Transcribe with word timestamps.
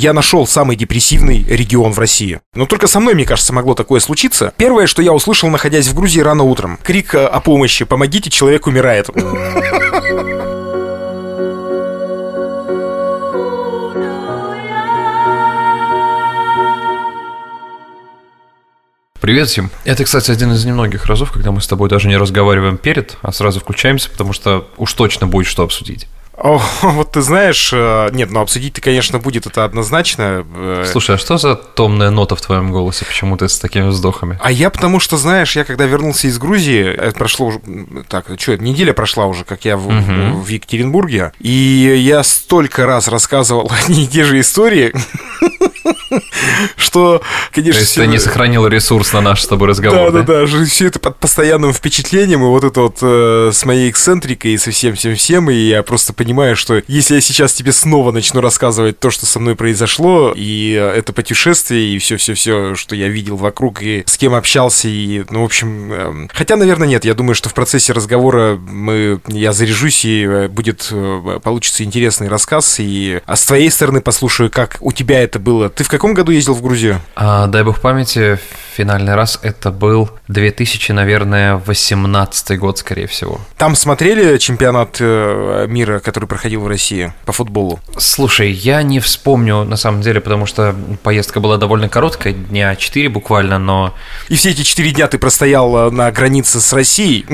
Я 0.00 0.12
нашел 0.12 0.46
самый 0.46 0.76
депрессивный 0.76 1.42
регион 1.42 1.90
в 1.90 1.98
России. 1.98 2.40
Но 2.54 2.66
только 2.66 2.86
со 2.86 3.00
мной, 3.00 3.14
мне 3.14 3.24
кажется, 3.24 3.52
могло 3.52 3.74
такое 3.74 3.98
случиться. 3.98 4.52
Первое, 4.56 4.86
что 4.86 5.02
я 5.02 5.12
услышал, 5.12 5.48
находясь 5.48 5.88
в 5.88 5.94
Грузии 5.96 6.20
рано 6.20 6.44
утром. 6.44 6.78
Крик 6.84 7.16
э, 7.16 7.26
о 7.26 7.40
помощи. 7.40 7.84
Помогите, 7.84 8.30
человек 8.30 8.68
умирает. 8.68 9.10
Привет 19.20 19.48
всем. 19.48 19.72
Это, 19.84 20.04
кстати, 20.04 20.30
один 20.30 20.52
из 20.52 20.64
немногих 20.64 21.06
разов, 21.06 21.32
когда 21.32 21.50
мы 21.50 21.60
с 21.60 21.66
тобой 21.66 21.88
даже 21.88 22.06
не 22.06 22.16
разговариваем 22.16 22.76
перед, 22.76 23.16
а 23.22 23.32
сразу 23.32 23.58
включаемся, 23.58 24.08
потому 24.10 24.32
что 24.32 24.68
уж 24.76 24.92
точно 24.92 25.26
будет 25.26 25.48
что 25.48 25.64
обсудить. 25.64 26.06
О, 26.40 26.62
вот 26.82 27.12
ты 27.12 27.20
знаешь, 27.20 27.70
э, 27.72 28.10
нет, 28.12 28.30
ну 28.30 28.40
обсудить-то, 28.40 28.80
конечно, 28.80 29.18
будет 29.18 29.46
это 29.46 29.64
однозначно. 29.64 30.46
Э. 30.54 30.84
Слушай, 30.86 31.16
а 31.16 31.18
что 31.18 31.36
за 31.36 31.56
томная 31.56 32.10
нота 32.10 32.36
в 32.36 32.40
твоем 32.40 32.70
голосе? 32.70 33.04
Почему 33.04 33.36
ты 33.36 33.48
с 33.48 33.58
такими 33.58 33.88
вздохами? 33.88 34.38
А 34.40 34.50
я 34.52 34.70
потому 34.70 35.00
что, 35.00 35.16
знаешь, 35.16 35.56
я 35.56 35.64
когда 35.64 35.86
вернулся 35.86 36.28
из 36.28 36.38
Грузии, 36.38 36.84
это 36.84 37.18
прошло 37.18 37.46
уже, 37.46 37.60
так, 38.08 38.26
что, 38.38 38.56
неделя 38.56 38.92
прошла 38.92 39.26
уже, 39.26 39.44
как 39.44 39.64
я 39.64 39.76
в, 39.76 39.88
угу. 39.88 40.40
в 40.40 40.48
Екатеринбурге, 40.48 41.32
и 41.40 41.50
я 41.50 42.22
столько 42.22 42.86
раз 42.86 43.08
рассказывал 43.08 43.70
одни 43.84 44.04
и 44.04 44.06
те 44.06 44.24
же 44.24 44.38
истории, 44.40 44.92
что, 46.76 47.22
конечно... 47.52 47.80
То 47.80 47.80
есть 47.80 47.94
ты 47.96 48.06
не 48.06 48.18
сохранил 48.18 48.66
ресурс 48.66 49.12
на 49.12 49.20
наш 49.20 49.42
с 49.42 49.46
тобой 49.46 49.68
разговор, 49.68 50.12
да? 50.12 50.22
Да, 50.22 50.46
да, 50.46 50.64
все 50.66 50.86
это 50.86 50.98
под 50.98 51.18
постоянным 51.18 51.72
впечатлением, 51.72 52.42
и 52.42 52.46
вот 52.46 52.64
это 52.64 52.80
вот 52.80 52.98
э, 53.02 53.50
с 53.52 53.64
моей 53.64 53.90
эксцентрикой, 53.90 54.52
и 54.52 54.58
со 54.58 54.70
всем-всем-всем, 54.70 55.50
и 55.50 55.54
я 55.54 55.82
просто 55.82 56.12
понимаю, 56.12 56.27
что 56.54 56.82
если 56.86 57.14
я 57.14 57.20
сейчас 57.20 57.52
тебе 57.52 57.72
снова 57.72 58.12
начну 58.12 58.40
рассказывать 58.40 58.98
то, 58.98 59.10
что 59.10 59.26
со 59.26 59.38
мной 59.40 59.56
произошло, 59.56 60.32
и 60.36 60.72
это 60.72 61.12
путешествие, 61.12 61.94
и 61.94 61.98
все-все-все, 61.98 62.74
что 62.74 62.94
я 62.94 63.08
видел 63.08 63.36
вокруг, 63.36 63.82
и 63.82 64.04
с 64.06 64.16
кем 64.16 64.34
общался, 64.34 64.88
и, 64.88 65.24
ну, 65.30 65.42
в 65.42 65.44
общем... 65.44 65.92
Э, 65.92 66.28
хотя, 66.32 66.56
наверное, 66.56 66.88
нет, 66.88 67.04
я 67.04 67.14
думаю, 67.14 67.34
что 67.34 67.48
в 67.48 67.54
процессе 67.54 67.92
разговора 67.92 68.56
мы, 68.56 69.20
я 69.28 69.52
заряжусь, 69.52 70.04
и 70.04 70.24
э, 70.24 70.48
будет, 70.48 70.88
э, 70.90 71.40
получится 71.42 71.84
интересный 71.84 72.28
рассказ, 72.28 72.76
и 72.78 73.20
а 73.26 73.36
с 73.36 73.44
твоей 73.44 73.70
стороны 73.70 74.00
послушаю, 74.00 74.50
как 74.50 74.78
у 74.80 74.92
тебя 74.92 75.22
это 75.22 75.38
было. 75.38 75.68
Ты 75.68 75.84
в 75.84 75.88
каком 75.88 76.14
году 76.14 76.32
ездил 76.32 76.54
в 76.54 76.62
Грузию? 76.62 77.00
А, 77.16 77.46
дай 77.46 77.62
бог 77.64 77.80
памяти, 77.80 78.38
финальный 78.74 79.14
раз 79.14 79.38
это 79.42 79.70
был 79.70 80.10
2000, 80.28 80.92
наверное, 80.92 81.56
18 81.56 82.58
год, 82.58 82.78
скорее 82.78 83.06
всего. 83.06 83.40
Там 83.56 83.74
смотрели 83.74 84.38
чемпионат 84.38 84.96
э, 85.00 85.66
мира, 85.68 85.98
который 85.98 86.17
проходил 86.26 86.62
в 86.62 86.68
России 86.68 87.12
по 87.24 87.32
футболу? 87.32 87.80
Слушай, 87.96 88.50
я 88.50 88.82
не 88.82 89.00
вспомню, 89.00 89.64
на 89.64 89.76
самом 89.76 90.02
деле, 90.02 90.20
потому 90.20 90.46
что 90.46 90.74
поездка 91.02 91.40
была 91.40 91.56
довольно 91.56 91.88
короткая, 91.88 92.32
дня 92.32 92.76
4 92.76 93.08
буквально, 93.08 93.58
но... 93.58 93.94
И 94.28 94.36
все 94.36 94.50
эти 94.50 94.62
4 94.62 94.90
дня 94.90 95.08
ты 95.08 95.18
простоял 95.18 95.88
э, 95.88 95.90
на 95.90 96.10
границе 96.10 96.60
с 96.60 96.72
Россией? 96.72 97.26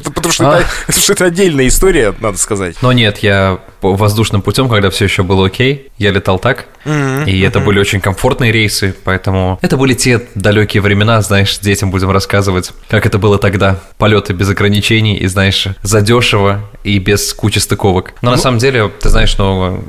Потому 0.04 0.32
что, 0.32 0.50
а? 0.50 0.60
это, 0.60 0.68
потому 0.86 1.02
что 1.02 1.12
это 1.12 1.24
отдельная 1.26 1.68
история, 1.68 2.14
надо 2.20 2.38
сказать. 2.38 2.76
Но 2.82 2.92
нет, 2.92 3.18
я 3.18 3.58
воздушным 3.82 4.42
путем, 4.42 4.68
когда 4.68 4.90
все 4.90 5.04
еще 5.04 5.22
было 5.22 5.46
окей, 5.46 5.90
я 5.98 6.10
летал 6.10 6.38
так, 6.38 6.66
и 6.84 7.40
это 7.40 7.60
были 7.60 7.78
очень 7.78 8.00
комфортные 8.00 8.52
рейсы, 8.52 8.94
поэтому 9.04 9.58
это 9.62 9.76
были 9.76 9.94
те 9.94 10.22
далекие 10.34 10.80
времена, 10.80 11.20
знаешь, 11.22 11.58
детям 11.58 11.90
будем 11.90 12.10
рассказывать, 12.10 12.72
как 12.88 13.06
это 13.06 13.18
было 13.18 13.38
тогда. 13.38 13.80
Полеты 13.98 14.32
без 14.32 14.48
ограничений 14.48 15.16
и, 15.16 15.26
знаешь, 15.26 15.66
задешево 15.82 16.60
и 16.84 16.98
без 16.98 17.32
кучи 17.34 17.58
стыковок. 17.58 18.14
Но 18.22 18.29
ну, 18.30 18.36
на 18.36 18.42
самом 18.42 18.58
деле, 18.58 18.88
ты 18.88 19.08
знаешь, 19.08 19.36
ну, 19.38 19.82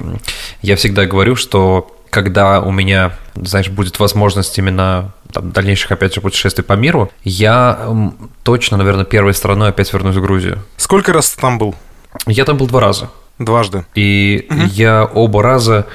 я 0.61 0.75
всегда 0.75 1.06
говорю, 1.06 1.36
что 1.36 1.97
когда 2.09 2.61
у 2.61 2.72
меня, 2.72 3.14
знаешь, 3.36 3.70
будет 3.70 3.97
возможность 4.00 4.58
именно 4.58 5.14
там, 5.31 5.52
дальнейших, 5.52 5.92
опять 5.92 6.14
же, 6.14 6.22
путешествий 6.22 6.64
по 6.64 6.73
миру, 6.73 7.09
я 7.23 7.89
точно, 8.44 8.78
наверное, 8.78 9.06
первой 9.06 9.34
страной 9.34 9.69
опять 9.69 9.92
вернусь 9.94 10.16
в 10.16 10.22
Грузию. 10.22 10.63
Сколько 10.78 11.13
раз 11.13 11.31
ты 11.31 11.41
там 11.41 11.57
был? 11.57 11.74
Я 12.28 12.46
там 12.46 12.57
был 12.57 12.68
два 12.68 12.81
раза. 12.81 13.09
Дважды. 13.40 13.85
И 13.96 14.46
угу. 14.50 14.59
я 14.74 15.06
оба 15.06 15.41
раза 15.41 15.88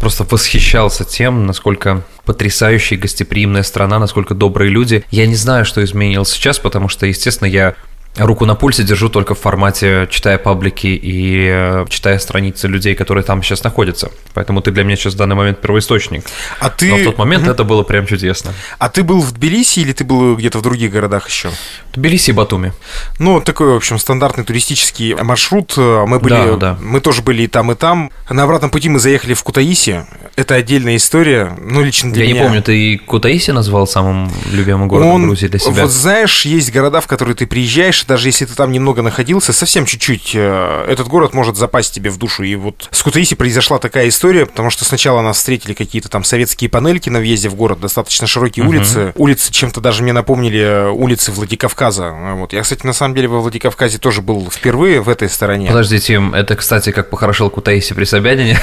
просто 0.00 0.26
восхищался 0.28 1.04
тем, 1.04 1.46
насколько 1.46 2.02
потрясающая 2.24 2.98
гостеприимная 2.98 3.62
страна, 3.62 3.98
насколько 3.98 4.34
добрые 4.34 4.70
люди. 4.70 5.04
Я 5.10 5.26
не 5.26 5.36
знаю, 5.36 5.64
что 5.64 5.82
изменилось 5.82 6.30
сейчас, 6.30 6.58
потому 6.58 6.88
что, 6.88 7.06
естественно, 7.06 7.48
я 7.48 7.74
руку 8.16 8.44
на 8.44 8.54
пульсе 8.54 8.82
держу 8.82 9.08
только 9.08 9.34
в 9.34 9.38
формате 9.38 10.08
читая 10.10 10.38
паблики 10.38 10.88
и 10.88 11.48
э, 11.50 11.86
читая 11.88 12.18
страницы 12.18 12.68
людей, 12.68 12.94
которые 12.94 13.24
там 13.24 13.42
сейчас 13.42 13.62
находятся. 13.62 14.10
Поэтому 14.34 14.60
ты 14.60 14.70
для 14.70 14.84
меня 14.84 14.96
сейчас 14.96 15.14
в 15.14 15.16
данный 15.16 15.36
момент 15.36 15.60
первоисточник. 15.60 16.24
А 16.58 16.70
ты... 16.70 16.90
Но 16.90 16.96
в 16.96 17.04
тот 17.04 17.18
момент 17.18 17.44
угу. 17.44 17.52
это 17.52 17.64
было 17.64 17.82
прям 17.82 18.06
чудесно. 18.06 18.52
А 18.78 18.88
ты 18.88 19.02
был 19.02 19.20
в 19.20 19.32
Тбилиси 19.32 19.80
или 19.80 19.92
ты 19.92 20.04
был 20.04 20.36
где-то 20.36 20.58
в 20.58 20.62
других 20.62 20.90
городах 20.90 21.28
еще? 21.28 21.50
Тбилиси 21.94 22.30
и 22.30 22.32
Батуми. 22.32 22.72
Ну, 23.18 23.40
такой, 23.40 23.72
в 23.72 23.76
общем, 23.76 23.98
стандартный 23.98 24.44
туристический 24.44 25.14
маршрут. 25.14 25.76
Мы 25.76 26.18
были, 26.20 26.34
да, 26.34 26.56
да. 26.56 26.78
мы 26.80 27.00
тоже 27.00 27.22
были 27.22 27.42
и 27.42 27.46
там, 27.46 27.72
и 27.72 27.74
там. 27.74 28.10
На 28.28 28.44
обратном 28.44 28.70
пути 28.70 28.88
мы 28.88 28.98
заехали 28.98 29.34
в 29.34 29.42
Кутаиси. 29.42 30.06
Это 30.36 30.54
отдельная 30.54 30.96
история, 30.96 31.56
ну, 31.60 31.82
лично 31.82 32.12
для 32.12 32.24
Я 32.24 32.30
меня. 32.30 32.36
Я 32.36 32.42
не 32.42 32.48
помню, 32.48 32.62
ты 32.62 32.98
Кутаиси 32.98 33.50
назвал 33.50 33.86
самым 33.86 34.30
любимым 34.52 34.88
городом 34.88 35.12
Он, 35.12 35.22
Грузии 35.26 35.48
для 35.48 35.58
себя? 35.58 35.82
Вот 35.82 35.90
знаешь, 35.90 36.44
есть 36.44 36.72
города, 36.72 37.00
в 37.00 37.06
которые 37.06 37.34
ты 37.34 37.46
приезжаешь, 37.46 38.04
даже 38.04 38.28
если 38.28 38.44
ты 38.44 38.54
там 38.54 38.72
немного 38.72 39.02
находился, 39.02 39.52
совсем 39.52 39.84
чуть-чуть, 39.86 40.32
э, 40.34 40.86
этот 40.88 41.08
город 41.08 41.34
может 41.34 41.56
запасть 41.56 41.94
тебе 41.94 42.10
в 42.10 42.18
душу. 42.18 42.44
И 42.44 42.54
вот 42.54 42.88
с 42.90 43.02
Кутаиси 43.02 43.34
произошла 43.34 43.78
такая 43.78 44.08
история, 44.08 44.46
потому 44.46 44.70
что 44.70 44.84
сначала 44.84 45.20
нас 45.22 45.38
встретили 45.38 45.74
какие-то 45.74 46.08
там 46.08 46.24
советские 46.24 46.70
панельки 46.70 47.08
на 47.10 47.18
въезде 47.18 47.48
в 47.48 47.54
город, 47.54 47.80
достаточно 47.80 48.26
широкие 48.26 48.64
uh-huh. 48.64 48.68
улицы. 48.68 49.12
Улицы 49.16 49.52
чем-то 49.52 49.80
даже 49.80 50.02
мне 50.02 50.12
напомнили 50.12 50.60
э, 50.60 50.90
улицы 50.90 51.32
Владикавказа. 51.32 51.79
Вот. 51.80 52.52
Я, 52.52 52.62
кстати, 52.62 52.84
на 52.84 52.92
самом 52.92 53.14
деле 53.14 53.28
во 53.28 53.40
Владикавказе 53.40 53.98
тоже 53.98 54.20
был 54.20 54.50
впервые 54.50 55.00
в 55.00 55.08
этой 55.08 55.28
стороне. 55.28 55.68
Подожди, 55.68 55.98
Тим, 55.98 56.34
это, 56.34 56.54
кстати, 56.56 56.92
как 56.92 57.08
похорошел 57.10 57.48
Кутаиси 57.48 57.94
при 57.94 58.04
Собянине. 58.04 58.60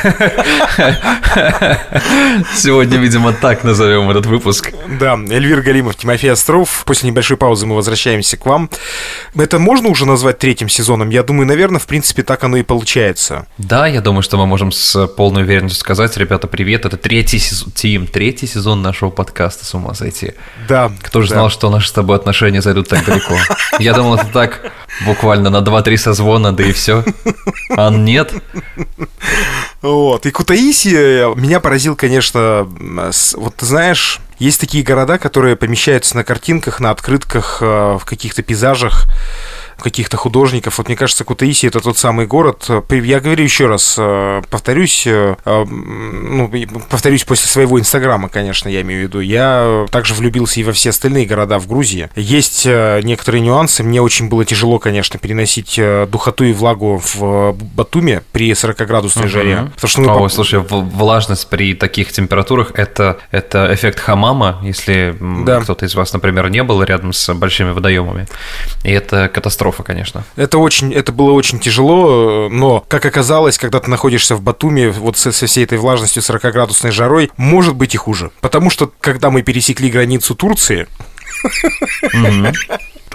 Сегодня, 2.56 2.98
видимо, 2.98 3.34
так 3.34 3.64
назовем 3.64 4.10
этот 4.12 4.28
выпуск. 4.28 4.72
Да, 5.00 5.16
Эльвир 5.16 5.62
Галимов, 5.62 5.96
Тимофей 5.96 6.32
Остров. 6.32 6.84
После 6.86 7.10
небольшой 7.10 7.38
паузы 7.38 7.66
мы 7.66 7.76
возвращаемся 7.76 8.38
к 8.38 8.46
вам. 8.46 8.70
Это 9.36 9.58
можно 9.58 9.90
уже 9.90 10.06
назвать 10.06 10.38
третьим 10.38 10.70
сезоном? 10.70 11.10
Я 11.10 11.24
думаю, 11.24 11.48
наверное, 11.48 11.80
в 11.80 11.88
принципе, 11.88 12.22
так 12.24 12.44
оно 12.44 12.58
и 12.58 12.64
получается. 12.64 13.48
Да, 13.58 13.88
я 13.88 14.02
думаю, 14.02 14.22
что 14.22 14.38
мы 14.38 14.46
можем 14.46 14.72
с 14.72 15.08
полной 15.08 15.42
уверенностью 15.44 15.80
сказать, 15.80 16.16
ребята, 16.18 16.48
привет, 16.48 16.86
это 16.86 16.98
третий 16.98 17.40
сезон, 17.40 17.72
Тим, 17.72 18.08
третий 18.08 18.48
сезон 18.48 18.82
нашего 18.82 19.10
подкаста, 19.10 19.66
с 19.66 19.74
ума 19.74 19.94
сойти. 19.94 20.34
Да. 20.68 20.92
Кто 21.02 21.22
же 21.22 21.30
да. 21.30 21.36
знал, 21.36 21.50
что 21.50 21.70
наши 21.70 21.90
с 21.90 21.92
тобой 21.92 22.16
отношения 22.18 22.62
зайдут 22.62 22.88
так 22.88 23.07
далеко? 23.08 23.36
Я 23.80 23.94
думал, 23.94 24.16
это 24.16 24.28
так 24.28 24.72
буквально 25.06 25.50
на 25.50 25.58
2-3 25.58 25.98
созвона, 25.98 26.52
да 26.52 26.64
и 26.64 26.72
все. 26.72 27.04
А 27.70 27.90
нет. 27.90 28.34
Вот. 29.82 30.26
И 30.26 30.32
Кутаиси 30.32 30.94
э, 30.96 31.34
меня 31.36 31.60
поразил, 31.60 31.96
конечно, 31.96 32.68
вот 33.36 33.56
ты 33.56 33.66
знаешь, 33.66 34.20
есть 34.40 34.60
такие 34.60 34.84
города, 34.84 35.18
которые 35.18 35.56
помещаются 35.56 36.16
на 36.16 36.24
картинках, 36.24 36.80
на 36.80 36.92
открытках, 36.92 37.60
э, 37.62 37.98
в 38.00 38.06
каких-то 38.06 38.42
пейзажах 38.42 39.06
каких-то 39.78 40.18
художников. 40.18 40.80
Вот 40.80 40.88
мне 40.88 40.98
кажется, 40.98 41.24
Кутаиси 41.24 41.68
это 41.68 41.80
тот 41.80 42.00
самый 42.00 42.26
город. 42.26 42.68
Я 42.90 43.20
говорю 43.20 43.44
еще 43.44 43.68
раз, 43.68 43.96
э, 44.00 44.42
повторюсь, 44.50 45.06
ну, 45.06 46.52
повторюсь 46.90 47.24
после 47.24 47.48
своего 47.48 47.80
инстаграма, 47.80 48.28
конечно, 48.28 48.70
я 48.70 48.82
имею 48.82 49.02
в 49.02 49.04
виду. 49.04 49.20
Я 49.20 49.86
также 49.92 50.16
влюбился 50.16 50.60
и 50.60 50.64
во 50.64 50.74
все 50.74 50.90
остальные 50.90 51.28
города 51.28 51.60
в 51.60 51.68
Грузии. 51.68 52.10
Есть 52.16 52.66
некоторые 52.66 53.42
нюансы. 53.42 53.84
Мне 53.84 54.02
очень 54.02 54.30
было 54.30 54.46
тяжело, 54.46 54.80
конечно, 54.88 55.20
переносить 55.20 55.78
духоту 56.10 56.46
и 56.46 56.54
влагу 56.54 57.02
в 57.04 57.52
Батуме 57.76 58.24
при 58.32 58.52
40-градусной 58.52 59.26
uh-huh. 59.26 59.28
жаре. 59.28 59.72
Потому 59.76 59.90
что, 59.90 60.02
ну, 60.02 60.24
О, 60.24 60.30
слушай, 60.30 60.60
влажность 60.60 61.50
при 61.50 61.74
таких 61.74 62.14
температурах 62.14 62.72
это, 62.76 63.18
это 63.32 63.68
эффект 63.74 64.00
хамама, 64.00 64.62
если 64.64 65.14
да. 65.20 65.60
кто-то 65.60 65.86
из 65.86 65.94
вас, 65.94 66.14
например, 66.14 66.50
не 66.50 66.64
был 66.64 66.82
рядом 66.84 67.12
с 67.12 67.34
большими 67.34 67.72
водоемами. 67.72 68.28
И 68.86 68.92
это 68.92 69.28
катастрофа 69.28 69.84
конечно. 69.84 70.24
Это 70.38 70.58
очень, 70.58 70.94
это 70.94 71.12
было 71.12 71.32
очень 71.32 71.60
тяжело, 71.60 72.48
но, 72.50 72.86
как 72.88 73.06
оказалось, 73.06 73.58
когда 73.58 73.82
ты 73.82 73.90
находишься 73.90 74.38
в 74.38 74.42
Батуми, 74.42 74.88
вот 74.88 75.18
со, 75.18 75.34
со 75.34 75.48
всей 75.48 75.66
этой 75.66 75.78
влажностью, 75.78 76.24
40-градусной 76.24 76.92
жарой, 76.92 77.30
может 77.36 77.76
быть 77.76 77.94
и 77.94 77.98
хуже. 77.98 78.32
Потому 78.40 78.70
что, 78.70 78.90
когда 79.02 79.32
мы 79.32 79.42
пересекли 79.42 79.90
границу 79.90 80.34
Турции, 80.34 80.88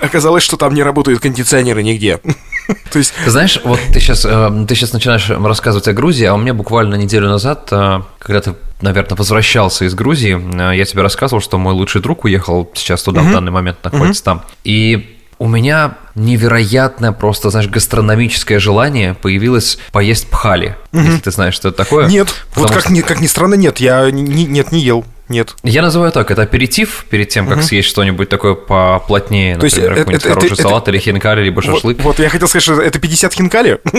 оказалось, 0.03 0.43
что 0.43 0.57
там 0.57 0.75
не 0.75 0.83
работают 0.83 1.21
кондиционеры 1.21 1.83
нигде. 1.83 2.21
То 2.93 2.99
есть... 2.99 3.13
Знаешь, 3.27 3.61
вот 3.65 3.81
ты 3.93 4.01
сейчас, 4.01 4.25
э, 4.25 4.65
ты 4.69 4.75
сейчас 4.75 4.93
начинаешь 4.93 5.29
рассказывать 5.31 5.89
о 5.89 5.93
Грузии, 5.93 6.25
а 6.27 6.35
у 6.35 6.39
меня 6.39 6.55
буквально 6.55 6.97
неделю 6.97 7.29
назад, 7.29 7.69
э, 7.71 8.01
когда 8.19 8.41
ты, 8.41 8.55
наверное, 8.81 9.17
возвращался 9.17 9.85
из 9.85 9.95
Грузии, 9.95 10.41
э, 10.73 10.77
я 10.77 10.85
тебе 10.85 11.03
рассказывал, 11.03 11.41
что 11.41 11.59
мой 11.59 11.75
лучший 11.75 12.01
друг 12.01 12.25
уехал 12.25 12.71
сейчас 12.75 13.03
туда, 13.03 13.23
в 13.23 13.33
данный 13.33 13.53
момент 13.53 13.79
находится 13.85 14.25
там. 14.25 14.43
И 14.65 15.19
у 15.39 15.49
меня 15.49 15.97
невероятное 16.15 17.11
просто, 17.11 17.51
знаешь, 17.51 17.69
гастрономическое 17.69 18.61
желание 18.61 19.15
появилось 19.15 19.79
поесть 19.91 20.29
пхали. 20.29 20.77
Угу. 20.93 21.03
Если 21.03 21.19
ты 21.19 21.31
знаешь, 21.33 21.55
что 21.55 21.69
это 21.69 21.79
такое. 21.79 22.07
Нет, 22.07 22.33
вот 22.55 22.71
как, 22.71 22.83
что... 22.83 22.93
ни, 22.93 23.01
как 23.01 23.21
ни 23.21 23.27
странно, 23.27 23.55
нет, 23.55 23.79
я 23.79 24.09
не, 24.11 24.23
нет, 24.45 24.71
не 24.71 24.81
ел. 24.81 25.05
Нет. 25.33 25.55
Я 25.63 25.81
называю 25.81 26.13
так, 26.13 26.31
это 26.31 26.43
аперитив 26.43 27.07
перед 27.09 27.31
тем, 27.31 27.47
как 27.47 27.59
угу. 27.59 27.65
съесть 27.65 27.89
что-нибудь 27.89 28.29
такое 28.29 28.55
поплотнее, 28.55 29.57
То 29.57 29.65
например, 29.65 29.95
какой-нибудь 29.95 30.25
это, 30.25 30.35
хороший 30.35 30.53
это, 30.53 30.63
салат 30.63 30.83
это, 30.83 30.91
или 30.91 30.99
хинкали, 30.99 31.43
либо 31.43 31.63
шашлык. 31.63 31.97
Вот, 31.99 32.05
вот 32.05 32.19
я 32.19 32.29
хотел 32.29 32.49
сказать, 32.49 32.63
что 32.63 32.81
это 32.81 32.99
50 32.99 33.33
хинкали? 33.33 33.79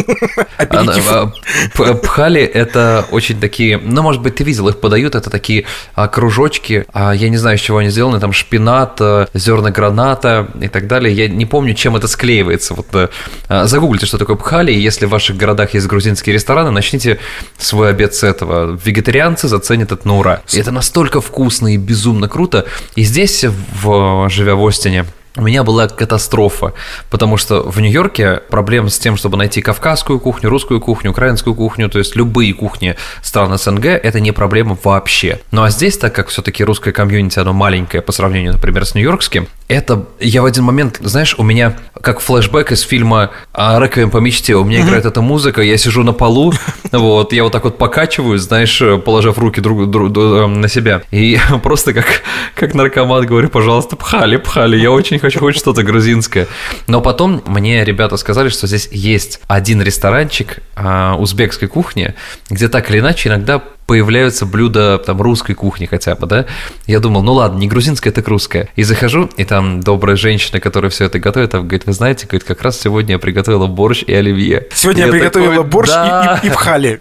А, 0.74 1.94
пхали– 1.96 2.42
это 2.42 3.06
очень 3.12 3.40
такие, 3.40 3.78
ну, 3.78 4.02
может 4.02 4.22
быть, 4.22 4.36
ты 4.36 4.44
видел, 4.44 4.68
их 4.70 4.80
подают, 4.80 5.16
это 5.16 5.30
такие 5.30 5.66
а, 5.96 6.08
кружочки, 6.08 6.86
а, 6.94 7.12
я 7.12 7.30
не 7.30 7.38
знаю, 7.38 7.58
из 7.58 7.62
чего 7.62 7.80
они 7.80 7.90
сделаны, 7.90 8.20
там 8.20 8.32
шпинат, 8.34 9.00
зерна 9.34 9.72
граната 9.72 10.48
и 10.60 10.68
так 10.68 10.88
далее. 10.88 11.14
Я 11.14 11.28
не 11.28 11.46
помню, 11.46 11.74
чем 11.74 11.96
это 11.96 12.08
склеивается. 12.08 12.74
Вот 12.74 12.88
э, 12.94 13.66
загуглите, 13.66 14.06
что 14.06 14.18
такое 14.18 14.36
пхали, 14.36 14.72
и 14.72 14.80
если 14.80 15.06
в 15.06 15.10
ваших 15.10 15.38
городах 15.38 15.74
есть 15.74 15.88
грузинские 15.88 16.34
рестораны, 16.34 16.72
начните 16.72 17.20
свой 17.58 17.90
обед 17.90 18.14
с 18.16 18.24
этого. 18.24 18.80
Вегетарианцы 18.84 19.48
заценят 19.48 19.92
это 19.92 20.08
на 20.08 20.18
ура. 20.18 20.42
Это 20.54 20.72
настолько 20.72 21.22
вкусно 21.24 21.74
и 21.74 21.78
безумно 21.78 22.28
круто. 22.28 22.66
И 22.96 23.04
здесь, 23.04 23.44
в, 23.44 24.30
живя 24.30 24.56
в 24.56 24.68
Остине, 24.68 25.06
у 25.36 25.42
меня 25.42 25.64
была 25.64 25.88
катастрофа, 25.88 26.74
потому 27.10 27.38
что 27.38 27.64
в 27.64 27.80
Нью-Йорке 27.80 28.42
проблем 28.50 28.90
с 28.90 29.00
тем, 29.00 29.18
чтобы 29.18 29.38
найти 29.38 29.62
кавказскую 29.62 30.20
кухню, 30.20 30.50
русскую 30.50 30.80
кухню, 30.80 31.12
украинскую 31.12 31.56
кухню, 31.56 31.90
то 31.90 31.98
есть 31.98 32.16
любые 32.16 32.54
кухни 32.54 32.96
стран 33.24 33.58
СНГ, 33.58 33.86
это 33.86 34.20
не 34.20 34.32
проблема 34.32 34.78
вообще. 34.84 35.40
Ну 35.52 35.64
а 35.64 35.70
здесь, 35.72 35.98
так 35.98 36.14
как 36.14 36.28
все-таки 36.28 36.64
русское 36.64 36.92
комьюнити, 36.92 37.40
оно 37.40 37.54
маленькое 37.54 38.04
по 38.04 38.12
сравнению, 38.12 38.54
например, 38.54 38.86
с 38.86 38.94
нью-йоркским, 38.94 39.48
это 39.68 40.06
я 40.20 40.44
в 40.44 40.46
один 40.46 40.66
момент, 40.66 41.00
знаешь, 41.02 41.36
у 41.38 41.44
меня 41.44 41.78
как 42.02 42.20
флешбэк 42.20 42.72
из 42.72 42.82
фильма 42.82 43.32
«Реквием 43.56 44.12
по 44.12 44.18
мечте», 44.18 44.56
у 44.56 44.64
меня 44.64 44.80
mm-hmm. 44.80 44.88
играет 44.88 45.06
эта 45.06 45.22
музыка, 45.22 45.62
я 45.62 45.78
сижу 45.78 46.04
на 46.04 46.14
полу, 46.14 46.54
вот, 46.92 47.34
я 47.34 47.44
вот 47.44 47.54
так 47.54 47.64
вот 47.64 47.78
покачиваюсь, 47.80 48.42
знаешь, 48.42 48.82
положив 49.04 49.40
руки 49.40 49.62
друг, 49.62 49.90
друг, 49.90 50.12
друг 50.12 50.26
э, 50.26 50.46
на 50.46 50.68
себя, 50.68 51.02
и 51.10 51.40
просто 51.64 51.94
как, 51.94 52.22
как 52.54 52.76
наркомат 52.76 53.26
говорю, 53.26 53.50
пожалуйста, 53.50 53.96
пхали, 53.96 54.38
пхали, 54.38 54.78
я 54.78 54.92
очень 54.92 55.18
хочу 55.24 55.40
хоть 55.40 55.56
что-то 55.56 55.84
грузинское. 55.84 56.48
Но 56.88 57.02
потом 57.02 57.42
мне 57.46 57.84
ребята 57.84 58.18
сказали, 58.18 58.50
что 58.50 58.68
здесь 58.68 58.90
есть 58.92 59.40
один 59.48 59.82
ресторанчик 59.82 60.60
а, 60.76 61.16
узбекской 61.16 61.68
кухни, 61.68 62.14
где 62.50 62.68
так 62.68 62.90
или 62.90 63.00
иначе 63.00 63.30
иногда 63.30 63.62
появляются 63.86 64.46
блюда 64.46 64.98
там 64.98 65.22
русской 65.22 65.54
кухни 65.54 65.86
хотя 65.86 66.16
бы, 66.16 66.28
да? 66.28 66.46
Я 66.88 67.00
думал, 67.00 67.22
ну 67.24 67.34
ладно, 67.34 67.60
не 67.60 67.68
грузинская, 67.68 68.14
так 68.14 68.28
русская. 68.28 68.70
И 68.76 68.84
захожу, 68.84 69.30
и 69.38 69.44
там 69.44 69.82
добрая 69.82 70.16
женщина, 70.16 70.60
которая 70.60 70.90
все 70.90 71.06
это 71.06 71.20
готовит, 71.20 71.52
там 71.52 71.64
говорит, 71.64 71.86
вы 71.86 71.94
знаете, 71.94 72.26
говорит, 72.26 72.44
как 72.44 72.62
раз 72.62 72.80
сегодня 72.80 73.14
я 73.14 73.20
приготовила 73.20 73.68
борщ 73.68 74.04
и 74.06 74.14
оливье. 74.14 74.68
Сегодня 74.74 75.02
я, 75.02 75.06
я 75.08 75.12
приготовила 75.12 75.56
такой, 75.56 75.70
борщ 75.70 75.90
да. 75.90 76.40
и, 76.42 76.48
и, 76.48 76.50
и 76.50 76.54
пхали. 76.54 77.00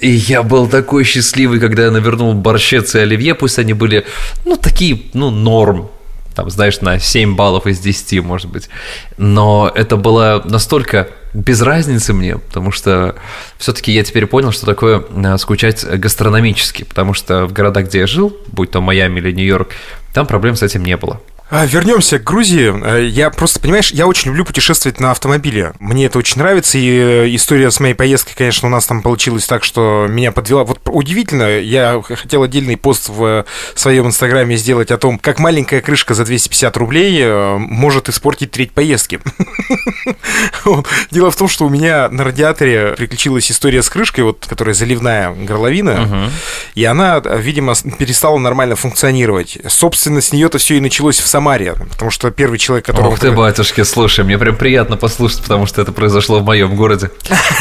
И 0.00 0.10
я 0.10 0.42
был 0.42 0.68
такой 0.68 1.04
счастливый, 1.04 1.60
когда 1.60 1.84
я 1.84 1.90
навернул 1.90 2.32
борщец 2.34 2.94
и 2.94 2.98
оливье, 2.98 3.34
пусть 3.34 3.58
они 3.58 3.72
были, 3.72 4.06
ну, 4.44 4.56
такие, 4.56 5.02
ну, 5.12 5.30
норм, 5.30 5.90
там, 6.38 6.50
знаешь, 6.50 6.80
на 6.80 7.00
7 7.00 7.34
баллов 7.34 7.66
из 7.66 7.80
10, 7.80 8.22
может 8.22 8.48
быть. 8.48 8.68
Но 9.16 9.68
это 9.74 9.96
было 9.96 10.40
настолько 10.44 11.08
без 11.34 11.62
разницы 11.62 12.12
мне, 12.12 12.38
потому 12.38 12.70
что 12.70 13.16
все-таки 13.58 13.90
я 13.90 14.04
теперь 14.04 14.26
понял, 14.26 14.52
что 14.52 14.64
такое 14.64 15.02
э, 15.10 15.36
скучать 15.38 15.84
гастрономически, 15.84 16.84
потому 16.84 17.12
что 17.12 17.46
в 17.46 17.52
городах, 17.52 17.86
где 17.86 17.98
я 17.98 18.06
жил, 18.06 18.36
будь 18.52 18.70
то 18.70 18.80
Майами 18.80 19.18
или 19.18 19.32
Нью-Йорк, 19.32 19.70
там 20.14 20.28
проблем 20.28 20.54
с 20.54 20.62
этим 20.62 20.84
не 20.84 20.96
было. 20.96 21.20
А, 21.50 21.64
вернемся 21.64 22.18
к 22.18 22.24
Грузии. 22.24 22.74
Э, 22.84 23.06
я 23.06 23.30
просто, 23.30 23.58
понимаешь, 23.58 23.90
я 23.90 24.06
очень 24.06 24.28
люблю 24.28 24.44
путешествовать 24.44 25.00
на 25.00 25.12
автомобиле. 25.12 25.72
Мне 25.78 26.04
это 26.04 26.18
очень 26.18 26.38
нравится, 26.38 26.76
и 26.76 26.86
э, 26.86 27.34
история 27.34 27.70
с 27.70 27.80
моей 27.80 27.94
поездкой, 27.94 28.34
конечно, 28.36 28.68
у 28.68 28.70
нас 28.70 28.86
там 28.86 29.00
получилась 29.00 29.46
так, 29.46 29.64
что 29.64 30.06
меня 30.10 30.30
подвела. 30.30 30.64
Вот 30.64 30.80
удивительно, 30.84 31.58
я 31.58 32.02
хотел 32.02 32.42
отдельный 32.42 32.76
пост 32.76 33.08
в 33.08 33.46
своем 33.74 34.08
инстаграме 34.08 34.58
сделать 34.58 34.90
о 34.90 34.98
том, 34.98 35.18
как 35.18 35.38
маленькая 35.38 35.80
крышка 35.80 36.12
за 36.12 36.26
250 36.26 36.76
рублей 36.76 37.18
э, 37.22 37.56
может 37.56 38.10
испортить 38.10 38.50
треть 38.50 38.72
поездки. 38.72 39.18
Дело 41.10 41.30
в 41.30 41.36
том, 41.36 41.48
что 41.48 41.64
у 41.64 41.70
меня 41.70 42.10
на 42.10 42.24
радиаторе 42.24 42.94
приключилась 42.94 43.50
история 43.50 43.82
с 43.82 43.88
крышкой, 43.88 44.24
вот, 44.24 44.44
которая 44.46 44.74
заливная 44.74 45.30
горловина, 45.32 46.30
и 46.74 46.84
она, 46.84 47.20
видимо, 47.20 47.74
перестала 47.98 48.36
нормально 48.36 48.76
функционировать. 48.76 49.56
Собственно, 49.66 50.20
с 50.20 50.34
нее-то 50.34 50.58
все 50.58 50.76
и 50.76 50.80
началось 50.80 51.18
в 51.18 51.26
Самаре, 51.38 51.74
потому 51.74 52.10
что 52.10 52.32
первый 52.32 52.58
человек, 52.58 52.86
который... 52.86 53.06
Ох 53.06 53.20
ты, 53.20 53.30
батюшки, 53.30 53.84
слушай, 53.84 54.24
мне 54.24 54.36
прям 54.38 54.56
приятно 54.56 54.96
послушать, 54.96 55.40
потому 55.42 55.66
что 55.66 55.80
это 55.80 55.92
произошло 55.92 56.40
в 56.40 56.44
моем 56.44 56.74
городе. 56.74 57.12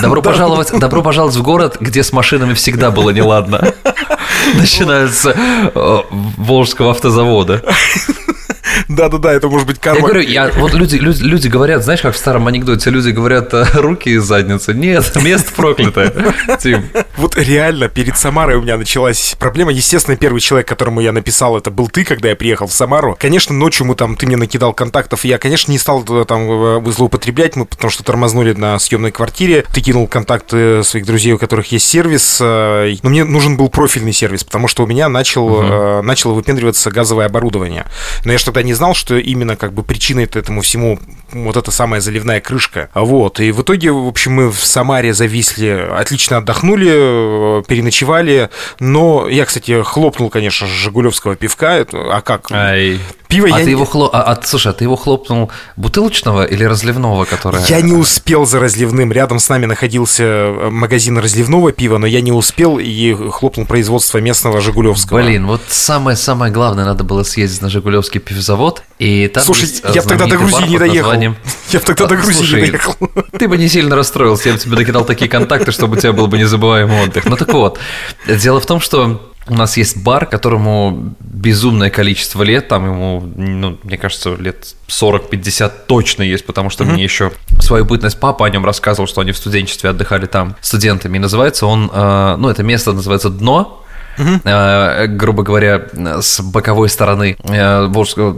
Добро 0.02 0.20
пожаловать, 0.24 0.72
добро 0.72 1.04
пожаловать 1.04 1.36
в 1.36 1.44
город, 1.44 1.78
где 1.80 2.02
с 2.02 2.12
машинами 2.12 2.56
всегда 2.56 2.90
было 2.90 3.12
неладно. 3.12 3.72
Начинается 4.56 5.36
э, 5.38 5.98
Волжского 6.10 6.90
автозавода. 6.90 7.62
Да-да-да, 8.88 9.34
это 9.34 9.48
может 9.48 9.68
быть 9.68 9.80
карма. 9.80 10.00
Я 10.00 10.06
говорю, 10.06 10.22
я, 10.22 10.52
вот 10.56 10.74
люди, 10.74 10.96
люди, 10.96 11.24
люди 11.24 11.48
говорят, 11.48 11.84
знаешь, 11.84 12.02
как 12.02 12.16
в 12.16 12.18
старом 12.18 12.48
анекдоте, 12.48 12.90
люди 12.90 13.10
говорят 13.10 13.54
э, 13.54 13.66
руки 13.74 14.10
из 14.10 14.24
задницы. 14.24 14.74
Нет, 14.74 15.16
место 15.22 15.52
проклятое. 15.56 16.14
Тим. 16.60 16.86
Вот 17.18 17.38
реально, 17.38 17.90
перед 17.90 18.18
Самарой 18.18 18.58
у 18.58 18.62
меня 18.62 18.78
началась 18.78 19.36
проблема. 19.40 19.72
Естественно, 19.72 20.16
первый 20.18 20.40
человек, 20.40 20.68
которому 20.68 21.02
я 21.02 21.12
написал, 21.12 21.58
это 21.58 21.72
был 21.72 21.88
ты, 21.88 22.04
когда 22.04 22.30
я 22.30 22.36
приехал 22.36 22.68
в 22.68 22.74
Самару. 22.74 23.18
Конечно, 23.20 23.54
ночью 23.56 23.86
мы 23.86 23.96
там, 23.96 24.16
ты 24.16 24.26
мне 24.28 24.38
накидал 24.38 24.74
контактов, 24.74 25.26
и 25.26 25.28
я, 25.28 25.38
конечно, 25.38 25.72
не 25.72 25.78
стал 25.78 26.04
там 26.04 26.50
э, 26.50 26.92
злоупотреблять, 26.92 27.56
мы 27.56 27.66
потому 27.66 27.92
что 27.92 28.04
тормознули 28.04 28.54
на 28.54 28.78
съемной 28.80 29.12
квартире. 29.12 29.66
Ты 29.74 29.82
кинул 29.82 30.08
контакты 30.08 30.84
своих 30.84 31.06
друзей, 31.06 31.34
у 31.34 31.38
которых 31.38 31.72
есть 31.72 31.88
сервис. 31.88 32.40
Э, 32.42 32.94
но 33.04 33.10
мне 33.10 33.24
нужен 33.24 33.58
был 33.58 33.70
профильный 33.70 34.14
сервис, 34.14 34.44
потому 34.44 34.68
что 34.68 34.84
у 34.84 34.88
меня 34.88 35.10
начал, 35.10 35.46
угу. 35.46 36.02
начало 36.04 36.34
выпендриваться 36.34 36.92
газовое 36.92 37.26
оборудование. 37.26 37.86
Но 38.24 38.32
я 38.32 38.38
что-то 38.38 38.60
не 38.68 38.74
знал, 38.74 38.94
что 38.94 39.18
именно 39.18 39.56
как 39.56 39.74
бы 39.74 39.82
причиной 39.82 40.26
этому 40.26 40.62
всему 40.62 41.00
вот 41.32 41.58
эта 41.58 41.72
самая 41.72 42.02
заливная 42.02 42.40
крышка. 42.40 42.90
Вот. 42.94 43.40
И 43.40 43.52
в 43.52 43.62
итоге, 43.62 43.92
в 43.92 44.08
общем, 44.08 44.34
мы 44.34 44.52
в 44.52 44.64
Самаре 44.64 45.14
зависли, 45.14 45.88
отлично 45.92 46.38
отдохнули, 46.38 47.64
переночевали. 47.68 48.50
Но 48.80 49.28
я, 49.28 49.46
кстати, 49.46 49.82
хлопнул, 49.84 50.30
конечно, 50.30 50.68
Жигулевского 50.68 51.36
пивка. 51.36 51.86
А 51.92 52.22
как? 52.22 52.52
Ай. 52.52 53.00
Пиво 53.28 53.48
а 53.48 53.50
я 53.50 53.56
ты 53.58 53.66
не... 53.66 53.72
его 53.72 53.86
хлоп... 53.86 54.12
а, 54.14 54.22
а, 54.22 54.40
слушай, 54.44 54.72
а 54.72 54.74
ты 54.74 54.86
его 54.86 54.96
хлопнул 54.96 55.52
бутылочного 55.76 56.46
или 56.46 56.64
разливного, 56.64 57.26
которое... 57.26 57.62
Я 57.68 57.82
не 57.82 57.92
успел 57.92 58.46
за 58.46 58.60
разливным. 58.60 59.12
Рядом 59.12 59.40
с 59.40 59.50
нами 59.50 59.66
находился 59.66 60.24
э, 60.24 60.70
магазин 60.70 61.18
разливного 61.18 61.74
пива, 61.74 61.98
но 61.98 62.08
я 62.08 62.22
не 62.22 62.32
успел 62.32 62.80
и 62.80 63.14
хлопнул 63.32 63.66
производство 63.66 64.20
местного 64.20 64.62
Жигулевского. 64.62 65.22
Блин, 65.22 65.46
вот 65.46 65.62
самое-самое 65.68 66.54
главное, 66.54 66.86
надо 66.86 67.04
было 67.04 67.24
съездить 67.24 67.62
на 67.62 67.70
Жигулевский 67.70 68.22
пивзавод, 68.22 68.57
и 69.00 69.28
там 69.28 69.44
Слушай, 69.44 69.70
я 69.94 70.02
бы 70.02 70.10
тогда 70.10 70.26
до 70.28 70.38
Грузии 70.38 70.68
не 70.68 70.78
доехал. 70.78 71.10
Названием... 71.10 71.36
Я 71.70 71.80
бы 71.80 71.86
тогда 71.86 72.06
до 72.08 72.16
Грузии 72.16 72.34
Слушай, 72.34 72.62
не 72.62 72.68
доехал. 72.68 72.96
Ты 73.38 73.48
бы 73.48 73.58
не 73.58 73.68
сильно 73.68 73.96
расстроился, 73.96 74.50
я 74.50 74.56
бы 74.56 74.60
тебе 74.60 74.76
докидал 74.76 75.06
такие 75.06 75.30
контакты, 75.30 75.72
чтобы 75.72 75.98
у 75.98 76.00
тебя 76.00 76.14
был 76.14 76.28
бы 76.28 76.38
незабываемый 76.38 77.04
отдых. 77.04 77.26
Ну 77.26 77.36
так 77.36 77.54
вот, 77.54 77.80
дело 78.28 78.60
в 78.60 78.66
том, 78.66 78.80
что 78.80 79.22
у 79.50 79.54
нас 79.54 79.78
есть 79.78 79.98
бар, 80.04 80.26
которому 80.26 81.16
безумное 81.20 81.90
количество 81.90 82.44
лет, 82.44 82.68
там 82.68 82.86
ему, 82.86 83.22
ну, 83.36 83.78
мне 83.84 83.98
кажется, 83.98 84.36
лет 84.36 84.76
40-50 84.88 85.72
точно 85.88 86.24
есть, 86.24 86.46
потому 86.46 86.70
что 86.70 86.84
mm-hmm. 86.84 86.92
мне 86.92 87.04
еще 87.04 87.32
свою 87.60 87.86
бытность 87.86 88.20
папа 88.20 88.46
о 88.46 88.50
нем 88.50 88.66
рассказывал, 88.66 89.08
что 89.08 89.22
они 89.22 89.32
в 89.32 89.38
студенчестве 89.38 89.90
отдыхали 89.90 90.26
там 90.26 90.56
студентами. 90.62 91.18
И 91.18 91.20
называется 91.20 91.66
он, 91.66 91.90
э, 91.94 92.36
ну, 92.38 92.50
это 92.50 92.64
место 92.64 92.94
называется 92.94 93.30
«Дно», 93.30 93.84
угу. 94.18 95.18
грубо 95.18 95.44
говоря, 95.44 95.88
с 96.22 96.42
боковой 96.42 96.90
стороны 96.90 97.38
э, 97.44 97.88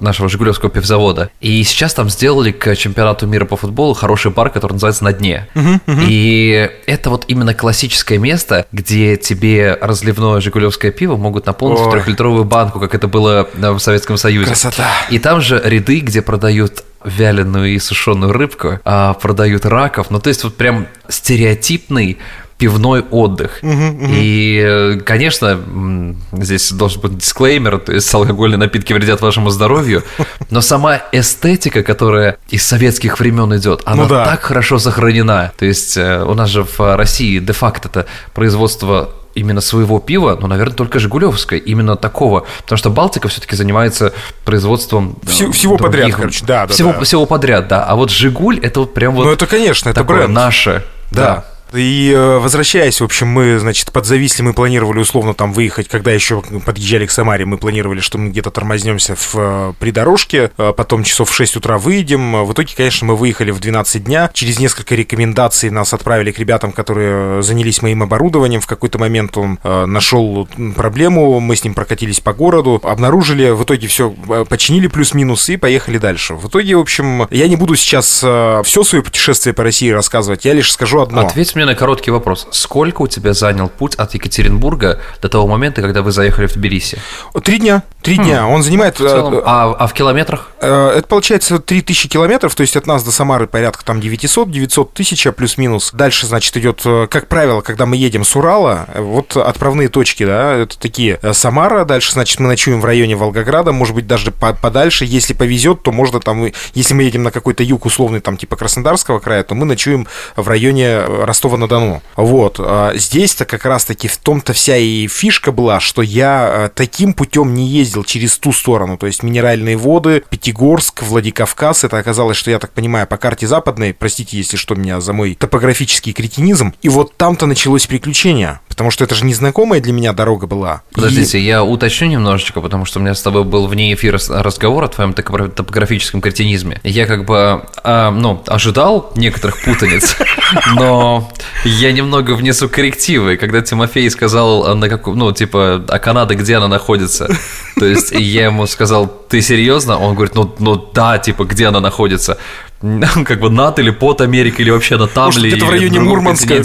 нашего 0.01 0.29
Жигулевского 0.29 0.69
пивзавода. 0.69 1.29
И 1.39 1.63
сейчас 1.63 1.93
там 1.93 2.09
сделали 2.09 2.51
к 2.51 2.75
чемпионату 2.75 3.27
мира 3.27 3.45
по 3.45 3.57
футболу 3.57 3.93
хороший 3.93 4.31
бар, 4.31 4.49
который 4.49 4.73
называется 4.73 5.03
«На 5.03 5.13
дне». 5.13 5.47
Угу, 5.55 5.69
угу. 5.87 6.01
И 6.07 6.69
это 6.85 7.09
вот 7.09 7.25
именно 7.27 7.53
классическое 7.53 8.17
место, 8.17 8.65
где 8.71 9.17
тебе 9.17 9.77
разливное 9.79 10.41
жигулевское 10.41 10.91
пиво 10.91 11.17
могут 11.17 11.45
наполнить 11.45 11.79
Ой. 11.79 11.87
в 11.87 11.91
трехлитровую 11.91 12.45
банку, 12.45 12.79
как 12.79 12.95
это 12.95 13.07
было 13.07 13.49
в 13.53 13.79
Советском 13.79 14.17
Союзе. 14.17 14.47
Красота. 14.47 14.87
И 15.09 15.19
там 15.19 15.41
же 15.41 15.61
ряды, 15.63 15.99
где 15.99 16.21
продают 16.21 16.83
вяленую 17.03 17.73
и 17.73 17.79
сушеную 17.79 18.33
рыбку, 18.33 18.79
а 18.83 19.13
продают 19.13 19.65
раков. 19.65 20.09
Ну, 20.09 20.19
то 20.19 20.29
есть 20.29 20.43
вот 20.43 20.55
прям 20.55 20.87
стереотипный 21.07 22.17
пивной 22.59 23.01
отдых. 23.09 23.63
Uh-huh, 23.63 23.99
uh-huh. 23.99 24.09
И, 24.11 24.99
конечно, 25.05 26.15
здесь 26.33 26.71
должен 26.73 27.01
быть 27.01 27.17
дисклеймер, 27.17 27.79
то 27.79 27.93
есть 27.93 28.13
алкогольные 28.13 28.57
напитки 28.57 28.91
вредят 28.91 29.21
вашему 29.21 29.49
здоровью, 29.49 30.03
но 30.49 30.59
сама 30.61 31.01
эстетика, 31.13 31.81
которая 31.83 32.37
из 32.49 32.67
советских 32.67 33.19
времен 33.19 33.55
идет, 33.55 33.81
она 33.85 34.03
ну, 34.03 34.09
да. 34.09 34.25
так 34.25 34.41
хорошо 34.41 34.77
сохранена. 34.77 35.53
То 35.57 35.65
есть 35.65 35.95
э, 35.95 36.21
у 36.21 36.33
нас 36.33 36.49
же 36.49 36.63
в 36.63 36.97
России 36.97 37.39
де-факто 37.39 37.87
это 37.87 38.05
производство 38.33 39.09
именно 39.35 39.61
своего 39.61 39.99
пива, 39.99 40.37
ну, 40.39 40.47
наверное, 40.47 40.75
только 40.75 40.99
Жигулевское, 40.99 41.59
именно 41.59 41.95
такого. 41.95 42.45
Потому 42.63 42.77
что 42.77 42.89
Балтика 42.89 43.29
все-таки 43.29 43.55
занимается 43.55 44.11
производством... 44.43 45.17
Всего, 45.25 45.53
всего 45.53 45.77
подряд, 45.77 46.13
короче, 46.13 46.45
да, 46.45 46.67
да, 46.67 46.73
всего, 46.73 46.91
да. 46.91 47.01
Всего 47.01 47.25
подряд, 47.25 47.69
да. 47.69 47.85
А 47.85 47.95
вот 47.95 48.11
Жигуль, 48.11 48.59
это 48.59 48.81
вот 48.81 48.93
прям 48.93 49.15
вот... 49.15 49.25
Ну, 49.25 49.31
это, 49.31 49.47
конечно, 49.47 49.89
это 49.89 50.03
бренд. 50.03 50.29
наше. 50.29 50.83
да. 51.11 51.23
да. 51.23 51.45
И 51.73 52.11
э, 52.15 52.37
возвращаясь, 52.37 52.99
в 52.99 53.03
общем, 53.03 53.27
мы, 53.27 53.59
значит, 53.59 53.91
подзависли, 53.91 54.41
мы 54.41 54.53
планировали 54.53 54.99
условно 54.99 55.33
там 55.33 55.53
выехать, 55.53 55.87
когда 55.87 56.11
еще 56.11 56.41
подъезжали 56.65 57.05
к 57.05 57.11
Самаре, 57.11 57.45
мы 57.45 57.57
планировали, 57.57 57.99
что 57.99 58.17
мы 58.17 58.29
где-то 58.29 58.51
тормознемся 58.51 59.15
в 59.15 59.35
э, 59.35 59.73
придорожке, 59.79 60.51
э, 60.57 60.73
потом 60.75 61.03
часов 61.03 61.29
в 61.29 61.33
6 61.33 61.57
утра 61.57 61.77
выйдем. 61.77 62.43
В 62.45 62.53
итоге, 62.53 62.73
конечно, 62.75 63.07
мы 63.07 63.15
выехали 63.15 63.51
в 63.51 63.59
12 63.59 64.03
дня. 64.03 64.29
Через 64.33 64.59
несколько 64.59 64.95
рекомендаций 64.95 65.69
нас 65.69 65.93
отправили 65.93 66.31
к 66.31 66.39
ребятам, 66.39 66.71
которые 66.71 67.43
занялись 67.43 67.81
моим 67.81 68.03
оборудованием. 68.03 68.61
В 68.61 68.67
какой-то 68.67 68.97
момент 68.97 69.37
он 69.37 69.59
нашел 69.63 70.47
проблему, 70.75 71.39
мы 71.39 71.55
с 71.55 71.63
ним 71.63 71.73
прокатились 71.73 72.19
по 72.19 72.33
городу, 72.33 72.79
обнаружили, 72.83 73.49
в 73.51 73.63
итоге 73.63 73.87
все 73.87 74.11
починили 74.49 74.87
плюс-минус 74.87 75.49
и 75.49 75.57
поехали 75.57 75.97
дальше. 75.97 76.35
В 76.35 76.47
итоге, 76.47 76.75
в 76.75 76.79
общем, 76.79 77.27
я 77.29 77.47
не 77.47 77.55
буду 77.55 77.75
сейчас 77.75 78.17
все 78.17 78.83
свое 78.83 79.03
путешествие 79.03 79.53
по 79.53 79.63
России 79.63 79.89
рассказывать, 79.89 80.45
я 80.45 80.53
лишь 80.53 80.71
скажу 80.71 81.01
одно. 81.01 81.21
Ответь 81.21 81.55
мне 81.59 81.65
на 81.65 81.75
короткий 81.75 82.09
вопрос. 82.09 82.47
Сколько 82.51 83.01
у 83.01 83.07
тебя 83.07 83.33
занял 83.33 83.67
путь 83.67 83.95
от 83.95 84.13
Екатеринбурга 84.13 85.01
до 85.21 85.27
того 85.27 85.45
момента, 85.45 85.81
когда 85.81 86.01
вы 86.01 86.13
заехали 86.13 86.47
в 86.47 86.53
Тбилиси? 86.53 86.99
Три 87.43 87.59
дня. 87.59 87.83
Три 88.01 88.15
хм. 88.15 88.23
дня. 88.23 88.47
Он 88.47 88.63
занимает... 88.63 88.97
В 88.97 88.99
целом, 88.99 89.33
э, 89.33 89.41
а, 89.43 89.75
а 89.77 89.87
в 89.87 89.93
километрах? 89.93 90.51
Э, 90.61 90.93
это 90.99 91.07
получается 91.07 91.59
3000 91.59 92.07
километров, 92.07 92.55
то 92.55 92.61
есть 92.61 92.77
от 92.77 92.87
нас 92.87 93.03
до 93.03 93.11
Самары 93.11 93.45
порядка 93.45 93.83
там 93.83 93.99
900, 93.99 94.49
900 94.49 94.93
тысяч 94.93 95.27
плюс-минус. 95.35 95.91
Дальше, 95.91 96.27
значит, 96.27 96.55
идет, 96.55 96.81
э, 96.85 97.07
как 97.09 97.27
правило, 97.27 97.59
когда 97.59 97.85
мы 97.85 97.97
едем 97.97 98.23
с 98.23 98.33
Урала, 98.37 98.87
вот 98.95 99.35
отправные 99.35 99.89
точки, 99.89 100.25
да, 100.25 100.53
это 100.53 100.79
такие 100.79 101.19
Самара, 101.33 101.83
дальше, 101.83 102.13
значит, 102.13 102.39
мы 102.39 102.47
ночуем 102.47 102.79
в 102.79 102.85
районе 102.85 103.17
Волгограда, 103.17 103.73
может 103.73 103.95
быть, 103.95 104.07
даже 104.07 104.31
подальше, 104.31 105.03
если 105.03 105.33
повезет, 105.33 105.83
то 105.83 105.91
можно 105.91 106.21
там, 106.21 106.53
если 106.73 106.93
мы 106.93 107.03
едем 107.03 107.23
на 107.23 107.31
какой-то 107.31 107.63
юг 107.63 107.85
условный, 107.85 108.21
там, 108.21 108.37
типа 108.37 108.55
Краснодарского 108.55 109.19
края, 109.19 109.43
то 109.43 109.55
мы 109.55 109.65
ночуем 109.65 110.07
в 110.37 110.47
районе 110.47 111.01
Ростова 111.01 111.48
Ростова-на-Дону. 111.49 112.01
Вот. 112.15 112.57
А 112.59 112.93
здесь-то 112.95 113.45
как 113.45 113.65
раз-таки 113.65 114.07
в 114.07 114.17
том-то 114.17 114.53
вся 114.53 114.77
и 114.77 115.07
фишка 115.07 115.51
была, 115.51 115.79
что 115.79 116.01
я 116.01 116.65
э, 116.65 116.69
таким 116.73 117.13
путем 117.13 117.53
не 117.53 117.67
ездил 117.67 118.03
через 118.03 118.37
ту 118.37 118.53
сторону. 118.53 118.97
То 118.97 119.07
есть 119.07 119.23
минеральные 119.23 119.77
воды, 119.77 120.23
Пятигорск, 120.29 121.03
Владикавказ. 121.03 121.83
Это 121.83 121.97
оказалось, 121.97 122.37
что 122.37 122.51
я 122.51 122.59
так 122.59 122.71
понимаю, 122.71 123.07
по 123.07 123.17
карте 123.17 123.47
западной. 123.47 123.93
Простите, 123.93 124.37
если 124.37 124.57
что, 124.57 124.75
меня 124.75 125.01
за 125.01 125.13
мой 125.13 125.35
топографический 125.35 126.13
кретинизм. 126.13 126.73
И 126.81 126.89
вот 126.89 127.15
там-то 127.17 127.45
началось 127.45 127.87
приключение. 127.87 128.59
Потому 128.67 128.91
что 128.91 129.03
это 129.03 129.15
же 129.15 129.25
незнакомая 129.25 129.81
для 129.81 129.93
меня 129.93 130.13
дорога 130.13 130.47
была. 130.47 130.83
Подождите, 130.93 131.39
и... 131.39 131.43
я 131.43 131.63
уточню 131.63 132.07
немножечко, 132.07 132.61
потому 132.61 132.85
что 132.85 132.99
у 132.99 133.01
меня 133.01 133.15
с 133.15 133.21
тобой 133.21 133.43
был 133.43 133.67
вне 133.67 133.93
эфира 133.93 134.19
разговор 134.29 134.83
о 134.83 134.87
твоем 134.87 135.13
топографическом 135.13 136.21
кретинизме. 136.21 136.79
Я 136.83 137.05
как 137.05 137.25
бы, 137.25 137.65
э, 137.83 138.09
ну, 138.11 138.43
ожидал 138.47 139.11
некоторых 139.15 139.61
путаниц, 139.63 140.15
но 140.75 141.29
я 141.65 141.91
немного 141.91 142.35
внесу 142.35 142.69
коррективы. 142.69 143.37
Когда 143.37 143.61
Тимофей 143.61 144.09
сказал, 144.09 144.65
а, 144.65 144.75
на 144.75 144.89
каком, 144.89 145.17
ну, 145.17 145.31
типа, 145.31 145.83
а 145.87 145.99
Канада, 145.99 146.35
где 146.35 146.57
она 146.57 146.67
находится? 146.67 147.27
То 147.75 147.85
есть 147.85 148.11
я 148.11 148.45
ему 148.45 148.67
сказал, 148.67 149.07
ты 149.07 149.41
серьезно? 149.41 149.97
Он 149.97 150.15
говорит, 150.15 150.35
ну, 150.35 150.55
ну 150.59 150.75
да, 150.93 151.17
типа, 151.17 151.45
где 151.45 151.67
она 151.67 151.79
находится? 151.79 152.37
как 153.25 153.39
бы 153.39 153.49
над 153.49 153.79
или 153.79 153.89
под 153.89 154.21
Америкой, 154.21 154.61
или 154.61 154.71
вообще 154.71 154.97
на 154.97 155.07
там 155.07 155.25
Может, 155.25 155.41
или... 155.41 155.49
где-то 155.49 155.65
в 155.65 155.69
районе 155.69 155.99
Мурманска. 155.99 156.63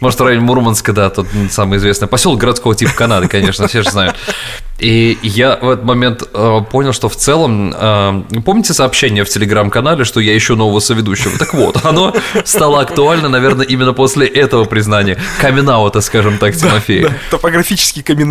Может, 0.00 0.20
в 0.20 0.24
районе 0.24 0.44
Мурманска, 0.44 0.92
да, 0.92 1.10
тот 1.10 1.26
самый 1.50 1.78
известный 1.78 2.08
поселок 2.08 2.38
городского 2.38 2.74
типа 2.74 2.92
Канады, 2.94 3.28
конечно, 3.28 3.66
все 3.66 3.82
же 3.82 3.90
знают. 3.90 4.16
И 4.78 5.18
я 5.22 5.58
в 5.60 5.70
этот 5.70 5.84
момент 5.84 6.22
э, 6.32 6.60
понял, 6.70 6.92
что 6.92 7.08
в 7.08 7.16
целом... 7.16 7.74
Э, 7.76 8.22
помните 8.44 8.74
сообщение 8.74 9.24
в 9.24 9.28
телеграм-канале, 9.28 10.04
что 10.04 10.20
я 10.20 10.36
ищу 10.36 10.54
нового 10.54 10.78
соведущего? 10.78 11.36
Так 11.36 11.52
вот, 11.54 11.84
оно 11.84 12.14
стало 12.44 12.80
актуально, 12.80 13.28
наверное, 13.28 13.66
именно 13.66 13.92
после 13.92 14.26
этого 14.26 14.64
признания. 14.66 15.18
камин 15.40 15.68
скажем 16.00 16.38
так, 16.38 16.54
Тимофей. 16.54 17.02
Да, 17.02 17.08
да, 17.08 17.14
топографический 17.30 18.02
камин 18.02 18.28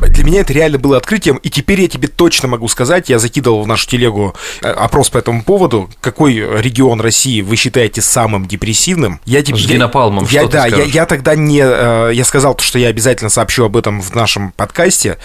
Для 0.00 0.24
меня 0.24 0.40
это 0.40 0.52
реально 0.52 0.78
было 0.78 0.96
открытием, 0.96 1.36
и 1.36 1.48
теперь 1.48 1.82
я 1.82 1.88
тебе 1.88 2.08
точно 2.08 2.48
могу 2.48 2.66
сказать, 2.66 3.08
я 3.08 3.20
закидывал 3.20 3.62
в 3.62 3.68
нашу 3.68 3.86
телегу 3.86 4.34
э, 4.62 4.68
опрос 4.68 5.10
по 5.10 5.18
этому 5.26 5.42
поводу, 5.42 5.90
какой 6.00 6.34
регион 6.34 7.00
России 7.00 7.40
вы 7.40 7.56
считаете 7.56 8.00
самым 8.00 8.46
депрессивным? 8.46 9.20
Я 9.24 9.42
тебе... 9.42 9.58
Жги 9.58 9.76
напалмом, 9.76 10.24
я, 10.30 10.42
что 10.42 10.52
да, 10.52 10.66
я, 10.66 10.84
я 10.84 11.04
тогда 11.04 11.34
не... 11.34 11.60
Э, 11.64 12.12
я 12.14 12.24
сказал, 12.24 12.56
что 12.60 12.78
я 12.78 12.88
обязательно 12.88 13.28
сообщу 13.28 13.64
об 13.64 13.76
этом 13.76 14.00
в 14.00 14.14
нашем 14.14 14.52
подкасте. 14.52 15.18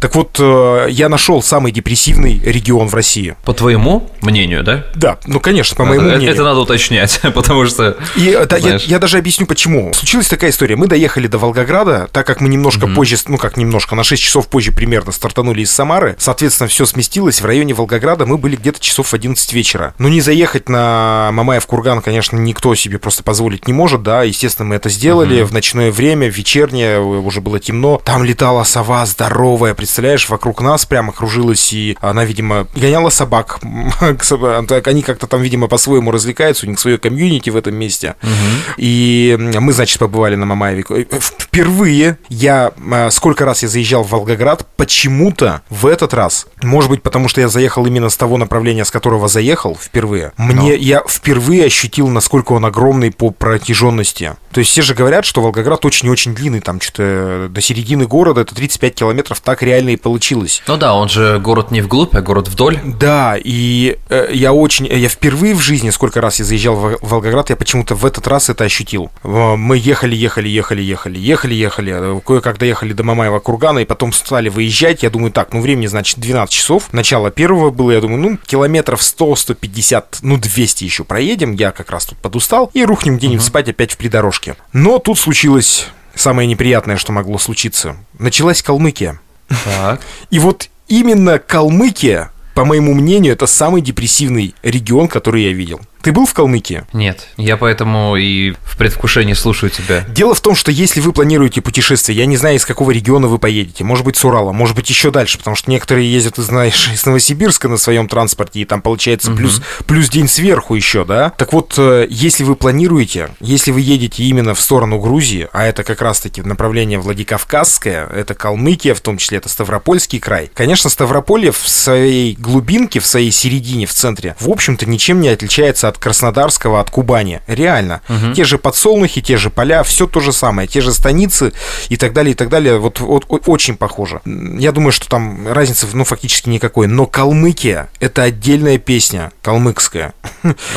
Так 0.00 0.16
вот, 0.16 0.38
э, 0.40 0.88
я 0.90 1.08
нашел 1.08 1.40
самый 1.40 1.70
депрессивный 1.70 2.40
регион 2.40 2.88
в 2.88 2.94
России. 2.94 3.36
По 3.44 3.54
твоему 3.54 4.10
мнению, 4.22 4.64
да? 4.64 4.86
Да, 4.96 5.18
ну 5.24 5.38
конечно, 5.38 5.76
по 5.76 5.84
моему 5.84 6.06
это, 6.06 6.16
мнению. 6.16 6.34
Это 6.34 6.42
надо 6.42 6.58
уточнять, 6.58 7.20
потому 7.34 7.66
что. 7.66 7.96
И 8.16 8.30
э, 8.30 8.46
да, 8.46 8.56
я, 8.56 8.74
я 8.74 8.98
даже 8.98 9.18
объясню 9.18 9.46
почему. 9.46 9.92
Случилась 9.94 10.26
такая 10.26 10.50
история. 10.50 10.74
Мы 10.74 10.88
доехали 10.88 11.28
до 11.28 11.38
Волгограда, 11.38 12.08
так 12.10 12.26
как 12.26 12.40
мы 12.40 12.48
немножко 12.48 12.86
mm-hmm. 12.86 12.94
позже, 12.94 13.16
ну 13.28 13.38
как 13.38 13.56
немножко, 13.56 13.94
на 13.94 14.02
6 14.02 14.20
часов 14.20 14.48
позже 14.48 14.72
примерно 14.72 15.12
стартанули 15.12 15.60
из 15.60 15.70
Самары. 15.70 16.16
Соответственно, 16.18 16.68
все 16.68 16.86
сместилось. 16.86 17.40
В 17.40 17.44
районе 17.44 17.72
Волгограда 17.72 18.26
мы 18.26 18.36
были 18.36 18.56
где-то 18.56 18.80
часов 18.80 19.08
в 19.08 19.14
11 19.14 19.43
вечера. 19.52 19.94
Ну, 19.98 20.08
не 20.08 20.20
заехать 20.20 20.68
на 20.68 21.30
Мамаев 21.32 21.66
курган, 21.66 22.00
конечно, 22.02 22.36
никто 22.36 22.74
себе 22.74 22.98
просто 22.98 23.22
позволить 23.22 23.66
не 23.66 23.72
может, 23.72 24.02
да. 24.02 24.22
Естественно, 24.22 24.68
мы 24.68 24.76
это 24.76 24.88
сделали 24.88 25.38
mm-hmm. 25.38 25.44
в 25.44 25.52
ночное 25.52 25.90
время, 25.90 26.30
в 26.30 26.36
вечернее, 26.36 27.00
уже 27.00 27.40
было 27.40 27.60
темно. 27.60 28.00
Там 28.04 28.24
летала 28.24 28.64
сова 28.64 29.06
здоровая, 29.06 29.74
представляешь, 29.74 30.28
вокруг 30.28 30.60
нас 30.60 30.86
прямо 30.86 31.12
кружилась, 31.12 31.72
и 31.72 31.96
она, 32.00 32.24
видимо, 32.24 32.66
гоняла 32.74 33.10
собак. 33.10 33.60
Они 34.84 35.02
как-то 35.02 35.26
там, 35.26 35.42
видимо, 35.42 35.68
по-своему 35.68 36.10
развлекаются, 36.10 36.66
у 36.66 36.68
них 36.68 36.78
свое 36.78 36.98
комьюнити 36.98 37.50
в 37.50 37.56
этом 37.56 37.74
месте. 37.74 38.16
Угу. 38.22 38.74
И 38.78 39.36
мы, 39.38 39.72
значит, 39.72 39.98
побывали 39.98 40.34
на 40.36 40.46
Мамаеве. 40.46 40.84
Э, 40.88 41.04
впервые 41.20 42.18
я, 42.28 42.72
э, 42.76 43.10
сколько 43.10 43.44
раз 43.44 43.62
я 43.62 43.68
заезжал 43.68 44.04
в 44.04 44.10
Волгоград, 44.10 44.66
почему-то 44.76 45.62
в 45.70 45.86
этот 45.86 46.14
раз, 46.14 46.46
может 46.62 46.90
быть, 46.90 47.02
потому 47.02 47.28
что 47.28 47.40
я 47.40 47.48
заехал 47.48 47.86
именно 47.86 48.08
с 48.08 48.16
того 48.16 48.36
направления, 48.36 48.84
с 48.84 48.90
которого 48.90 49.28
заехал 49.34 49.74
впервые, 49.74 50.32
мне, 50.36 50.54
Но. 50.54 50.72
я 50.72 51.02
впервые 51.06 51.64
ощутил, 51.66 52.08
насколько 52.08 52.52
он 52.52 52.64
огромный 52.64 53.10
по 53.10 53.30
протяженности. 53.30 54.36
То 54.54 54.60
есть 54.60 54.70
все 54.70 54.82
же 54.82 54.94
говорят, 54.94 55.24
что 55.24 55.42
Волгоград 55.42 55.84
очень-очень 55.84 56.32
длинный, 56.32 56.60
там 56.60 56.80
что-то 56.80 57.48
до 57.50 57.60
середины 57.60 58.06
города 58.06 58.42
это 58.42 58.54
35 58.54 58.94
километров, 58.94 59.40
так 59.40 59.62
реально 59.64 59.90
и 59.90 59.96
получилось. 59.96 60.62
Ну 60.68 60.76
да, 60.76 60.94
он 60.94 61.08
же 61.08 61.40
город 61.40 61.72
не 61.72 61.80
вглубь, 61.80 62.14
а 62.14 62.22
город 62.22 62.46
вдоль. 62.46 62.78
Да, 62.84 63.36
и 63.36 63.98
э, 64.10 64.28
я 64.32 64.52
очень, 64.52 64.86
я 64.86 65.08
впервые 65.08 65.56
в 65.56 65.60
жизни, 65.60 65.90
сколько 65.90 66.20
раз 66.20 66.38
я 66.38 66.44
заезжал 66.44 66.76
в 66.76 66.98
Волгоград, 67.02 67.50
я 67.50 67.56
почему-то 67.56 67.96
в 67.96 68.06
этот 68.06 68.28
раз 68.28 68.48
это 68.48 68.62
ощутил. 68.62 69.10
Мы 69.24 69.76
ехали, 69.76 70.14
ехали, 70.14 70.48
ехали, 70.48 70.82
ехали, 70.82 71.18
ехали, 71.18 71.54
ехали, 71.54 72.20
кое-как 72.20 72.58
доехали 72.58 72.92
до 72.92 73.02
Мамаева 73.02 73.40
кургана, 73.40 73.80
и 73.80 73.84
потом 73.84 74.12
стали 74.12 74.50
выезжать, 74.50 75.02
я 75.02 75.10
думаю, 75.10 75.32
так, 75.32 75.52
ну 75.52 75.62
времени, 75.62 75.88
значит, 75.88 76.20
12 76.20 76.54
часов, 76.54 76.92
начало 76.92 77.32
первого 77.32 77.70
было, 77.70 77.90
я 77.90 78.00
думаю, 78.00 78.20
ну, 78.20 78.38
километров 78.46 79.02
100, 79.02 79.34
150, 79.34 80.18
ну, 80.22 80.36
200 80.36 80.84
еще 80.84 81.02
проедем, 81.02 81.54
я 81.54 81.72
как 81.72 81.90
раз 81.90 82.06
тут 82.06 82.18
подустал, 82.18 82.70
и 82.72 82.84
рухнем 82.84 83.16
где-нибудь 83.16 83.42
uh-huh. 83.42 83.48
спать 83.48 83.68
опять 83.68 83.90
в 83.90 83.96
придорожке. 83.96 84.43
Но 84.72 84.98
тут 84.98 85.18
случилось 85.18 85.88
самое 86.14 86.48
неприятное, 86.48 86.96
что 86.96 87.12
могло 87.12 87.38
случиться. 87.38 87.96
Началась 88.18 88.62
Калмыкия. 88.62 89.20
Так. 89.64 90.00
И 90.30 90.38
вот 90.38 90.68
именно 90.88 91.38
Калмыкия, 91.38 92.30
по 92.54 92.64
моему 92.64 92.94
мнению, 92.94 93.32
это 93.32 93.46
самый 93.46 93.82
депрессивный 93.82 94.54
регион, 94.62 95.08
который 95.08 95.44
я 95.44 95.52
видел. 95.52 95.80
Ты 96.04 96.12
был 96.12 96.26
в 96.26 96.34
Калмыкии? 96.34 96.84
Нет, 96.92 97.28
я 97.38 97.56
поэтому 97.56 98.16
и 98.16 98.52
в 98.64 98.76
предвкушении 98.76 99.32
слушаю 99.32 99.70
тебя. 99.70 100.04
Дело 100.08 100.34
в 100.34 100.40
том, 100.42 100.54
что 100.54 100.70
если 100.70 101.00
вы 101.00 101.14
планируете 101.14 101.62
путешествие, 101.62 102.18
я 102.18 102.26
не 102.26 102.36
знаю, 102.36 102.56
из 102.56 102.66
какого 102.66 102.90
региона 102.90 103.26
вы 103.26 103.38
поедете, 103.38 103.84
может 103.84 104.04
быть, 104.04 104.16
с 104.16 104.24
Урала, 104.26 104.52
может 104.52 104.76
быть, 104.76 104.90
еще 104.90 105.10
дальше, 105.10 105.38
потому 105.38 105.56
что 105.56 105.70
некоторые 105.70 106.12
ездят, 106.12 106.36
знаешь, 106.36 106.90
из 106.92 107.06
Новосибирска 107.06 107.68
на 107.70 107.78
своем 107.78 108.06
транспорте, 108.06 108.60
и 108.60 108.64
там 108.66 108.82
получается 108.82 109.30
угу. 109.30 109.38
плюс, 109.38 109.62
плюс 109.86 110.10
день 110.10 110.28
сверху 110.28 110.74
еще, 110.74 111.06
да? 111.06 111.30
Так 111.30 111.54
вот, 111.54 111.72
э, 111.78 112.06
если 112.10 112.44
вы 112.44 112.54
планируете, 112.54 113.30
если 113.40 113.70
вы 113.70 113.80
едете 113.80 114.24
именно 114.24 114.54
в 114.54 114.60
сторону 114.60 114.98
Грузии, 114.98 115.48
а 115.54 115.64
это 115.64 115.84
как 115.84 116.02
раз-таки 116.02 116.42
направление 116.42 116.98
Владикавказское, 116.98 118.06
это 118.08 118.34
Калмыкия, 118.34 118.94
в 118.94 119.00
том 119.00 119.16
числе 119.16 119.38
это 119.38 119.48
Ставропольский 119.48 120.20
край, 120.20 120.50
конечно, 120.52 120.90
Ставрополье 120.90 121.50
в 121.50 121.66
своей 121.66 122.34
глубинке, 122.34 123.00
в 123.00 123.06
своей 123.06 123.30
середине, 123.30 123.86
в 123.86 123.94
центре, 123.94 124.36
в 124.38 124.50
общем-то, 124.50 124.84
ничем 124.84 125.22
не 125.22 125.30
отличается 125.30 125.88
от 125.88 125.93
от 125.94 125.98
Краснодарского, 125.98 126.80
от 126.80 126.90
Кубани. 126.90 127.40
Реально. 127.46 128.00
Угу. 128.08 128.34
Те 128.34 128.44
же 128.44 128.58
подсолнухи, 128.58 129.20
те 129.20 129.36
же 129.36 129.50
поля, 129.50 129.82
все 129.82 130.06
то 130.06 130.20
же 130.20 130.32
самое. 130.32 130.68
Те 130.68 130.80
же 130.80 130.92
станицы 130.92 131.52
и 131.88 131.96
так 131.96 132.12
далее, 132.12 132.32
и 132.32 132.34
так 132.34 132.48
далее. 132.48 132.78
Вот, 132.78 133.00
вот 133.00 133.24
очень 133.46 133.76
похоже. 133.76 134.20
Я 134.24 134.72
думаю, 134.72 134.92
что 134.92 135.08
там 135.08 135.48
разницы, 135.48 135.86
ну, 135.92 136.04
фактически 136.04 136.48
никакой. 136.48 136.86
Но 136.86 137.06
Калмыкия— 137.06 137.88
это 138.00 138.22
отдельная 138.22 138.78
песня, 138.78 139.32
калмыкская. 139.42 140.14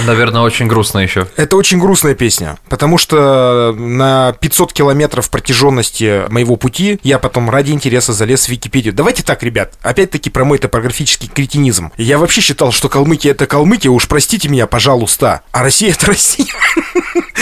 Наверное, 0.06 0.42
очень 0.42 0.68
грустная 0.68 1.04
еще. 1.04 1.28
Это 1.36 1.58
очень 1.58 1.80
грустная 1.80 2.16
песня, 2.16 2.58
потому 2.70 2.98
что 2.98 3.74
на 3.78 4.34
500 4.40 4.74
километров 4.74 5.30
протяженности 5.30 6.30
моего 6.30 6.56
пути 6.56 7.00
я 7.04 7.20
потом 7.20 7.50
ради 7.50 7.72
интереса 7.72 8.14
залез 8.14 8.46
в 8.46 8.50
Википедию. 8.50 8.94
Давайте 8.94 9.24
так, 9.24 9.44
ребят, 9.44 9.74
опять-таки 9.82 10.30
про 10.30 10.46
мой 10.46 10.58
топографический 10.58 11.28
кретинизм. 11.28 11.92
Я 11.98 12.18
вообще 12.18 12.42
считал, 12.42 12.72
что 12.72 12.90
Калмыкия— 12.90 13.32
это 13.34 13.48
Калмыкия, 13.48 13.92
уж 13.92 14.08
простите 14.08 14.50
меня, 14.50 14.68
пожалуйста. 14.68 15.07
А 15.52 15.64
Россия— 15.64 15.92
это 15.92 16.08
Россия. 16.08 16.48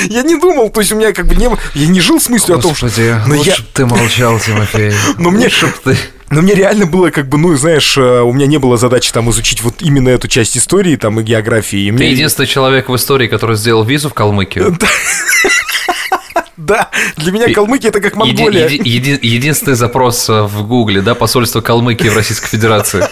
Я 0.10 0.24
не 0.24 0.36
думал, 0.36 0.69
то 0.69 0.81
есть 0.81 0.91
у 0.91 0.95
меня 0.95 1.13
как 1.13 1.27
бы 1.27 1.36
не 1.36 1.50
я 1.74 1.88
не 1.88 2.00
жил 2.00 2.19
с 2.19 2.29
мыслью 2.29 2.57
Господи, 2.57 3.01
о 3.01 3.13
том, 3.13 3.24
что... 3.24 3.27
Но 3.27 3.36
я... 3.36 3.55
ты 3.74 3.86
молчал, 3.86 4.39
Тимофей. 4.39 4.93
Но 5.17 5.31
мне... 5.31 5.50
ты... 5.84 5.98
Но 6.31 6.41
мне 6.41 6.55
реально 6.55 6.86
было 6.86 7.12
как 7.12 7.29
бы, 7.29 7.38
ну, 7.38 7.55
знаешь, 7.55 7.98
э, 7.98 8.22
у 8.22 8.34
меня 8.34 8.48
не 8.48 8.57
было 8.57 8.77
задачи 8.77 9.12
там 9.12 9.29
изучить 9.29 9.62
вот 9.62 9.75
именно 9.81 10.10
эту 10.10 10.27
часть 10.27 10.57
истории 10.57 10.95
там 10.95 11.19
и 11.19 11.24
географии. 11.24 11.79
И 11.79 11.91
Ты 11.91 11.93
мне... 11.93 12.12
единственный 12.12 12.48
человек 12.48 12.89
в 12.89 12.95
истории, 12.95 13.27
который 13.27 13.55
сделал 13.55 13.84
визу 13.84 14.10
в 14.10 14.13
Калмыкию. 14.13 14.77
Да, 16.57 16.89
для 17.17 17.31
меня 17.31 17.53
Калмыкия 17.53 17.89
это 17.89 18.00
как 18.00 18.15
Монголия. 18.15 18.67
Еди, 18.67 18.89
еди, 18.89 19.19
единственный 19.22 19.75
запрос 19.75 20.29
э, 20.29 20.43
в 20.43 20.65
Гугле, 20.65 21.01
да, 21.01 21.13
посольство 21.13 21.60
Калмыкии 21.60 22.07
в 22.07 22.15
Российской 22.15 22.48
Федерации. 22.48 23.03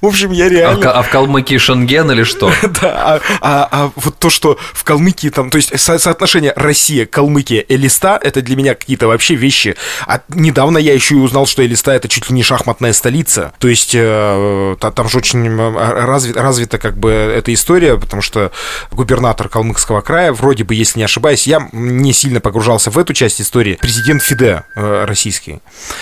В 0.00 0.06
общем, 0.06 0.32
я 0.32 0.48
реально... 0.48 0.90
А 0.92 1.02
в, 1.02 1.08
а 1.08 1.10
Калмыкии 1.10 1.58
Шенген 1.58 2.10
или 2.10 2.24
что? 2.24 2.52
да, 2.80 2.80
а, 2.82 3.20
а, 3.40 3.68
а 3.70 3.90
вот 3.96 4.18
то, 4.18 4.30
что 4.30 4.58
в 4.72 4.84
Калмыкии 4.84 5.28
там... 5.28 5.50
То 5.50 5.56
есть 5.56 5.78
со 5.78 5.98
соотношение 5.98 6.52
Россия, 6.56 7.06
Калмыкия, 7.06 7.64
Элиста, 7.68 8.18
это 8.22 8.42
для 8.42 8.56
меня 8.56 8.74
какие-то 8.74 9.06
вообще 9.06 9.34
вещи. 9.34 9.76
А 10.06 10.20
недавно 10.28 10.78
я 10.78 10.92
еще 10.94 11.14
и 11.14 11.18
узнал, 11.18 11.46
что 11.46 11.64
Элиста 11.64 11.92
это 11.92 12.08
чуть 12.08 12.28
ли 12.28 12.34
не 12.34 12.42
шахматная 12.42 12.92
столица. 12.92 13.52
То 13.58 13.68
есть 13.68 13.92
э, 13.94 14.76
там 14.78 15.08
же 15.08 15.18
очень 15.18 15.56
развит, 15.56 16.36
развита 16.36 16.78
как 16.78 16.98
бы 16.98 17.10
эта 17.10 17.52
история, 17.52 17.96
потому 17.96 18.22
что 18.22 18.52
губернатор 18.92 19.48
Калмыкского 19.48 20.00
края, 20.00 20.32
вроде 20.32 20.64
бы, 20.64 20.74
если 20.74 20.98
не 20.98 21.04
ошибаюсь, 21.04 21.46
я 21.46 21.68
не 21.72 22.12
сильно 22.12 22.40
погружался 22.40 22.90
в 22.90 22.98
эту 22.98 23.12
часть 23.12 23.40
истории, 23.40 23.78
президент 23.80 24.22
Фиде 24.22 24.64
э, 24.74 25.04
российский. 25.04 25.60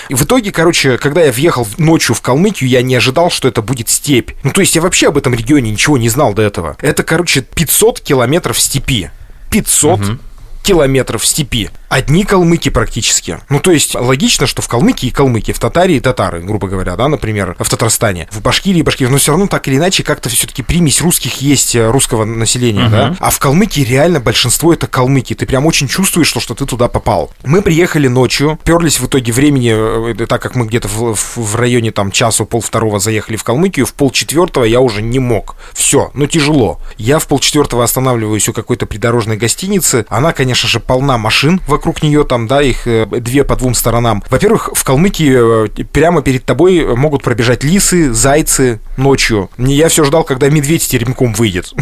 И 0.09 0.15
в 0.15 0.23
итоге, 0.23 0.53
короче, 0.53 0.99
когда 0.99 1.23
я 1.23 1.33
въехал 1.33 1.67
ночью 1.79 2.15
в 2.15 2.21
Калмыкию, 2.21 2.69
я 2.69 2.83
не 2.83 2.95
ожидал, 2.95 3.31
что 3.31 3.49
это 3.49 3.63
будет 3.65 3.89
степь. 3.89 4.31
Ну, 4.43 4.53
то 4.53 4.61
есть 4.61 4.75
я 4.75 4.83
вообще 4.83 5.09
об 5.09 5.17
этом 5.17 5.35
регионе 5.35 5.71
ничего 5.71 5.99
не 5.99 6.09
знал 6.09 6.35
до 6.35 6.43
этого. 6.43 6.77
Это, 6.81 7.03
короче, 7.03 7.43
500 7.43 8.01
километров 8.01 8.59
степи. 8.59 9.11
500 9.51 10.01
угу 10.01 10.19
километров 10.65 11.23
в 11.23 11.27
степи. 11.27 11.71
Одни 11.89 12.25
калмыки 12.25 12.71
практически. 12.71 13.39
Ну, 13.51 13.61
то 13.61 13.71
есть, 13.71 13.95
логично, 13.95 14.49
что 14.49 14.63
в 14.63 14.69
Калмыкии 14.69 15.11
калмыки, 15.11 15.53
в 15.53 15.61
Татарии 15.61 16.01
татары, 16.01 16.41
грубо 16.41 16.67
говоря, 16.67 16.97
да, 16.97 17.07
например, 17.07 17.55
в 17.59 17.69
Татарстане, 17.69 18.27
в 18.33 18.41
Башкирии 18.41 18.83
башкирии, 18.83 19.11
но 19.11 19.19
все 19.19 19.33
равно 19.33 19.47
так 19.47 19.69
или 19.69 19.77
иначе 19.77 20.03
как-то 20.03 20.29
все-таки 20.29 20.63
примесь 20.63 21.01
русских 21.03 21.41
есть 21.43 21.77
э, 21.77 21.89
русского 21.89 22.25
населения, 22.25 22.87
uh-huh. 22.87 22.91
да. 22.91 23.17
А 23.21 23.31
в 23.31 23.39
Калмыкии 23.39 23.83
реально 23.83 24.19
большинство 24.19 24.73
это 24.73 24.87
калмыки. 24.87 25.35
Ты 25.35 25.47
прям 25.47 25.67
очень 25.67 25.87
чувствуешь, 25.87 26.27
что, 26.27 26.41
что 26.41 26.55
ты 26.55 26.67
туда 26.67 26.89
попал. 26.89 27.31
Мы 27.45 27.63
приехали 27.63 28.09
ночью, 28.09 28.59
перлись 28.65 28.99
в 28.99 29.07
итоге 29.07 29.33
времени, 29.33 30.13
э, 30.21 30.27
так 30.27 30.43
как 30.43 30.57
мы 30.57 30.67
где-то 30.67 30.89
в, 30.89 31.15
в 31.37 31.57
районе 31.57 31.93
там 31.93 32.11
часу 32.11 32.47
пол 32.47 32.61
второго 32.61 32.99
заехали 32.99 33.37
в 33.37 33.45
Калмыкию, 33.45 33.87
в 33.87 33.93
пол 33.93 34.11
четвертого 34.11 34.65
я 34.65 34.81
уже 34.81 35.03
не 35.03 35.19
мог. 35.19 35.57
Все, 35.75 36.11
ну 36.15 36.27
тяжело. 36.27 36.81
Я 36.97 37.19
в 37.21 37.29
пол 37.29 37.39
четвертого 37.39 37.85
останавливаюсь 37.85 38.49
у 38.49 38.53
какой-то 38.53 38.87
придорожной 38.87 39.37
гостиницы. 39.37 40.07
Она, 40.09 40.33
конечно, 40.33 40.54
конечно 40.55 40.69
же, 40.69 40.79
полна 40.79 41.19
машин 41.19 41.61
вокруг 41.67 42.01
нее, 42.05 42.23
там, 42.23 42.47
да, 42.47 42.63
их 42.63 42.87
э, 42.87 43.07
две 43.07 43.43
по 43.43 43.57
двум 43.57 43.75
сторонам. 43.75 44.23
Во-первых, 44.31 44.71
в 44.73 44.85
Калмыкии 44.85 45.67
э, 45.67 45.85
прямо 45.93 46.23
перед 46.23 46.45
тобой 46.45 46.95
могут 46.95 47.25
пробежать 47.25 47.65
лисы, 47.65 48.13
зайцы 48.13 48.81
ночью. 48.97 49.51
Я 49.59 49.89
все 49.89 50.05
ждал, 50.05 50.23
когда 50.23 50.49
медведь 50.49 50.87
теремком 50.87 51.33
выйдет. 51.33 51.73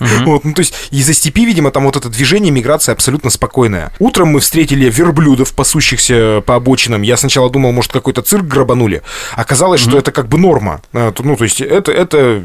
Вот, 0.00 0.44
ну, 0.44 0.54
то 0.54 0.60
есть 0.60 0.74
из-за 0.90 1.14
степи, 1.14 1.44
видимо, 1.44 1.70
там 1.70 1.84
вот 1.84 1.96
это 1.96 2.08
движение, 2.08 2.50
миграция 2.50 2.94
абсолютно 2.94 3.30
спокойная. 3.30 3.92
Утром 3.98 4.28
мы 4.28 4.40
встретили 4.40 4.90
верблюдов, 4.90 5.54
пасущихся 5.54 6.42
по 6.44 6.56
обочинам. 6.56 7.02
Я 7.02 7.16
сначала 7.16 7.50
думал, 7.50 7.72
может, 7.72 7.92
какой-то 7.92 8.22
цирк 8.22 8.44
грабанули. 8.46 9.02
Оказалось, 9.36 9.80
что 9.80 9.98
это 9.98 10.10
как 10.10 10.26
бы 10.26 10.38
норма. 10.38 10.80
Э, 10.92 11.12
ну, 11.18 11.36
то 11.36 11.44
есть 11.44 11.60
это, 11.60 11.92
это 11.92 12.42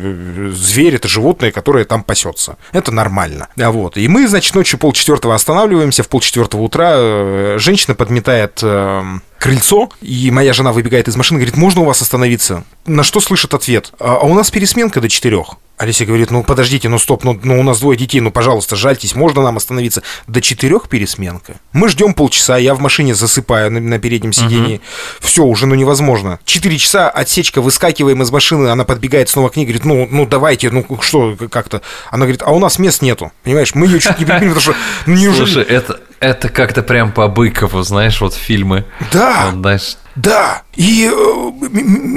зверь, 0.52 0.96
это 0.96 1.08
животное, 1.08 1.52
которое 1.52 1.86
там 1.86 2.04
пасется. 2.04 2.58
Это 2.72 2.92
нормально. 2.92 3.48
А 3.58 3.72
вот. 3.72 3.98
И 3.98 4.08
мы, 4.08 4.28
значит, 4.28 4.54
ночью 4.54 4.78
полчетвертого 4.78 5.34
остановились 5.34 5.55
останавливаемся 5.56 6.04
в 6.04 6.10
полчетвертого 6.10 6.64
утра, 6.64 6.92
э, 6.96 7.56
женщина 7.60 7.96
подметает 7.96 8.60
э, 8.62 9.04
крыльцо, 9.40 9.90
и 10.02 10.32
моя 10.32 10.54
жена 10.54 10.72
выбегает 10.72 11.08
из 11.08 11.16
машины, 11.16 11.40
говорит, 11.40 11.58
можно 11.58 11.82
у 11.82 11.86
вас 11.86 12.02
остановиться? 12.02 12.64
На 12.86 13.04
что 13.04 13.20
слышит 13.20 13.54
ответ, 13.54 13.92
а, 14.00 14.18
а 14.22 14.26
у 14.26 14.34
нас 14.34 14.52
пересменка 14.52 15.02
до 15.02 15.10
четырех. 15.10 15.58
Алисия 15.78 16.08
говорит, 16.08 16.32
ну 16.32 16.42
подождите, 16.42 16.88
ну 16.88 16.98
стоп, 16.98 17.26
ну, 17.26 17.38
ну 17.44 17.60
у 17.60 17.64
нас 17.64 17.82
двое 17.82 17.98
детей, 17.98 18.22
ну 18.22 18.32
пожалуйста, 18.32 18.78
жальтесь, 18.78 19.14
можно 19.14 19.42
нам 19.42 19.58
остановиться? 19.58 20.04
До 20.26 20.40
четырех 20.40 20.88
пересменка. 20.88 21.56
Мы 21.74 21.90
ждем 21.90 22.14
полчаса, 22.14 22.58
я 22.58 22.74
в 22.76 22.80
машине 22.80 23.14
засыпаю 23.14 23.70
на, 23.72 23.82
на 23.82 24.00
переднем 24.00 24.32
сидении. 24.32 24.78
Uh-huh. 24.78 25.20
Все, 25.20 25.44
уже 25.44 25.68
ну 25.68 25.76
невозможно. 25.76 26.40
Четыре 26.46 26.78
часа, 26.78 27.10
отсечка, 27.10 27.62
выскакиваем 27.62 28.22
из 28.22 28.32
машины, 28.32 28.70
она 28.70 28.86
подбегает 28.86 29.28
снова 29.28 29.50
к 29.50 29.58
ней, 29.58 29.66
говорит, 29.66 29.84
ну, 29.84 30.08
ну 30.10 30.26
давайте, 30.26 30.70
ну 30.72 30.86
что, 31.02 31.36
как-то. 31.52 31.82
Она 32.10 32.26
говорит, 32.26 32.42
а 32.46 32.54
у 32.54 32.60
нас 32.60 32.80
мест 32.80 33.02
нету. 33.02 33.34
Понимаешь, 33.44 33.76
мы 33.76 33.88
ее 33.88 34.00
чуть 34.00 34.18
не 34.18 34.26
прибили, 34.26 34.54
потому 34.54 34.62
что 34.62 34.76
ну, 35.06 35.16
неужели... 35.16 35.46
Слушай, 35.46 35.64
это, 35.64 36.00
это 36.26 36.50
как-то 36.50 36.84
прям 36.84 37.12
по 37.12 37.28
Быкову, 37.28 37.82
знаешь, 37.84 38.22
вот 38.22 38.34
фильмы. 38.34 38.86
Да. 39.12 39.48
Он, 39.50 39.62
знаешь, 39.62 39.98
да, 40.16 40.64
и 40.76 41.10
э, 41.12 41.52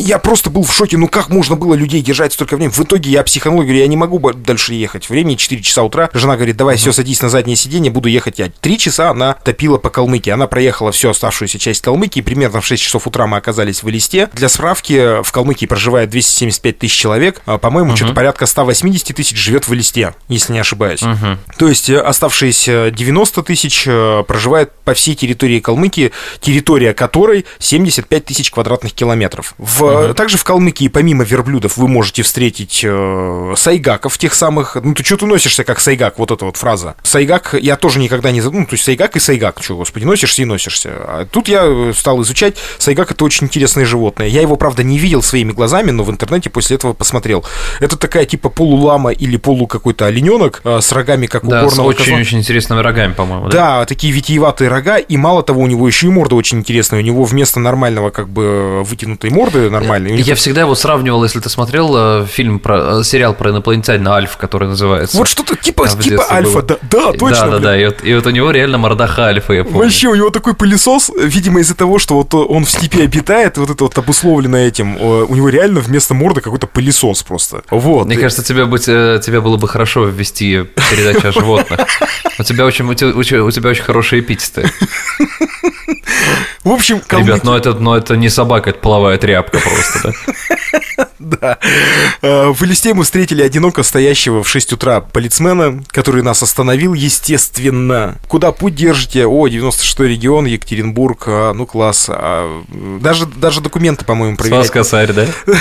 я 0.00 0.18
просто 0.18 0.50
был 0.50 0.62
в 0.62 0.72
шоке, 0.72 0.96
ну 0.96 1.08
как 1.08 1.30
можно 1.30 1.56
было 1.56 1.74
людей 1.74 2.00
держать 2.00 2.32
столько 2.32 2.56
времени? 2.56 2.72
В 2.72 2.80
итоге 2.80 3.10
я 3.10 3.22
психанул, 3.22 3.62
говорю, 3.62 3.78
я 3.78 3.86
не 3.86 3.96
могу 3.96 4.18
дальше 4.32 4.74
ехать. 4.74 5.08
Времени 5.10 5.34
4 5.34 5.62
часа 5.62 5.82
утра. 5.82 6.10
Жена 6.12 6.36
говорит, 6.36 6.56
давай, 6.56 6.76
все, 6.76 6.92
садись 6.92 7.22
на 7.22 7.28
заднее 7.28 7.56
сиденье, 7.56 7.90
буду 7.90 8.08
ехать 8.08 8.38
я. 8.38 8.50
Три 8.60 8.78
часа 8.78 9.10
она 9.10 9.34
топила 9.34 9.78
по 9.78 9.90
Калмыкии. 9.90 10.30
Она 10.30 10.46
проехала 10.46 10.92
всю 10.92 11.10
оставшуюся 11.10 11.58
часть 11.58 11.82
Калмыкии. 11.82 12.20
Примерно 12.20 12.60
в 12.60 12.66
6 12.66 12.82
часов 12.82 13.06
утра 13.06 13.26
мы 13.26 13.36
оказались 13.36 13.82
в 13.82 13.90
Элисте. 13.90 14.28
Для 14.32 14.48
справки, 14.48 15.22
в 15.22 15.32
Калмыкии 15.32 15.66
проживает 15.66 16.10
275 16.10 16.78
тысяч 16.78 16.96
человек. 16.96 17.42
А, 17.46 17.58
по-моему, 17.58 17.92
uh-huh. 17.92 17.96
что-то 17.96 18.14
порядка 18.14 18.46
180 18.46 19.16
тысяч 19.16 19.36
живет 19.36 19.66
в 19.66 19.74
Элисте, 19.74 20.14
если 20.28 20.52
не 20.52 20.60
ошибаюсь. 20.60 21.02
Uh-huh. 21.02 21.36
То 21.58 21.68
есть 21.68 21.90
э, 21.90 21.98
оставшиеся 21.98 22.90
90 22.90 23.42
тысяч 23.42 23.84
э, 23.86 24.24
проживают 24.26 24.72
по 24.84 24.94
всей 24.94 25.14
территории 25.14 25.60
Калмыкии, 25.60 26.12
территория 26.40 26.94
которой 26.94 27.44
75 27.90 28.24
тысяч 28.24 28.50
квадратных 28.50 28.92
километров. 28.92 29.54
В, 29.58 29.82
угу. 29.82 30.14
Также 30.14 30.38
в 30.38 30.44
Калмыкии, 30.44 30.88
помимо 30.88 31.24
верблюдов, 31.24 31.76
вы 31.76 31.88
можете 31.88 32.22
встретить 32.22 32.82
э, 32.84 33.54
сайгаков 33.56 34.18
тех 34.18 34.34
самых. 34.34 34.76
Ну, 34.82 34.94
ты 34.94 35.04
что 35.04 35.16
ты 35.16 35.26
носишься, 35.26 35.64
как 35.64 35.80
сайгак, 35.80 36.18
вот 36.18 36.30
эта 36.30 36.44
вот 36.44 36.56
фраза. 36.56 36.94
Сайгак 37.02 37.54
я 37.60 37.76
тоже 37.76 37.98
никогда 37.98 38.30
не... 38.30 38.40
Ну, 38.40 38.64
то 38.64 38.72
есть 38.72 38.84
сайгак 38.84 39.16
и 39.16 39.20
сайгак, 39.20 39.58
что, 39.60 39.76
господи, 39.76 40.04
носишься 40.04 40.42
и 40.42 40.44
носишься. 40.44 40.90
А 40.90 41.26
тут 41.30 41.48
я 41.48 41.64
э, 41.64 41.92
стал 41.94 42.22
изучать. 42.22 42.56
Сайгак— 42.78 43.10
это 43.12 43.24
очень 43.24 43.46
интересное 43.46 43.84
животное. 43.84 44.28
Я 44.28 44.42
его, 44.42 44.56
правда, 44.56 44.82
не 44.82 44.98
видел 44.98 45.22
своими 45.22 45.52
глазами, 45.52 45.90
но 45.90 46.04
в 46.04 46.10
интернете 46.10 46.50
после 46.50 46.76
этого 46.76 46.92
посмотрел. 46.92 47.44
Это 47.80 47.96
такая 47.96 48.24
типа 48.24 48.48
полулама 48.48 49.10
или 49.10 49.36
полу 49.36 49.66
какой-то 49.66 50.06
олененок 50.06 50.60
э, 50.64 50.80
с 50.80 50.92
рогами, 50.92 51.26
как 51.26 51.46
да, 51.46 51.62
у 51.62 51.64
горного 51.64 51.88
очень-очень 51.88 52.38
интересными 52.38 52.80
рогами, 52.80 53.12
по-моему. 53.12 53.48
Да? 53.48 53.80
да, 53.80 53.84
такие 53.86 54.12
витиеватые 54.12 54.68
рога, 54.68 54.98
и 54.98 55.16
мало 55.16 55.42
того, 55.42 55.62
у 55.62 55.66
него 55.66 55.86
еще 55.86 56.06
и 56.06 56.10
морда 56.10 56.36
очень 56.36 56.58
интересная. 56.58 57.00
У 57.00 57.02
него 57.02 57.24
вместо 57.24 57.60
нормального 57.60 57.77
как 58.10 58.28
бы 58.28 58.82
вытянутой 58.84 59.30
морды 59.30 59.70
нормальной. 59.70 60.16
Я, 60.16 60.24
я 60.24 60.34
всегда 60.34 60.62
его 60.62 60.74
сравнивал, 60.74 61.22
если 61.24 61.40
ты 61.40 61.48
смотрел 61.48 62.22
э, 62.22 62.26
фильм 62.26 62.58
про 62.58 63.00
э, 63.00 63.04
сериал 63.04 63.34
про 63.34 63.50
инопланетянина 63.50 64.14
Альф, 64.14 64.36
который 64.36 64.68
называется. 64.68 65.16
Вот 65.16 65.28
что-то 65.28 65.56
типа, 65.56 65.88
типа 65.88 66.26
Альфа, 66.30 66.62
да, 66.62 66.76
да, 66.90 67.12
точно. 67.12 67.46
Да, 67.46 67.50
да, 67.50 67.58
да. 67.58 67.80
И 67.80 67.86
вот, 67.86 68.04
и 68.04 68.14
вот 68.14 68.26
у 68.26 68.30
него 68.30 68.50
реально 68.50 68.78
мордаха 68.78 69.26
Альфа, 69.26 69.52
я 69.52 69.64
помню. 69.64 69.80
Вообще, 69.80 70.08
у 70.08 70.14
него 70.14 70.30
такой 70.30 70.54
пылесос, 70.54 71.10
видимо, 71.16 71.60
из-за 71.60 71.74
того, 71.74 71.98
что 71.98 72.14
вот 72.14 72.34
он 72.34 72.64
в 72.64 72.70
степи 72.70 73.02
обитает, 73.02 73.58
вот 73.58 73.70
это 73.70 73.84
вот 73.84 73.96
обусловлено 73.98 74.58
этим, 74.58 74.96
у 75.00 75.34
него 75.34 75.48
реально 75.48 75.80
вместо 75.80 76.14
морды 76.14 76.40
какой-то 76.40 76.66
пылесос 76.66 77.22
просто. 77.22 77.62
Вот. 77.70 78.06
Мне 78.06 78.16
кажется, 78.16 78.44
тебе, 78.44 78.64
быть, 78.64 78.88
э, 78.88 79.20
тебе 79.24 79.40
было 79.40 79.56
бы 79.56 79.68
хорошо 79.68 80.04
ввести 80.04 80.64
передачу 80.90 81.28
о 81.28 81.32
животных. 81.32 81.80
У 82.38 82.42
тебя 82.42 82.64
очень, 82.64 82.86
у 82.86 82.94
тебя, 82.94 83.44
у 83.44 83.50
тебя 83.50 83.70
очень 83.70 83.82
хорошие 83.82 84.20
эпитеты. 84.20 84.70
В 86.68 86.72
общем, 86.72 87.00
калмыки... 87.00 87.30
Ребят, 87.30 87.44
но 87.44 87.56
это, 87.56 87.72
но 87.72 87.96
это 87.96 88.14
не 88.14 88.28
собака, 88.28 88.68
это 88.70 88.78
половая 88.80 89.16
тряпка 89.16 89.58
просто, 89.58 90.12
да? 90.98 91.07
Да. 91.28 91.58
Э, 92.22 92.48
в 92.48 92.62
Элисте 92.62 92.94
мы 92.94 93.04
встретили 93.04 93.42
одиноко 93.42 93.82
стоящего 93.82 94.42
в 94.42 94.48
6 94.48 94.74
утра 94.74 95.00
полицмена, 95.00 95.82
который 95.88 96.22
нас 96.22 96.42
остановил, 96.42 96.94
естественно. 96.94 98.16
Куда 98.28 98.52
путь 98.52 98.74
держите? 98.74 99.26
О, 99.26 99.46
96-й 99.46 100.08
регион, 100.08 100.46
Екатеринбург. 100.46 101.24
А, 101.26 101.52
ну, 101.52 101.66
класс. 101.66 102.06
А, 102.08 102.62
даже, 103.00 103.26
даже 103.26 103.60
документы, 103.60 104.04
по-моему, 104.04 104.36
проверять. 104.36 104.66
Спас 104.66 104.72
косарь, 104.72 105.12
да? 105.12 105.26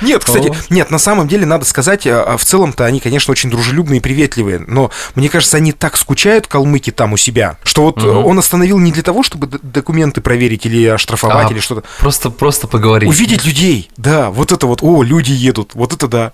Нет, 0.00 0.24
кстати, 0.24 0.52
нет, 0.70 0.90
на 0.90 0.98
самом 0.98 1.28
деле 1.28 1.44
надо 1.46 1.64
сказать, 1.64 2.06
а, 2.06 2.22
а 2.22 2.36
в 2.36 2.44
целом-то 2.44 2.84
они, 2.84 3.00
конечно, 3.00 3.32
очень 3.32 3.50
дружелюбные 3.50 3.98
и 3.98 4.00
приветливые, 4.00 4.64
но 4.66 4.90
мне 5.14 5.28
кажется, 5.28 5.58
они 5.58 5.72
так 5.72 5.96
скучают 5.96 6.46
калмыки 6.46 6.90
там 6.90 7.12
у 7.12 7.16
себя, 7.16 7.58
что 7.64 7.82
вот 7.82 8.02
он 8.02 8.38
остановил 8.38 8.78
не 8.78 8.92
для 8.92 9.02
того, 9.02 9.22
чтобы 9.22 9.46
документы 9.62 10.20
проверить 10.20 10.66
или 10.66 10.86
оштрафовать 10.86 11.50
или 11.50 11.60
что-то. 11.60 11.84
Просто, 11.98 12.30
просто 12.30 12.66
поговорить. 12.66 13.08
Увидеть 13.08 13.44
людей, 13.44 13.90
да, 13.96 14.30
вот 14.30 14.52
это 14.52 14.63
вот, 14.66 14.80
о, 14.82 15.02
люди 15.02 15.32
едут, 15.32 15.72
вот 15.74 15.92
это 15.92 16.08
да. 16.08 16.32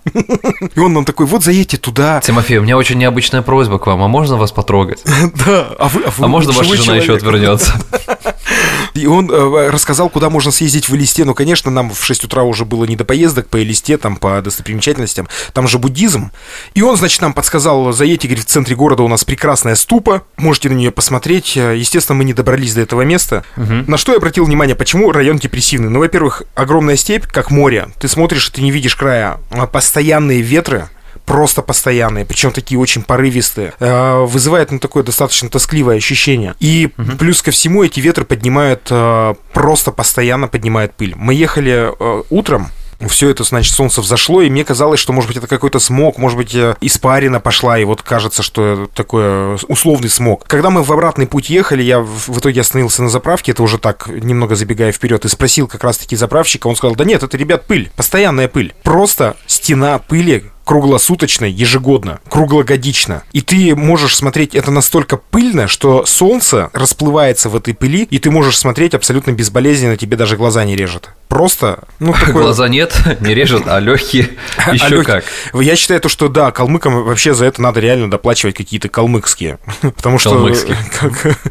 И 0.75 0.79
он 0.79 0.93
нам 0.93 1.05
такой, 1.05 1.25
вот 1.25 1.43
заедьте 1.43 1.77
туда. 1.77 2.21
Тимофей, 2.21 2.57
у 2.57 2.63
меня 2.63 2.77
очень 2.77 2.97
необычная 2.97 3.41
просьба 3.41 3.79
к 3.79 3.87
вам, 3.87 4.03
а 4.03 4.07
можно 4.07 4.37
вас 4.37 4.51
потрогать? 4.51 5.03
Да, 5.45 5.67
а 5.79 5.87
вы, 5.87 6.03
а 6.03 6.11
вы 6.11 6.25
А 6.25 6.27
можно 6.27 6.51
ваша 6.51 6.75
жена 6.75 6.97
еще 6.97 7.15
отвернется? 7.15 7.73
И 8.93 9.07
он 9.07 9.31
э, 9.31 9.69
рассказал, 9.69 10.09
куда 10.09 10.29
можно 10.29 10.51
съездить 10.51 10.89
в 10.89 10.95
Элисте. 10.95 11.25
Ну, 11.25 11.33
конечно, 11.33 11.71
нам 11.71 11.91
в 11.91 12.03
6 12.03 12.25
утра 12.25 12.43
уже 12.43 12.65
было 12.65 12.85
не 12.85 12.95
до 12.95 13.05
поездок 13.05 13.47
по 13.47 13.61
Элисте, 13.61 13.97
там, 13.97 14.17
по 14.17 14.41
достопримечательностям. 14.41 15.27
Там 15.53 15.67
же 15.67 15.79
буддизм. 15.79 16.31
И 16.73 16.81
он, 16.81 16.97
значит, 16.97 17.21
нам 17.21 17.33
подсказал, 17.33 17.93
заедьте, 17.93 18.27
говорит, 18.27 18.45
в 18.45 18.49
центре 18.49 18.75
города 18.75 19.03
у 19.03 19.07
нас 19.07 19.23
прекрасная 19.23 19.75
ступа, 19.75 20.23
можете 20.37 20.69
на 20.69 20.73
нее 20.73 20.91
посмотреть. 20.91 21.55
Естественно, 21.55 22.17
мы 22.17 22.23
не 22.25 22.33
добрались 22.33 22.73
до 22.73 22.81
этого 22.81 23.01
места. 23.01 23.43
Угу. 23.57 23.85
На 23.87 23.97
что 23.97 24.11
я 24.11 24.17
обратил 24.17 24.45
внимание, 24.45 24.75
почему 24.75 25.11
район 25.11 25.37
депрессивный? 25.37 25.89
Ну, 25.89 25.99
во-первых, 25.99 26.43
огромная 26.55 26.97
степь, 26.97 27.25
как 27.25 27.51
море. 27.51 27.89
Ты 27.99 28.07
смотришь, 28.07 28.20
ты 28.27 28.61
не 28.61 28.71
видишь 28.71 28.95
края. 28.95 29.39
А 29.51 29.67
постоянные 29.67 30.41
ветры, 30.41 30.89
просто 31.25 31.61
постоянные, 31.61 32.25
причем 32.25 32.51
такие 32.51 32.79
очень 32.79 33.03
порывистые, 33.03 33.73
э, 33.79 34.25
вызывает 34.25 34.71
ну, 34.71 34.79
такое 34.79 35.03
достаточно 35.03 35.49
тоскливое 35.49 35.97
ощущение. 35.97 36.55
И 36.59 36.89
угу. 36.97 37.17
плюс 37.17 37.41
ко 37.41 37.51
всему 37.51 37.83
эти 37.83 37.99
ветры 37.99 38.25
поднимают, 38.25 38.87
э, 38.89 39.35
просто 39.53 39.91
постоянно 39.91 40.47
поднимают 40.47 40.93
пыль. 40.93 41.13
Мы 41.15 41.33
ехали 41.33 41.91
э, 41.97 42.23
утром, 42.29 42.69
все 43.07 43.29
это, 43.29 43.43
значит, 43.43 43.73
солнце 43.73 44.01
взошло, 44.01 44.41
и 44.41 44.49
мне 44.49 44.63
казалось, 44.63 44.99
что, 44.99 45.13
может 45.13 45.27
быть, 45.27 45.37
это 45.37 45.47
какой-то 45.47 45.79
смог, 45.79 46.17
может 46.17 46.37
быть, 46.37 46.55
испарина 46.81 47.39
пошла, 47.39 47.77
и 47.77 47.83
вот 47.83 48.01
кажется, 48.01 48.43
что 48.43 48.89
такой 48.93 49.55
условный 49.67 50.09
смог. 50.09 50.45
Когда 50.47 50.69
мы 50.69 50.83
в 50.83 50.91
обратный 50.91 51.27
путь 51.27 51.49
ехали, 51.49 51.81
я 51.81 51.99
в 51.99 52.39
итоге 52.39 52.61
остановился 52.61 53.03
на 53.03 53.09
заправке, 53.09 53.51
это 53.51 53.63
уже 53.63 53.77
так, 53.77 54.07
немного 54.07 54.55
забегая 54.55 54.91
вперед, 54.91 55.25
и 55.25 55.29
спросил 55.29 55.67
как 55.67 55.83
раз-таки 55.83 56.15
заправщика, 56.15 56.67
он 56.67 56.75
сказал, 56.75 56.95
да 56.95 57.05
нет, 57.05 57.23
это, 57.23 57.37
ребят, 57.37 57.65
пыль, 57.65 57.91
постоянная 57.95 58.47
пыль. 58.47 58.73
Просто 58.83 59.35
стена 59.47 59.99
пыли, 59.99 60.45
круглосуточно, 60.71 61.43
ежегодно, 61.43 62.21
круглогодично. 62.29 63.23
И 63.33 63.41
ты 63.41 63.75
можешь 63.75 64.15
смотреть 64.15 64.55
это 64.55 64.71
настолько 64.71 65.17
пыльно, 65.17 65.67
что 65.67 66.05
солнце 66.05 66.69
расплывается 66.71 67.49
в 67.49 67.57
этой 67.57 67.73
пыли, 67.73 68.07
и 68.09 68.19
ты 68.19 68.31
можешь 68.31 68.57
смотреть 68.57 68.93
абсолютно 68.93 69.31
безболезненно, 69.31 69.97
тебе 69.97 70.15
даже 70.15 70.37
глаза 70.37 70.63
не 70.63 70.77
режет. 70.77 71.09
Просто, 71.27 71.79
ну, 71.99 72.13
такое... 72.19 72.43
Глаза 72.43 72.69
нет, 72.69 72.97
не 73.19 73.33
режет, 73.33 73.63
а 73.65 73.81
легкие 73.81 74.29
а 74.65 74.73
еще 74.73 75.01
а 75.01 75.03
как. 75.03 75.25
Я 75.53 75.75
считаю 75.75 75.99
то, 75.99 76.07
что 76.07 76.29
да, 76.29 76.51
калмыкам 76.51 77.03
вообще 77.03 77.33
за 77.33 77.47
это 77.47 77.61
надо 77.61 77.81
реально 77.81 78.09
доплачивать 78.09 78.55
какие-то 78.55 78.87
калмыкские. 78.87 79.59
Потому 79.81 80.19
что... 80.19 80.29
Калмыкские. 80.29 80.77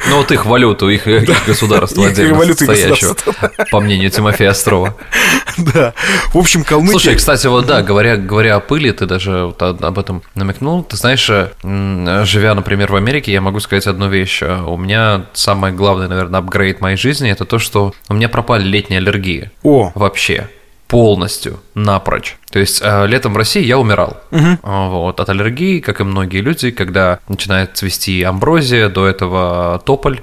Ну, 0.08 0.16
вот 0.16 0.32
их 0.32 0.46
валюту, 0.46 0.88
их, 0.88 1.06
их 1.06 1.46
государство 1.46 2.06
отдельно 2.06 2.42
состоящего, 2.54 3.14
по 3.70 3.80
мнению 3.80 4.10
Тимофея 4.10 4.52
Острова. 4.52 4.96
Да. 5.58 5.92
В 6.32 6.38
общем, 6.38 6.64
калмыки... 6.64 6.92
Слушай, 6.92 7.16
кстати, 7.16 7.48
вот 7.48 7.66
да, 7.66 7.82
говоря, 7.82 8.16
говоря 8.16 8.56
о 8.56 8.60
пыли, 8.60 8.92
ты 8.92 9.09
даже 9.10 9.46
вот 9.46 9.62
об 9.62 9.98
этом 9.98 10.22
намекнул. 10.34 10.84
Ты 10.84 10.96
знаешь, 10.96 11.28
э, 11.28 11.50
живя, 12.24 12.54
например, 12.54 12.92
в 12.92 12.96
Америке, 12.96 13.32
я 13.32 13.40
могу 13.40 13.60
сказать 13.60 13.86
одну 13.86 14.08
вещь. 14.08 14.42
У 14.42 14.76
меня 14.76 15.26
самое 15.32 15.74
главное, 15.74 16.08
наверное, 16.08 16.38
апгрейд 16.40 16.80
моей 16.80 16.96
жизни– 16.96 17.30
это 17.32 17.44
то, 17.44 17.58
что 17.58 17.92
у 18.08 18.14
меня 18.14 18.28
пропали 18.28 18.62
летние 18.62 18.98
аллергии. 18.98 19.50
О! 19.62 19.92
Вообще 19.94 20.48
полностью, 20.90 21.60
напрочь. 21.74 22.36
То 22.50 22.58
есть 22.58 22.80
э, 22.82 23.06
летом 23.06 23.32
в 23.32 23.36
России 23.36 23.62
я 23.62 23.78
умирал 23.78 24.20
угу. 24.32 24.58
вот, 24.62 25.20
от 25.20 25.28
аллергии, 25.28 25.78
как 25.78 26.00
и 26.00 26.04
многие 26.04 26.40
люди, 26.40 26.72
когда 26.72 27.20
начинает 27.28 27.76
цвести 27.76 28.22
амброзия, 28.24 28.88
до 28.88 29.06
этого 29.06 29.80
тополь, 29.84 30.20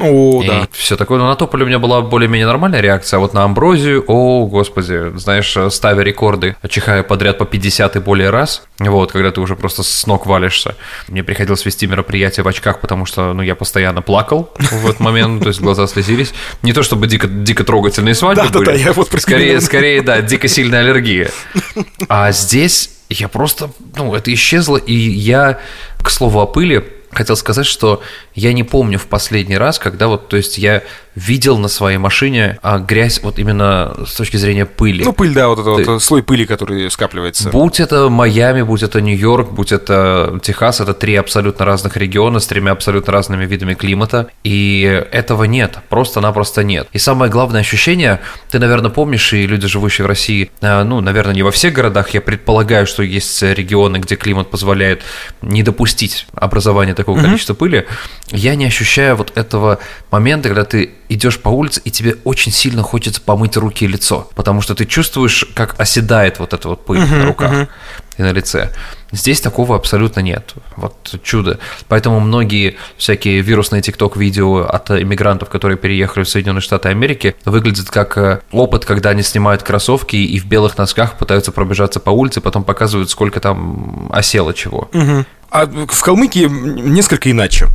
о, 0.00 0.42
и 0.42 0.46
да. 0.46 0.68
Все 0.72 0.96
такое. 0.96 1.18
Но 1.18 1.28
на 1.28 1.36
тополе 1.36 1.64
у 1.64 1.66
меня 1.66 1.78
была 1.78 2.00
более-менее 2.00 2.46
нормальная 2.46 2.80
реакция, 2.80 3.18
а 3.18 3.20
вот 3.20 3.34
на 3.34 3.44
амброзию, 3.44 4.04
о, 4.06 4.46
господи, 4.46 5.16
знаешь, 5.16 5.56
ставя 5.70 6.02
рекорды, 6.02 6.56
чихая 6.68 7.02
подряд 7.02 7.38
по 7.38 7.44
50 7.44 7.96
и 7.96 7.98
более 8.00 8.30
раз, 8.30 8.62
вот, 8.78 9.12
когда 9.12 9.30
ты 9.30 9.40
уже 9.40 9.56
просто 9.56 9.82
с 9.82 10.06
ног 10.06 10.26
валишься. 10.26 10.74
Мне 11.08 11.22
приходилось 11.22 11.64
вести 11.64 11.86
мероприятие 11.86 12.44
в 12.44 12.48
очках, 12.48 12.80
потому 12.80 13.06
что, 13.06 13.32
ну, 13.32 13.42
я 13.42 13.54
постоянно 13.54 14.02
плакал 14.02 14.52
в 14.58 14.86
этот 14.86 15.00
момент, 15.00 15.42
то 15.42 15.48
есть 15.48 15.60
глаза 15.60 15.86
слезились. 15.86 16.32
Не 16.62 16.72
то 16.72 16.82
чтобы 16.82 17.06
дико, 17.06 17.28
дико 17.28 17.64
трогательные 17.64 18.14
свадьбы 18.14 18.48
были. 18.48 18.64
Да, 18.64 18.72
да, 18.72 18.78
я 18.78 18.92
вот 18.92 19.08
скорее, 19.20 19.60
скорее, 19.60 20.02
да, 20.02 20.20
дико 20.22 20.48
сильная 20.48 20.80
аллергия. 20.80 21.30
А 22.08 22.32
здесь 22.32 22.90
я 23.08 23.28
просто, 23.28 23.70
ну, 23.96 24.14
это 24.14 24.32
исчезло, 24.32 24.76
и 24.76 24.94
я, 24.94 25.60
к 26.02 26.10
слову 26.10 26.40
о 26.40 26.46
пыли, 26.46 26.84
хотел 27.18 27.36
сказать, 27.36 27.66
что 27.66 28.00
я 28.34 28.52
не 28.52 28.62
помню 28.62 28.98
в 28.98 29.06
последний 29.06 29.58
раз, 29.58 29.78
когда 29.78 30.06
вот, 30.06 30.28
то 30.28 30.36
есть 30.36 30.56
я 30.56 30.84
видел 31.18 31.58
на 31.58 31.68
своей 31.68 31.98
машине 31.98 32.58
а, 32.62 32.78
грязь 32.78 33.20
вот 33.22 33.38
именно 33.38 33.96
с 34.06 34.14
точки 34.14 34.36
зрения 34.36 34.66
пыли. 34.66 35.04
Ну, 35.04 35.12
пыль, 35.12 35.34
да, 35.34 35.48
вот 35.48 35.58
этот 35.58 35.86
вот 35.86 36.02
слой 36.02 36.22
пыли, 36.22 36.46
который 36.46 36.90
скапливается. 36.90 37.50
Будь 37.50 37.80
это 37.80 38.08
Майами, 38.08 38.62
будь 38.62 38.82
это 38.82 39.00
Нью-Йорк, 39.00 39.50
будь 39.50 39.72
это 39.72 40.38
Техас, 40.42 40.80
это 40.80 40.94
три 40.94 41.16
абсолютно 41.16 41.64
разных 41.64 41.96
региона 41.96 42.38
с 42.38 42.46
тремя 42.46 42.72
абсолютно 42.72 43.12
разными 43.12 43.46
видами 43.46 43.74
климата, 43.74 44.28
и 44.44 45.04
этого 45.10 45.44
нет, 45.44 45.78
просто-напросто 45.88 46.62
нет. 46.62 46.88
И 46.92 46.98
самое 46.98 47.30
главное 47.30 47.60
ощущение, 47.60 48.20
ты, 48.50 48.58
наверное, 48.58 48.90
помнишь, 48.90 49.32
и 49.32 49.46
люди, 49.46 49.66
живущие 49.66 50.04
в 50.04 50.08
России, 50.08 50.50
а, 50.60 50.84
ну, 50.84 51.00
наверное, 51.00 51.34
не 51.34 51.42
во 51.42 51.50
всех 51.50 51.72
городах, 51.74 52.10
я 52.10 52.20
предполагаю, 52.20 52.86
что 52.86 53.02
есть 53.02 53.42
регионы, 53.42 53.96
где 53.96 54.14
климат 54.14 54.50
позволяет 54.50 55.02
не 55.42 55.62
допустить 55.62 56.26
образования 56.34 56.94
такого 56.94 57.18
mm-hmm. 57.18 57.22
количества 57.22 57.54
пыли, 57.54 57.86
я 58.30 58.54
не 58.54 58.66
ощущаю 58.66 59.16
вот 59.16 59.36
этого 59.36 59.78
момента, 60.10 60.48
когда 60.48 60.64
ты 60.64 60.90
идешь 61.08 61.38
по 61.38 61.48
улице, 61.48 61.80
и 61.84 61.90
тебе 61.90 62.16
очень 62.24 62.52
сильно 62.52 62.82
хочется 62.82 63.20
помыть 63.20 63.56
руки 63.56 63.84
и 63.84 63.88
лицо, 63.88 64.28
потому 64.34 64.60
что 64.60 64.74
ты 64.74 64.84
чувствуешь, 64.84 65.46
как 65.54 65.78
оседает 65.80 66.38
вот 66.38 66.52
эта 66.52 66.68
вот 66.68 66.84
пыль 66.84 67.00
uh-huh, 67.00 67.18
на 67.18 67.26
руках 67.26 67.52
uh-huh. 67.52 67.68
и 68.18 68.22
на 68.22 68.32
лице. 68.32 68.72
Здесь 69.10 69.40
такого 69.40 69.76
абсолютно 69.76 70.20
нет. 70.20 70.54
Вот 70.76 71.14
чудо. 71.22 71.58
Поэтому 71.88 72.20
многие 72.20 72.76
всякие 72.96 73.40
вирусные 73.40 73.80
тикток-видео 73.82 74.66
от 74.66 74.90
иммигрантов, 74.90 75.48
которые 75.48 75.78
переехали 75.78 76.24
в 76.24 76.28
Соединенные 76.28 76.60
Штаты 76.60 76.90
Америки, 76.90 77.34
выглядят 77.44 77.90
как 77.90 78.18
э, 78.18 78.40
опыт, 78.52 78.84
когда 78.84 79.10
они 79.10 79.22
снимают 79.22 79.62
кроссовки 79.62 80.16
и 80.16 80.38
в 80.38 80.46
белых 80.46 80.76
носках 80.76 81.16
пытаются 81.16 81.52
пробежаться 81.52 82.00
по 82.00 82.10
улице, 82.10 82.40
потом 82.40 82.64
показывают, 82.64 83.10
сколько 83.10 83.40
там 83.40 84.10
осело 84.12 84.52
чего. 84.52 84.90
Угу. 84.92 85.24
А 85.50 85.66
в 85.66 86.02
Калмыкии 86.02 86.46
несколько 86.46 87.30
иначе. 87.30 87.68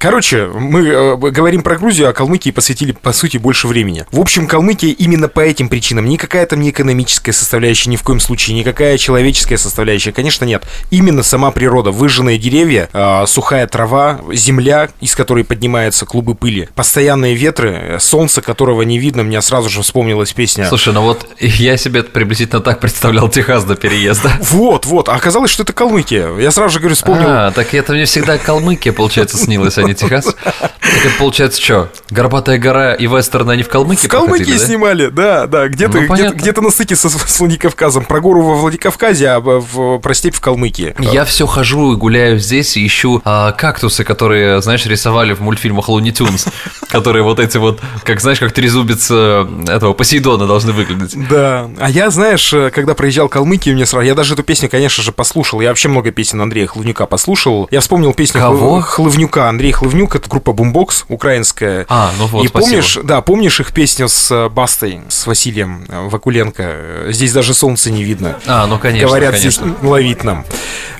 Короче, 0.00 0.46
мы 0.46 0.80
э, 0.88 1.16
говорим 1.16 1.62
про 1.62 1.76
Грузию, 1.76 2.08
а 2.08 2.14
Калмыкии 2.14 2.50
посвятили, 2.52 2.92
по 2.92 3.12
сути, 3.12 3.36
больше 3.36 3.68
времени. 3.68 4.06
В 4.10 4.18
общем, 4.18 4.46
Калмыкия 4.46 4.92
именно 4.92 5.28
по 5.28 5.40
этим 5.40 5.68
причинам. 5.68 6.06
Никакая 6.06 6.46
там 6.46 6.60
не 6.60 6.70
экономическая 6.70 7.34
составляющая, 7.34 7.90
ни 7.90 7.96
в 7.96 8.02
коем 8.02 8.18
случае, 8.18 8.56
никакая 8.56 8.96
человеческая 8.96 9.58
составляющая. 9.58 10.12
Конечно, 10.12 10.46
нет. 10.46 10.64
Именно 10.90 11.22
сама 11.22 11.50
природа. 11.50 11.90
Выжженные 11.90 12.38
деревья, 12.38 12.88
э, 12.92 13.24
сухая 13.26 13.66
трава, 13.66 14.20
земля, 14.32 14.88
из 15.00 15.14
которой 15.14 15.44
поднимаются 15.44 16.06
клубы 16.06 16.34
пыли, 16.34 16.68
постоянные 16.74 17.34
ветры, 17.34 17.98
солнце, 18.00 18.42
которого 18.42 18.82
не 18.82 18.98
видно. 18.98 19.22
Мне 19.22 19.40
сразу 19.42 19.68
же 19.68 19.82
вспомнилась 19.82 20.32
песня. 20.32 20.66
Слушай, 20.66 20.92
ну 20.92 21.02
вот 21.02 21.26
я 21.38 21.76
себе 21.76 22.02
приблизительно 22.02 22.60
так 22.60 22.80
представлял 22.80 23.28
Техас 23.28 23.64
до 23.64 23.76
переезда. 23.76 24.30
Вот, 24.50 24.84
вот. 24.84 25.08
А 25.08 25.14
оказалось, 25.14 25.50
что 25.50 25.62
это 25.62 25.72
Калмыкия. 25.72 26.36
Я 26.36 26.50
сразу 26.50 26.74
же 26.74 26.80
говорю, 26.80 26.94
вспомнил. 26.94 27.26
А, 27.28 27.50
так 27.52 27.72
это 27.72 27.92
мне 27.92 28.04
всегда 28.04 28.36
Калмыкия, 28.36 28.92
получается, 28.92 29.36
снилась, 29.36 29.78
а 29.78 29.82
не 29.82 29.94
Техас. 29.94 30.24
Так 30.24 31.06
это 31.06 31.18
получается 31.18 31.62
что? 31.62 31.88
Горбатая 32.10 32.58
гора 32.58 32.94
и 32.94 33.06
вестерн 33.06 33.50
они 33.50 33.62
в 33.62 33.68
Калмыкии 33.68 34.06
В 34.06 34.10
Калмыкии 34.10 34.56
снимали, 34.56 35.06
да, 35.06 35.46
да. 35.46 35.68
Где-то 35.68 36.60
ну, 36.60 36.68
на 36.68 36.70
стыке 36.70 36.96
со, 36.96 37.08
с 37.08 37.40
Владикавказом. 37.40 38.04
Про 38.04 38.20
гору 38.20 38.42
во 38.42 38.56
Владикавказе, 38.56 39.28
а 39.28 39.40
в, 39.40 39.98
про 39.98 40.14
степь 40.14 40.34
в 40.34 40.40
Калмыкии. 40.40 40.59
Я 40.98 41.24
все 41.24 41.46
хожу 41.46 41.94
и 41.94 41.96
гуляю 41.96 42.38
здесь 42.38 42.76
и 42.76 42.86
ищу 42.86 43.20
а, 43.24 43.52
кактусы, 43.52 44.04
которые, 44.04 44.60
знаешь, 44.62 44.86
рисовали 44.86 45.32
в 45.32 45.40
мультфильмах 45.40 45.88
Луни 45.88 46.12
Тюнс. 46.12 46.46
Которые 46.88 47.22
вот 47.22 47.38
эти 47.38 47.56
вот, 47.56 47.80
как 48.02 48.20
знаешь, 48.20 48.40
как 48.40 48.50
трезубец 48.50 49.08
э, 49.12 49.46
этого 49.68 49.92
Посейдона 49.92 50.48
должны 50.48 50.72
выглядеть. 50.72 51.16
Да. 51.28 51.70
А 51.78 51.88
я, 51.88 52.10
знаешь, 52.10 52.52
э, 52.52 52.70
когда 52.70 52.94
проезжал 52.94 53.28
Калмыкию, 53.28 53.76
мне 53.76 53.86
сразу... 53.86 54.04
Я 54.04 54.16
даже 54.16 54.34
эту 54.34 54.42
песню, 54.42 54.68
конечно 54.68 55.02
же, 55.04 55.12
послушал. 55.12 55.60
Я 55.60 55.68
вообще 55.68 55.88
много 55.88 56.10
песен 56.10 56.40
Андрея 56.40 56.66
Хлывнюка 56.66 57.06
послушал. 57.06 57.68
Я 57.70 57.80
вспомнил 57.80 58.12
песню 58.12 58.40
Кого? 58.40 58.80
Хлывнюка. 58.80 59.48
Андрей 59.48 59.70
Хлывнюк, 59.70 60.16
это 60.16 60.28
группа 60.28 60.50
Boombox, 60.50 61.04
украинская. 61.08 61.86
А, 61.88 62.10
ну 62.18 62.26
вот, 62.26 62.44
И 62.44 62.48
спасибо. 62.48 62.70
помнишь, 62.70 62.98
да, 63.04 63.20
помнишь 63.20 63.60
их 63.60 63.72
песню 63.72 64.08
с 64.08 64.30
э, 64.30 64.48
Бастой, 64.48 65.02
с 65.08 65.26
Василием 65.26 65.86
Вакуленко? 65.88 67.06
Здесь 67.08 67.32
даже 67.32 67.54
солнца 67.54 67.90
не 67.90 68.02
видно. 68.02 68.36
А, 68.46 68.66
ну 68.66 68.78
конечно. 68.78 69.06
Говорят, 69.06 69.34
конечно. 69.36 69.66
здесь 69.66 69.82
ловить 69.82 70.24
нам. 70.24 70.44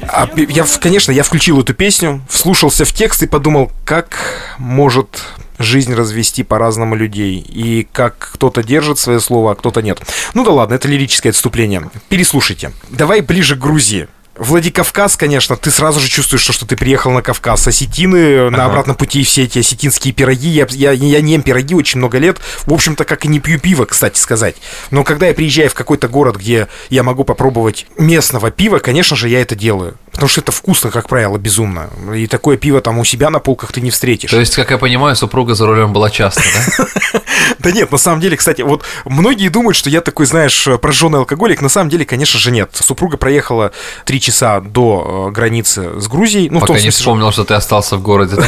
А 0.03 0.29
я, 0.37 0.65
конечно, 0.81 1.13
я 1.13 1.23
включил 1.23 1.61
эту 1.61 1.75
песню, 1.75 2.23
вслушался 2.29 2.85
в 2.85 2.93
текст 2.93 3.23
и 3.23 3.27
подумал, 3.27 3.71
как 3.85 4.55
может 4.59 5.23
жизнь 5.59 5.95
развести 5.95 6.43
по-разному 6.43 6.95
людей. 6.95 7.39
И 7.39 7.87
как 7.93 8.31
кто-то 8.35 8.63
держит 8.63 8.99
свое 8.99 9.21
слово, 9.21 9.53
а 9.53 9.55
кто-то 9.55 9.83
нет. 9.83 10.01
Ну 10.35 10.45
да 10.45 10.51
ладно, 10.51 10.75
это 10.75 10.89
лирическое 10.89 11.31
отступление. 11.31 11.91
Переслушайте. 12.09 12.73
Давай 12.89 13.21
ближе 13.21 13.57
к 13.57 13.61
Грузии. 13.61 14.09
Владикавказ, 14.41 15.19
конечно, 15.19 15.55
ты 15.55 15.71
сразу 15.71 16.01
же 16.01 16.09
чувствуешь, 16.09 16.41
что, 16.43 16.55
что 16.55 16.65
ты 16.65 16.75
приехал 16.75 17.11
на 17.11 17.21
Кавказ. 17.21 17.69
Осетины, 17.69 18.47
ага. 18.47 18.57
на 18.57 18.65
обратном 18.65 18.97
пути 18.97 19.23
все 19.23 19.43
эти 19.45 19.59
осетинские 19.59 20.15
пироги. 20.15 20.49
Я, 20.49 20.67
я, 20.71 20.93
я 20.93 21.21
не 21.21 21.33
ем 21.35 21.43
пироги 21.43 21.75
очень 21.75 21.99
много 21.99 22.17
лет. 22.17 22.39
В 22.65 22.73
общем-то, 22.73 23.05
как 23.05 23.27
и 23.27 23.29
не 23.29 23.39
пью 23.39 23.61
пиво, 23.61 23.85
кстати 23.85 24.19
сказать. 24.19 24.57
Но 24.91 25.05
когда 25.05 25.27
я 25.27 25.35
приезжаю 25.35 25.69
в 25.69 25.75
какой-то 25.75 26.09
город, 26.09 26.37
где 26.37 26.69
я 26.89 27.03
могу 27.03 27.25
попробовать 27.25 27.85
местного 27.99 28.51
пива, 28.51 28.79
конечно 28.79 29.15
же, 29.15 29.29
я 29.29 29.43
это 29.43 29.55
делаю. 29.55 29.99
Потому 30.13 30.29
что 30.29 30.41
это 30.41 30.53
вкусно, 30.53 30.91
как 30.91 31.09
правило, 31.09 31.39
безумно. 31.39 31.89
И 32.15 32.27
такое 32.27 32.57
пиво 32.57 32.81
там 32.81 32.99
у 32.99 33.05
себя 33.05 33.31
на 33.31 33.39
полках 33.39 33.73
ты 33.73 33.81
не 33.81 33.91
встретишь. 33.91 34.31
То 34.31 34.41
есть, 34.41 34.55
как 34.57 34.71
я 34.71 34.79
понимаю, 34.79 35.17
супруга 35.17 35.55
за 35.55 35.67
рулем 35.67 35.93
была 35.93 36.11
часто, 36.11 36.43
да? 36.43 37.21
Да 37.59 37.73
нет, 37.73 37.91
на 37.91 37.99
самом 37.99 38.21
деле, 38.21 38.37
кстати, 38.37 38.63
вот 38.63 38.85
многие 39.05 39.49
думают, 39.49 39.77
что 39.77 39.91
я 39.91 40.01
такой, 40.01 40.27
знаешь, 40.27 40.67
прожженный 40.81 41.19
алкоголик. 41.19 41.61
На 41.61 41.69
самом 41.69 41.91
деле, 41.91 42.05
конечно 42.05 42.39
же, 42.39 42.51
нет. 42.51 42.71
Супруга 42.73 43.17
проехала 43.17 43.73
три 44.05 44.21
часа 44.21 44.61
до 44.61 45.29
э, 45.29 45.33
границы 45.33 46.01
с 46.01 46.09
Грузией. 46.09 46.49
Ну, 46.49 46.61
Пока 46.61 46.81
не 46.81 46.91
вспомнил, 46.91 47.31
что 47.33 47.45
ты 47.45 47.55
остался 47.55 47.97
в 47.97 48.03
городе, 48.03 48.37
да? 48.37 48.47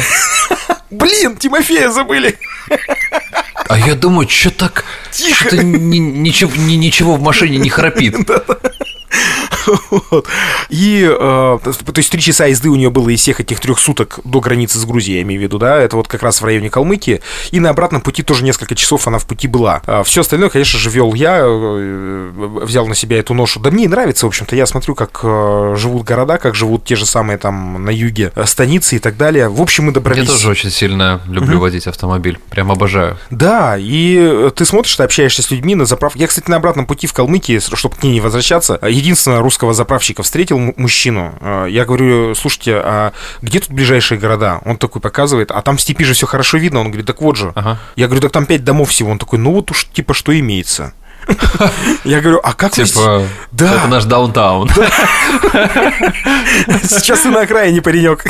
Блин, 0.89 1.37
Тимофея 1.37 1.89
забыли. 1.89 2.37
А 3.69 3.77
я 3.77 3.95
думаю, 3.95 4.27
что 4.29 4.51
так... 4.51 4.83
Тихо. 5.09 5.47
Что 5.47 5.63
ничего, 5.63 6.51
ничего 6.55 7.15
в 7.15 7.21
машине 7.21 7.57
не 7.57 7.69
храпит. 7.69 8.15
Вот. 10.11 10.27
И, 10.69 11.07
э, 11.09 11.59
то 11.63 11.93
есть, 11.95 12.11
три 12.11 12.21
часа 12.21 12.45
езды 12.45 12.69
у 12.69 12.75
нее 12.75 12.89
было 12.89 13.09
из 13.09 13.21
всех 13.21 13.39
этих 13.39 13.59
трех 13.59 13.79
суток 13.79 14.19
до 14.23 14.39
границы 14.41 14.79
с 14.79 14.85
Грузией, 14.85 15.17
я 15.17 15.23
имею 15.23 15.39
в 15.39 15.43
виду, 15.43 15.57
да, 15.57 15.77
это 15.77 15.95
вот 15.95 16.07
как 16.07 16.23
раз 16.23 16.41
в 16.41 16.45
районе 16.45 16.69
Калмыкии. 16.69 17.21
И 17.51 17.59
на 17.59 17.69
обратном 17.69 18.01
пути 18.01 18.23
тоже 18.23 18.43
несколько 18.43 18.75
часов 18.75 19.07
она 19.07 19.19
в 19.19 19.25
пути 19.25 19.47
была. 19.47 19.81
А 19.85 20.03
все 20.03 20.21
остальное, 20.21 20.49
конечно 20.49 20.79
же, 20.79 20.89
вел 20.89 21.13
я, 21.13 21.39
э, 21.43 22.31
взял 22.63 22.87
на 22.87 22.95
себя 22.95 23.19
эту 23.19 23.33
ношу. 23.33 23.59
Да 23.59 23.71
мне 23.71 23.85
и 23.85 23.87
нравится, 23.87 24.25
в 24.25 24.29
общем-то, 24.29 24.55
я 24.55 24.65
смотрю, 24.65 24.95
как 24.95 25.19
э, 25.23 25.75
живут 25.77 26.03
города, 26.03 26.37
как 26.37 26.55
живут 26.55 26.85
те 26.85 26.95
же 26.95 27.05
самые 27.05 27.37
там 27.37 27.83
на 27.83 27.89
юге 27.89 28.31
э, 28.35 28.45
станицы 28.45 28.97
и 28.97 28.99
так 28.99 29.17
далее. 29.17 29.49
В 29.49 29.61
общем, 29.61 29.85
мы 29.85 29.91
добрались... 29.91 30.27
Я 30.27 30.31
тоже 30.31 30.49
очень 30.49 30.71
сильно 30.71 31.21
люблю 31.27 31.55
угу. 31.55 31.63
водить 31.63 31.87
автомобиль, 31.87 32.39
прям 32.49 32.71
обожаю. 32.71 33.17
Да, 33.29 33.75
и 33.77 34.49
ты 34.55 34.65
смотришь, 34.65 34.95
ты 34.95 35.03
общаешься 35.03 35.41
с 35.41 35.51
людьми 35.51 35.75
на 35.75 35.85
заправке. 35.85 36.19
Я, 36.19 36.27
кстати, 36.27 36.49
на 36.49 36.57
обратном 36.57 36.85
пути 36.85 37.07
в 37.07 37.13
Калмыкии, 37.13 37.59
чтобы 37.59 37.95
к 37.95 38.03
ней 38.03 38.13
не 38.13 38.21
возвращаться, 38.21 38.79
единственное 39.03 39.41
русского 39.41 39.73
заправщика 39.73 40.23
встретил 40.23 40.57
мужчину. 40.57 41.35
Э, 41.41 41.67
я 41.69 41.85
говорю, 41.85 42.33
слушайте, 42.35 42.75
а 42.77 43.11
где 43.41 43.59
тут 43.59 43.71
ближайшие 43.71 44.17
города? 44.17 44.61
Он 44.65 44.77
такой 44.77 45.01
показывает, 45.01 45.51
а 45.51 45.61
там 45.61 45.77
в 45.77 45.81
степи 45.81 46.05
же 46.05 46.13
все 46.13 46.25
хорошо 46.25 46.57
видно. 46.57 46.79
Он 46.79 46.87
говорит, 46.87 47.05
так 47.05 47.21
вот 47.21 47.35
же. 47.35 47.51
Ага. 47.55 47.79
Я 47.95 48.07
говорю, 48.07 48.21
так 48.21 48.31
там 48.31 48.45
пять 48.45 48.63
домов 48.63 48.89
всего. 48.89 49.11
Он 49.11 49.19
такой, 49.19 49.39
ну 49.39 49.53
вот 49.53 49.71
уж 49.71 49.87
типа 49.91 50.13
что 50.13 50.37
имеется. 50.37 50.93
Я 52.03 52.21
говорю, 52.21 52.39
а 52.43 52.53
как 52.53 52.73
типа, 52.73 53.19
вы... 53.19 53.27
Да. 53.51 53.75
Это 53.75 53.87
наш 53.87 54.05
даунтаун. 54.05 54.69
Сейчас 56.83 57.21
ты 57.21 57.29
на 57.29 57.41
окраине, 57.41 57.81
паренек. 57.81 58.25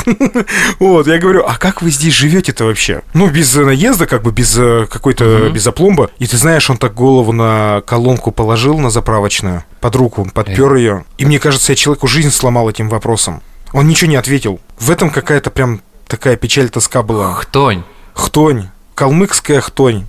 Вот, 0.78 1.06
я 1.06 1.18
говорю, 1.18 1.44
а 1.46 1.56
как 1.56 1.82
вы 1.82 1.90
здесь 1.90 2.14
живете-то 2.14 2.64
вообще? 2.64 3.02
Ну, 3.14 3.28
без 3.28 3.54
наезда, 3.54 4.06
как 4.06 4.22
бы, 4.22 4.32
без 4.32 4.56
э, 4.58 4.86
какой-то, 4.90 5.50
без 5.50 5.66
опломба. 5.66 6.10
И 6.18 6.26
ты 6.26 6.36
знаешь, 6.36 6.68
он 6.70 6.76
так 6.76 6.94
голову 6.94 7.32
на 7.32 7.82
колонку 7.86 8.30
положил 8.30 8.78
на 8.78 8.90
заправочную, 8.90 9.64
под 9.80 9.96
руку, 9.96 10.28
подпер 10.32 10.74
ее. 10.74 11.04
И 11.18 11.24
мне 11.24 11.38
кажется, 11.38 11.72
я 11.72 11.76
человеку 11.76 12.06
жизнь 12.06 12.30
сломал 12.30 12.68
этим 12.68 12.88
вопросом. 12.88 13.42
Он 13.72 13.86
ничего 13.88 14.10
не 14.10 14.16
ответил. 14.16 14.60
В 14.78 14.90
этом 14.90 15.10
какая-то 15.10 15.50
прям 15.50 15.80
такая 16.06 16.36
печаль, 16.36 16.68
тоска 16.68 17.02
была. 17.02 17.34
Хтонь. 17.34 17.82
Хтонь. 18.14 18.68
Калмыкская 18.94 19.60
хтонь. 19.60 20.06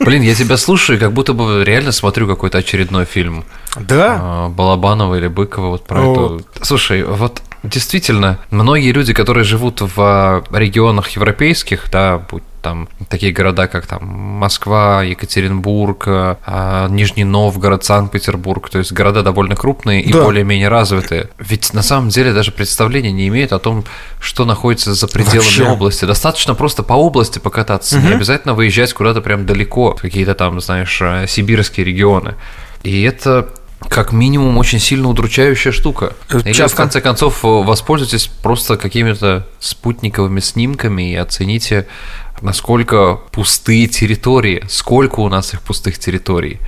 Блин, 0.00 0.22
я 0.22 0.34
тебя 0.34 0.56
слушаю, 0.56 0.98
как 0.98 1.12
будто 1.12 1.32
бы 1.32 1.64
реально 1.64 1.92
смотрю 1.92 2.26
какой-то 2.26 2.58
очередной 2.58 3.04
фильм. 3.04 3.44
Да? 3.78 4.18
А, 4.20 4.48
Балабанова 4.48 5.16
или 5.16 5.28
Быкова 5.28 5.68
вот 5.68 5.86
про 5.86 6.02
вот. 6.02 6.40
эту. 6.40 6.64
Слушай, 6.64 7.02
вот 7.02 7.42
действительно, 7.64 8.38
многие 8.50 8.92
люди, 8.92 9.12
которые 9.12 9.44
живут 9.44 9.80
в 9.80 10.44
регионах 10.52 11.08
европейских, 11.10 11.90
да, 11.90 12.18
будь 12.18 12.42
там 12.64 12.88
такие 13.10 13.30
города, 13.30 13.66
как 13.66 13.86
там 13.86 14.06
Москва, 14.06 15.02
Екатеринбург, 15.02 16.04
а, 16.06 16.88
Нижний 16.88 17.24
Новгород, 17.24 17.84
Санкт-Петербург, 17.84 18.70
то 18.70 18.78
есть 18.78 18.90
города 18.90 19.22
довольно 19.22 19.54
крупные 19.54 20.00
и 20.00 20.10
да. 20.10 20.24
более-менее 20.24 20.68
развитые. 20.68 21.28
Ведь 21.38 21.74
на 21.74 21.82
самом 21.82 22.08
деле 22.08 22.32
даже 22.32 22.52
представления 22.52 23.12
не 23.12 23.28
имеют 23.28 23.52
о 23.52 23.58
том, 23.58 23.84
что 24.18 24.46
находится 24.46 24.94
за 24.94 25.06
пределами 25.08 25.40
Вообще. 25.40 25.64
области. 25.64 26.06
Достаточно 26.06 26.54
просто 26.54 26.82
по 26.82 26.94
области 26.94 27.38
покататься, 27.38 27.98
угу. 27.98 28.06
не 28.06 28.14
обязательно 28.14 28.54
выезжать 28.54 28.94
куда-то 28.94 29.20
прям 29.20 29.44
далеко, 29.44 29.92
какие-то 29.92 30.34
там, 30.34 30.58
знаешь, 30.62 31.02
сибирские 31.28 31.84
регионы. 31.84 32.34
И 32.82 33.02
это 33.02 33.48
как 33.88 34.12
минимум 34.12 34.58
очень 34.58 34.78
сильно 34.78 35.08
удручающая 35.08 35.72
штука. 35.72 36.14
Часто. 36.28 36.48
Или 36.48 36.66
в 36.66 36.74
конце 36.74 37.00
концов 37.00 37.42
воспользуйтесь 37.42 38.26
просто 38.26 38.76
какими-то 38.76 39.46
спутниковыми 39.60 40.40
снимками 40.40 41.12
и 41.12 41.16
оцените 41.16 41.86
насколько 42.40 43.20
пустые 43.32 43.86
территории, 43.86 44.64
сколько 44.68 45.20
у 45.20 45.28
нас 45.28 45.54
их 45.54 45.62
пустых 45.62 45.98
территорий. 45.98 46.60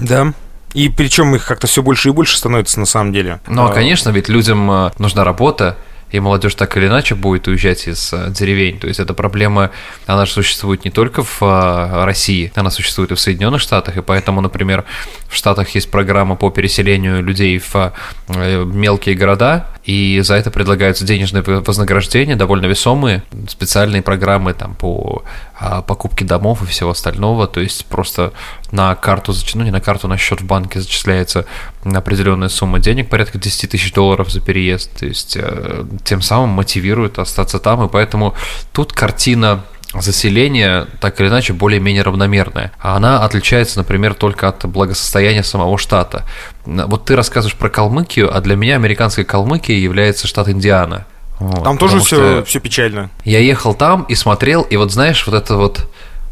Да. 0.00 0.32
И 0.74 0.90
причем 0.90 1.34
их 1.34 1.46
как-то 1.46 1.66
все 1.66 1.82
больше 1.82 2.10
и 2.10 2.12
больше 2.12 2.36
становится 2.36 2.78
на 2.80 2.86
самом 2.86 3.12
деле. 3.12 3.40
Ну, 3.46 3.66
а, 3.66 3.72
конечно, 3.72 4.10
ведь 4.10 4.28
людям 4.28 4.70
э, 4.70 4.90
нужна 4.98 5.24
работа, 5.24 5.78
и 6.10 6.20
молодежь 6.20 6.54
так 6.54 6.76
или 6.76 6.86
иначе 6.86 7.14
будет 7.14 7.48
уезжать 7.48 7.88
из 7.88 8.12
э, 8.12 8.30
деревень. 8.30 8.78
То 8.78 8.86
есть 8.86 9.00
эта 9.00 9.14
проблема, 9.14 9.70
она 10.06 10.24
же 10.24 10.32
существует 10.32 10.84
не 10.84 10.90
только 10.90 11.22
в 11.22 11.42
э, 11.42 12.04
России, 12.04 12.52
она 12.54 12.70
существует 12.70 13.12
и 13.12 13.14
в 13.14 13.20
Соединенных 13.20 13.60
Штатах, 13.60 13.96
и 13.96 14.02
поэтому, 14.02 14.40
например, 14.40 14.84
в 15.28 15.34
Штатах 15.34 15.70
есть 15.70 15.90
программа 15.90 16.36
по 16.36 16.50
переселению 16.50 17.22
людей 17.22 17.58
в 17.58 17.92
мелкие 18.28 19.14
города, 19.14 19.66
и 19.84 20.20
за 20.22 20.34
это 20.34 20.50
предлагаются 20.50 21.04
денежные 21.04 21.42
вознаграждения, 21.42 22.36
довольно 22.36 22.66
весомые, 22.66 23.22
специальные 23.48 24.02
программы 24.02 24.52
там 24.52 24.74
по 24.74 25.22
а, 25.58 25.80
покупке 25.80 26.24
домов 26.24 26.62
и 26.62 26.66
всего 26.66 26.90
остального, 26.90 27.46
то 27.46 27.60
есть 27.60 27.86
просто 27.86 28.32
на 28.72 28.94
карту, 28.94 29.32
ну 29.54 29.64
не 29.64 29.70
на 29.70 29.80
карту, 29.80 30.06
на 30.06 30.18
счет 30.18 30.42
в 30.42 30.44
банке 30.46 30.80
зачисляется 30.80 31.46
определенная 31.82 32.48
сумма 32.48 32.78
денег, 32.78 33.08
порядка 33.08 33.38
10 33.38 33.70
тысяч 33.70 33.92
долларов 33.92 34.30
за 34.30 34.40
переезд, 34.40 34.98
то 34.98 35.06
есть 35.06 35.36
э, 35.40 35.86
тем 36.04 36.20
самым 36.20 36.50
мотивирует 36.50 37.18
остаться 37.18 37.58
там, 37.58 37.84
и 37.84 37.88
поэтому 37.88 38.34
тут 38.72 38.92
картина 38.92 39.64
заселение 39.94 40.88
так 41.00 41.20
или 41.20 41.28
иначе 41.28 41.52
более-менее 41.52 42.02
равномерное. 42.02 42.72
А 42.78 42.96
она 42.96 43.24
отличается, 43.24 43.78
например, 43.78 44.14
только 44.14 44.48
от 44.48 44.66
благосостояния 44.66 45.42
самого 45.42 45.78
штата. 45.78 46.24
Вот 46.66 47.06
ты 47.06 47.16
рассказываешь 47.16 47.56
про 47.56 47.70
Калмыкию, 47.70 48.34
а 48.34 48.40
для 48.40 48.56
меня 48.56 48.74
американской 48.74 49.24
Калмыкией 49.24 49.80
является 49.80 50.26
штат 50.26 50.48
Индиана. 50.48 51.06
Вот, 51.38 51.64
там 51.64 51.78
тоже 51.78 52.00
все, 52.00 52.42
все 52.44 52.60
печально. 52.60 53.10
Я 53.24 53.40
ехал 53.40 53.74
там 53.74 54.04
и 54.04 54.14
смотрел, 54.14 54.62
и 54.62 54.76
вот 54.76 54.92
знаешь, 54.92 55.26
вот 55.26 55.34
это 55.34 55.56
вот, 55.56 55.90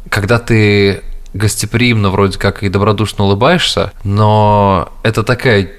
когда 0.09 0.38
ты 0.38 1.03
гостеприимно 1.35 2.11
вроде 2.11 2.38
как 2.38 2.62
и 2.62 2.69
добродушно 2.69 3.25
улыбаешься, 3.25 3.93
но 4.05 4.88
это 5.03 5.25
такая, 5.25 5.71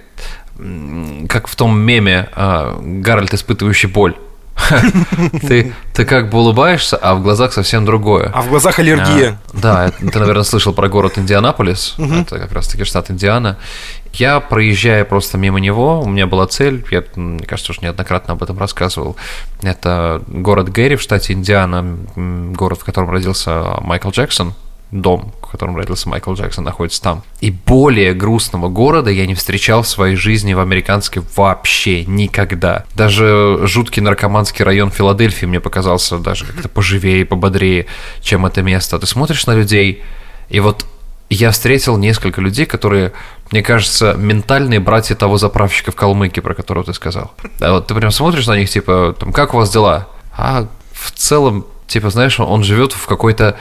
как 1.28 1.48
в 1.48 1.56
том 1.56 1.80
меме 1.80 2.30
а, 2.34 2.80
Гарольд, 2.82 3.34
испытывающий 3.34 3.90
боль. 3.90 4.16
Ты, 5.42 5.74
ты 5.94 6.06
как 6.06 6.30
бы 6.30 6.40
улыбаешься, 6.40 6.98
а 6.98 7.16
в 7.16 7.22
глазах 7.22 7.54
совсем 7.54 7.86
другое. 7.86 8.32
А 8.34 8.42
в 8.42 8.50
глазах 8.50 8.80
аллергия. 8.80 9.40
А, 9.54 9.58
да, 9.58 9.92
ты, 9.92 10.20
наверное, 10.20 10.44
слышал 10.44 10.74
про 10.74 10.90
город 10.90 11.18
Индианаполис. 11.18 11.96
Это 11.98 12.40
как 12.40 12.52
раз-таки 12.52 12.84
штат 12.84 13.12
Индиана. 13.12 13.58
Я, 14.14 14.40
проезжая 14.40 15.04
просто 15.04 15.38
мимо 15.38 15.60
него, 15.60 16.02
у 16.02 16.08
меня 16.08 16.26
была 16.26 16.48
цель, 16.48 16.86
я, 16.90 17.04
мне 17.16 17.46
кажется, 17.46 17.74
уже 17.74 17.82
неоднократно 17.82 18.34
об 18.34 18.44
этом 18.44 18.58
рассказывал. 18.58 19.18
Это 19.62 20.22
город 20.28 20.70
Гэри 20.70 20.96
в 20.96 21.02
штате 21.02 21.34
Индиана, 21.34 21.98
город, 22.16 22.80
в 22.80 22.86
котором 22.86 23.10
родился 23.10 23.78
Майкл 23.82 24.10
Джексон 24.10 24.54
дом, 24.92 25.34
в 25.42 25.48
котором 25.48 25.76
родился 25.76 26.08
Майкл 26.10 26.34
Джексон, 26.34 26.64
находится 26.64 27.02
там. 27.02 27.24
И 27.42 27.52
более 27.52 28.14
грустного 28.14 28.70
города 28.70 29.10
я 29.10 29.26
не 29.26 29.36
встречал 29.36 29.82
в 29.82 29.88
своей 29.88 30.16
жизни 30.16 30.54
в 30.54 30.60
американской 30.60 31.22
вообще 31.36 32.06
никогда. 32.06 32.86
Даже 32.96 33.60
жуткий 33.64 34.02
наркоманский 34.02 34.64
район 34.64 34.92
Филадельфии 34.92 35.46
мне 35.46 35.60
показался 35.60 36.18
даже 36.18 36.46
как-то 36.46 36.70
поживее, 36.70 37.26
пободрее, 37.26 37.88
чем 38.22 38.46
это 38.46 38.62
место. 38.62 39.00
Ты 39.00 39.08
смотришь 39.08 39.46
на 39.48 39.56
людей, 39.56 40.04
и 40.50 40.60
вот 40.60 40.86
я 41.30 41.52
встретил 41.52 41.98
несколько 41.98 42.40
людей, 42.40 42.66
которые, 42.66 43.14
мне 43.52 43.64
кажется, 43.64 44.14
ментальные 44.14 44.80
братья 44.80 45.16
того 45.16 45.38
заправщика 45.38 45.92
в 45.92 45.96
Калмыке, 45.96 46.42
про 46.42 46.54
которого 46.54 46.86
ты 46.86 46.94
сказал. 46.94 47.32
А 47.60 47.74
вот 47.74 47.88
ты 47.88 47.96
прям 47.96 48.12
смотришь 48.12 48.48
на 48.48 48.58
них, 48.58 48.70
типа, 48.70 49.16
там, 49.20 49.34
как 49.34 49.54
у 49.54 49.58
вас 49.58 49.72
дела? 49.72 50.08
А 50.38 50.68
в 50.94 51.12
целом, 51.12 51.66
типа, 51.88 52.10
знаешь, 52.12 52.40
он 52.40 52.64
живет 52.64 52.94
в 52.94 53.08
какой-то 53.08 53.58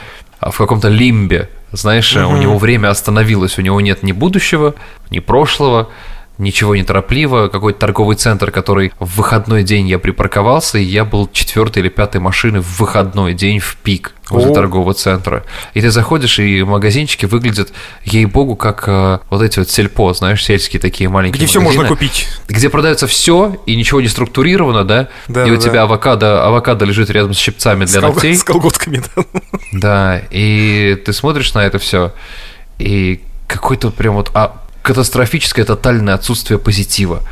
в 0.51 0.57
каком-то 0.57 0.89
лимбе. 0.89 1.49
Знаешь, 1.71 2.15
угу. 2.15 2.33
у 2.33 2.37
него 2.37 2.57
время 2.57 2.89
остановилось, 2.89 3.57
у 3.57 3.61
него 3.61 3.81
нет 3.81 4.03
ни 4.03 4.11
будущего, 4.11 4.75
ни 5.09 5.19
прошлого, 5.19 5.89
ничего 6.37 6.75
не 6.75 6.83
торопливо, 6.83 7.47
какой-то 7.47 7.79
торговый 7.79 8.15
центр, 8.15 8.51
который 8.51 8.91
в 8.99 9.17
выходной 9.17 9.63
день 9.63 9.87
я 9.87 9.99
припарковался, 9.99 10.77
и 10.77 10.83
я 10.83 11.05
был 11.05 11.29
четвертой 11.31 11.81
или 11.81 11.89
пятой 11.89 12.21
машины 12.21 12.61
в 12.61 12.79
выходной 12.79 13.33
день 13.33 13.59
в 13.59 13.77
пик. 13.77 14.14
Возле 14.29 14.51
О. 14.51 14.53
торгового 14.53 14.93
центра. 14.93 15.45
И 15.73 15.81
ты 15.81 15.91
заходишь, 15.91 16.39
и 16.39 16.63
магазинчики 16.63 17.25
выглядят, 17.25 17.71
ей-богу, 18.03 18.55
как 18.55 18.83
э, 18.87 19.19
вот 19.29 19.41
эти 19.41 19.59
вот 19.59 19.69
сельпо, 19.69 20.13
знаешь, 20.13 20.43
сельские 20.43 20.79
такие 20.79 21.09
маленькие 21.09 21.45
Где 21.45 21.45
магазины, 21.45 21.69
все 21.69 21.77
можно 21.77 21.95
купить. 21.95 22.27
Где 22.47 22.69
продается 22.69 23.07
все, 23.07 23.61
и 23.65 23.75
ничего 23.75 24.01
не 24.01 24.07
структурировано, 24.07 24.83
да? 24.83 25.09
да 25.27 25.45
и 25.45 25.49
да, 25.49 25.53
у 25.53 25.57
тебя 25.57 25.73
да. 25.73 25.83
авокадо, 25.83 26.45
авокадо 26.45 26.85
лежит 26.85 27.09
рядом 27.09 27.33
с 27.33 27.37
щипцами 27.37 27.85
для 27.85 27.99
с 27.99 28.01
ногтей. 28.01 28.35
С 28.35 28.43
колготками, 28.43 29.01
да. 29.15 29.23
Да, 29.71 30.21
и 30.31 31.01
ты 31.05 31.13
смотришь 31.13 31.53
на 31.53 31.59
это 31.59 31.79
все, 31.79 32.13
и 32.79 33.21
какой-то 33.47 33.91
прям 33.91 34.15
вот 34.15 34.31
а, 34.33 34.61
катастрофическое 34.81 35.65
тотальное 35.65 36.13
отсутствие 36.13 36.59
позитива. 36.59 37.23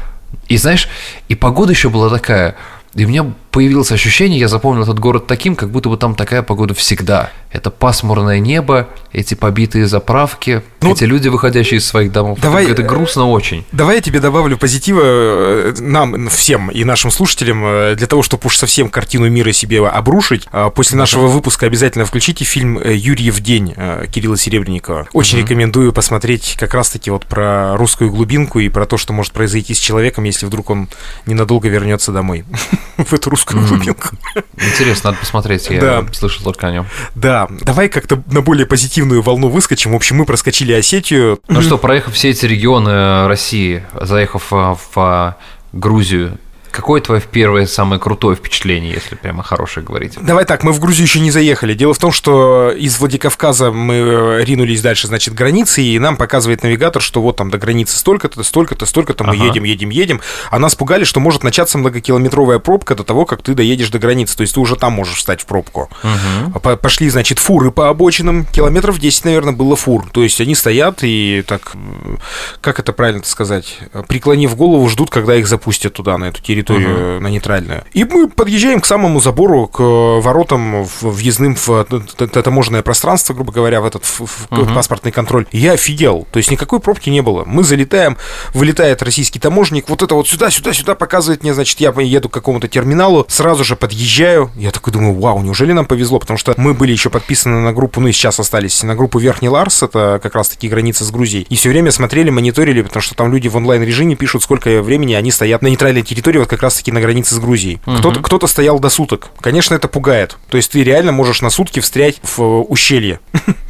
И 0.48 0.58
знаешь, 0.58 0.88
и 1.28 1.36
погода 1.36 1.72
еще 1.72 1.90
была 1.90 2.10
такая, 2.10 2.56
и 2.96 3.06
у 3.06 3.08
меня 3.08 3.34
появилось 3.54 3.92
ощущение, 3.92 4.40
я 4.40 4.48
запомнил 4.48 4.82
этот 4.82 5.00
город 5.00 5.28
таким, 5.28 5.56
как 5.56 5.70
будто 5.70 5.88
бы 5.88 5.96
там 5.96 6.16
такая 6.16 6.42
погода 6.42 6.74
всегда. 6.74 7.30
Это 7.52 7.70
пасмурное 7.70 8.40
небо, 8.40 8.90
эти 9.12 9.36
побитые 9.36 9.86
заправки, 9.86 10.64
ну, 10.82 10.92
эти 10.92 11.04
люди, 11.04 11.28
выходящие 11.28 11.78
из 11.78 11.86
своих 11.86 12.12
домов. 12.12 12.40
Давай, 12.42 12.64
это, 12.64 12.74
это 12.74 12.84
грустно 12.84 13.30
очень. 13.30 13.64
Давай 13.72 13.98
я 13.98 14.02
тебе 14.02 14.20
добавлю 14.20 14.58
позитива 14.58 15.02
э, 15.04 15.74
нам, 15.80 16.30
всем 16.30 16.72
и 16.72 16.84
нашим 16.84 17.12
слушателям, 17.12 17.64
э, 17.64 17.96
для 17.96 18.08
того, 18.08 18.24
чтобы 18.24 18.48
уж 18.48 18.58
совсем 18.58 18.90
картину 18.90 19.30
мира 19.30 19.52
себе 19.52 19.86
обрушить. 19.88 20.48
После 20.74 20.98
нашего 20.98 21.28
выпуска 21.28 21.68
обязательно 21.68 22.06
включите 22.06 22.44
фильм 22.44 22.80
э, 22.80 22.96
«Юрьев 22.96 23.40
день» 23.40 23.76
Кирилла 24.12 24.36
Серебренникова. 24.36 25.08
Очень 25.14 25.38
угу. 25.38 25.46
рекомендую 25.46 25.94
посмотреть 25.94 26.56
как 26.60 26.74
раз-таки 26.74 27.12
вот 27.12 27.28
про 27.28 27.78
русскую 27.78 28.10
глубинку 28.10 28.60
и 28.60 28.70
про 28.70 28.88
то, 28.88 28.98
что 28.98 29.14
может 29.14 29.32
произойти 29.32 29.76
с 29.76 29.80
человеком, 29.80 30.24
если 30.24 30.48
вдруг 30.48 30.72
он 30.72 30.90
ненадолго 31.28 31.68
вернется 31.68 32.12
домой 32.12 32.46
в 32.98 33.14
эту 33.14 33.30
русскую 33.30 33.43
глубинку. 33.46 34.10
Интересно, 34.58 35.12
надо 35.12 35.20
посмотреть, 35.20 35.70
я 35.70 36.06
слышал 36.14 36.44
только 36.44 36.68
о 36.68 36.72
нем. 36.72 36.86
Да, 37.16 37.48
давай 37.62 37.90
как-то 37.90 38.24
на 38.32 38.42
более 38.42 38.66
позитивную 38.66 39.22
волну 39.22 39.50
выскочим. 39.50 39.92
В 39.92 39.96
общем, 39.96 40.18
мы 40.18 40.26
проскочили 40.26 40.74
Осетию. 40.74 41.40
Ну 41.48 41.62
что, 41.62 41.78
проехав 41.78 42.14
все 42.14 42.30
эти 42.30 42.46
регионы 42.46 43.28
России, 43.28 43.84
заехав 44.00 44.52
в 44.52 45.36
Грузию, 45.74 46.38
Какое 46.74 47.02
твое 47.02 47.22
первое 47.22 47.68
самое 47.68 48.02
крутое 48.02 48.36
впечатление, 48.36 48.94
если 48.94 49.14
прямо 49.14 49.44
хорошее 49.44 49.86
говорить? 49.86 50.18
Давай 50.20 50.44
так, 50.44 50.64
мы 50.64 50.72
в 50.72 50.80
Грузию 50.80 51.06
еще 51.06 51.20
не 51.20 51.30
заехали. 51.30 51.76
Дело 51.76 51.94
в 51.94 52.00
том, 52.00 52.12
что 52.12 52.72
из 52.72 53.00
Владикавказа 53.00 53.72
мы 53.72 53.94
э, 53.94 54.44
ринулись 54.44 54.82
дальше, 54.82 55.06
значит, 55.06 55.36
границы, 55.36 55.84
и 55.84 56.00
нам 56.00 56.18
показывает 56.18 56.64
навигатор, 56.64 57.00
что 57.00 57.22
вот 57.22 57.36
там 57.36 57.52
до 57.52 57.60
границы 57.60 57.96
столько-то, 57.96 58.42
столько-то, 58.42 58.88
столько-то, 58.88 59.24
мы 59.24 59.36
ага. 59.36 59.46
едем, 59.46 59.66
едем, 59.66 59.92
едем. 59.92 60.22
А 60.50 60.58
нас 60.58 60.74
пугали, 60.74 61.04
что 61.04 61.20
может 61.20 61.44
начаться 61.44 61.78
многокилометровая 61.78 62.58
пробка 62.58 62.96
до 62.96 63.04
того, 63.04 63.26
как 63.26 63.44
ты 63.44 63.54
доедешь 63.54 63.92
до 63.92 64.00
границы. 64.00 64.36
То 64.36 64.42
есть 64.42 64.56
ты 64.56 64.60
уже 64.60 64.76
там 64.76 64.94
можешь 64.94 65.18
встать 65.18 65.42
в 65.42 65.46
пробку. 65.46 65.92
Угу. 66.02 66.60
Пошли, 66.78 67.08
значит, 67.10 67.38
фуры 67.38 67.70
по 67.70 67.90
обочинам. 67.90 68.48
Километров 68.48 68.98
10, 68.98 69.26
наверное, 69.26 69.54
было 69.54 69.76
фур. 69.76 70.10
То 70.12 70.24
есть 70.24 70.42
они 70.42 70.56
стоят 70.56 71.04
и 71.04 71.44
так, 71.46 71.74
как 72.62 72.80
это 72.80 72.94
правильно 72.94 73.24
сказать, 73.26 73.78
преклонив 74.08 74.56
голову, 74.56 74.90
ждут, 74.90 75.12
когда 75.12 75.36
их 75.36 75.48
запустят 75.48 75.94
туда, 75.94 76.18
на 76.18 76.30
эту 76.30 76.42
территорию 76.42 76.63
территорию, 76.64 77.16
угу. 77.16 77.24
на 77.24 77.28
нейтральную. 77.28 77.84
И 77.94 78.04
мы 78.04 78.28
подъезжаем 78.28 78.82
к 78.82 78.86
самому 78.86 79.20
забору, 79.20 79.68
к 79.68 79.80
воротам 79.80 80.86
въездным 81.02 81.56
в 81.56 81.86
таможенное 82.44 82.82
пространство, 82.82 83.34
грубо 83.34 83.52
говоря, 83.52 83.82
в 83.82 83.86
этот 83.86 84.04
в, 84.04 84.22
угу. 84.22 84.74
паспортный 84.74 85.12
контроль. 85.12 85.46
Я 85.52 85.74
офигел. 85.74 86.28
То 86.32 86.38
есть 86.38 86.52
никакой 86.52 86.80
пробки 86.80 87.10
не 87.10 87.22
было. 87.22 87.44
Мы 87.46 87.64
залетаем, 87.64 88.18
вылетает 88.54 89.02
российский 89.02 89.40
таможенник, 89.40 89.90
вот 89.90 90.02
это 90.02 90.16
вот 90.16 90.28
сюда, 90.28 90.50
сюда, 90.50 90.74
сюда 90.74 90.96
показывает 90.96 91.44
мне, 91.44 91.54
значит, 91.54 91.80
я 91.80 91.94
еду 91.98 92.30
к 92.30 92.34
какому-то 92.34 92.68
терминалу, 92.68 93.26
сразу 93.30 93.64
же 93.64 93.76
подъезжаю. 93.76 94.52
Я 94.56 94.72
такой 94.72 94.94
думаю, 94.94 95.14
вау, 95.20 95.42
неужели 95.42 95.72
нам 95.72 95.86
повезло? 95.86 96.20
Потому 96.20 96.38
что 96.38 96.54
мы 96.58 96.74
были 96.74 96.92
еще 96.92 97.10
подписаны 97.10 97.60
на 97.60 97.74
группу, 97.74 98.00
ну 98.02 98.08
и 98.08 98.12
сейчас 98.12 98.40
остались, 98.40 98.84
на 98.84 98.96
группу 98.96 99.20
Верхний 99.20 99.50
Ларс, 99.50 99.84
это 99.84 100.20
как 100.22 100.36
раз 100.36 100.50
таки 100.50 100.68
граница 100.68 101.04
с 101.04 101.12
Грузией. 101.12 101.46
И 101.50 101.56
все 101.56 101.70
время 101.70 101.92
смотрели, 101.92 102.30
мониторили, 102.30 102.82
потому 102.82 103.02
что 103.02 103.16
там 103.16 103.32
люди 103.32 103.48
в 103.48 103.56
онлайн-режиме 103.56 104.16
пишут, 104.16 104.44
сколько 104.44 104.82
времени 104.82 105.14
они 105.14 105.32
стоят 105.32 105.62
на 105.62 105.68
нейтральной 105.68 106.02
территории, 106.02 106.40
вот 106.40 106.48
как 106.54 106.64
раз-таки 106.64 106.92
на 106.92 107.02
границе 107.02 107.36
с 107.36 107.40
Грузией. 107.40 107.82
Угу. 107.86 107.98
Кто-то, 107.98 108.20
кто-то 108.22 108.48
стоял 108.48 108.80
до 108.80 108.90
суток. 108.90 109.30
Конечно, 109.42 109.74
это 109.74 109.88
пугает. 109.88 110.38
То 110.50 110.58
есть 110.58 110.72
ты 110.72 110.84
реально 110.84 111.12
можешь 111.12 111.42
на 111.42 111.50
сутки 111.50 111.80
встрять 111.80 112.20
в 112.22 112.40
э, 112.40 112.44
ущелье. 112.44 113.20
Угу. 113.34 113.44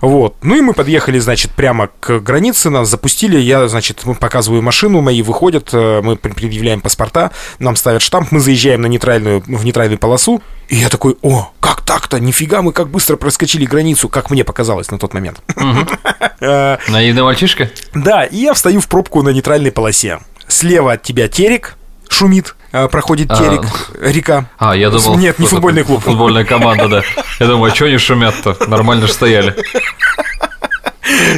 Вот. 0.00 0.36
Ну 0.42 0.54
и 0.54 0.62
мы 0.62 0.72
подъехали, 0.72 1.18
значит, 1.18 1.50
прямо 1.50 1.90
к 2.00 2.20
границе, 2.20 2.70
нас 2.70 2.88
запустили. 2.88 3.38
Я, 3.38 3.68
значит, 3.68 4.02
показываю 4.18 4.62
машину, 4.62 5.02
мои 5.02 5.20
выходят, 5.20 5.68
э, 5.72 6.00
мы 6.02 6.16
предъявляем 6.16 6.80
паспорта, 6.80 7.30
нам 7.58 7.76
ставят 7.76 8.00
штамп, 8.00 8.32
мы 8.32 8.40
заезжаем 8.40 8.80
на 8.80 8.86
нейтральную, 8.86 9.42
в 9.46 9.64
нейтральную 9.64 9.98
полосу. 9.98 10.42
И 10.68 10.76
я 10.76 10.88
такой, 10.88 11.16
о, 11.20 11.52
как 11.60 11.82
так-то? 11.82 12.18
Нифига, 12.20 12.62
мы 12.62 12.72
как 12.72 12.88
быстро 12.88 13.16
проскочили 13.16 13.66
границу, 13.66 14.08
как 14.08 14.30
мне 14.30 14.44
показалось 14.44 14.90
на 14.90 14.98
тот 14.98 15.12
момент. 15.12 15.42
Наивный 16.40 17.22
мальчишка? 17.22 17.70
Да, 17.94 18.24
и 18.24 18.36
я 18.38 18.54
встаю 18.54 18.80
в 18.80 18.88
пробку 18.88 19.22
на 19.22 19.28
нейтральной 19.28 19.72
полосе. 19.72 20.20
Слева 20.48 20.92
от 20.92 21.02
тебя 21.02 21.28
терек, 21.28 21.76
шумит, 22.14 22.54
а, 22.72 22.88
проходит 22.88 23.30
а, 23.30 23.36
терек, 23.36 23.64
а, 24.00 24.10
река. 24.10 24.50
А, 24.58 24.74
я 24.74 24.90
думал... 24.90 25.18
Нет, 25.18 25.38
не 25.38 25.46
футбольный 25.46 25.84
клуб. 25.84 26.02
Футбольная 26.02 26.44
команда, 26.44 26.88
да. 26.88 27.02
Я 27.40 27.46
думаю, 27.46 27.72
а 27.72 27.74
что 27.74 27.86
они 27.86 27.98
шумят-то? 27.98 28.56
Нормально 28.68 29.06
же 29.06 29.12
стояли. 29.12 29.54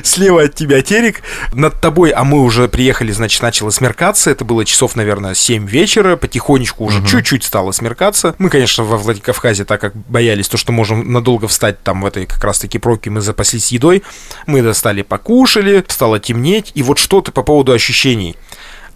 Слева 0.04 0.42
от 0.42 0.54
тебя 0.54 0.80
терек, 0.82 1.22
над 1.52 1.80
тобой, 1.80 2.10
а 2.10 2.24
мы 2.24 2.40
уже 2.40 2.68
приехали, 2.68 3.10
значит, 3.10 3.42
начало 3.42 3.70
смеркаться, 3.70 4.30
это 4.30 4.44
было 4.44 4.64
часов, 4.64 4.94
наверное, 4.96 5.34
7 5.34 5.66
вечера, 5.66 6.16
потихонечку 6.16 6.84
уже 6.84 7.00
угу. 7.00 7.06
чуть-чуть 7.06 7.44
стало 7.44 7.72
смеркаться. 7.72 8.34
Мы, 8.38 8.48
конечно, 8.48 8.84
во 8.84 8.96
Владикавказе, 8.96 9.64
так 9.64 9.80
как 9.80 9.96
боялись 9.96 10.48
то, 10.48 10.56
что 10.56 10.72
можем 10.72 11.12
надолго 11.12 11.48
встать 11.48 11.82
там 11.82 12.02
в 12.02 12.06
этой 12.06 12.26
как 12.26 12.42
раз-таки 12.44 12.78
пробке, 12.78 13.10
мы 13.10 13.20
запаслись 13.20 13.72
едой, 13.72 14.02
мы 14.46 14.62
достали, 14.62 15.02
покушали, 15.02 15.84
стало 15.88 16.20
темнеть, 16.20 16.70
и 16.74 16.82
вот 16.82 16.98
что 16.98 17.20
ты 17.20 17.32
по 17.32 17.42
поводу 17.42 17.72
ощущений– 17.72 18.36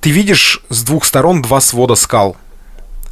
ты 0.00 0.10
видишь 0.10 0.62
с 0.68 0.82
двух 0.82 1.04
сторон 1.04 1.42
два 1.42 1.60
свода 1.60 1.94
скал. 1.94 2.36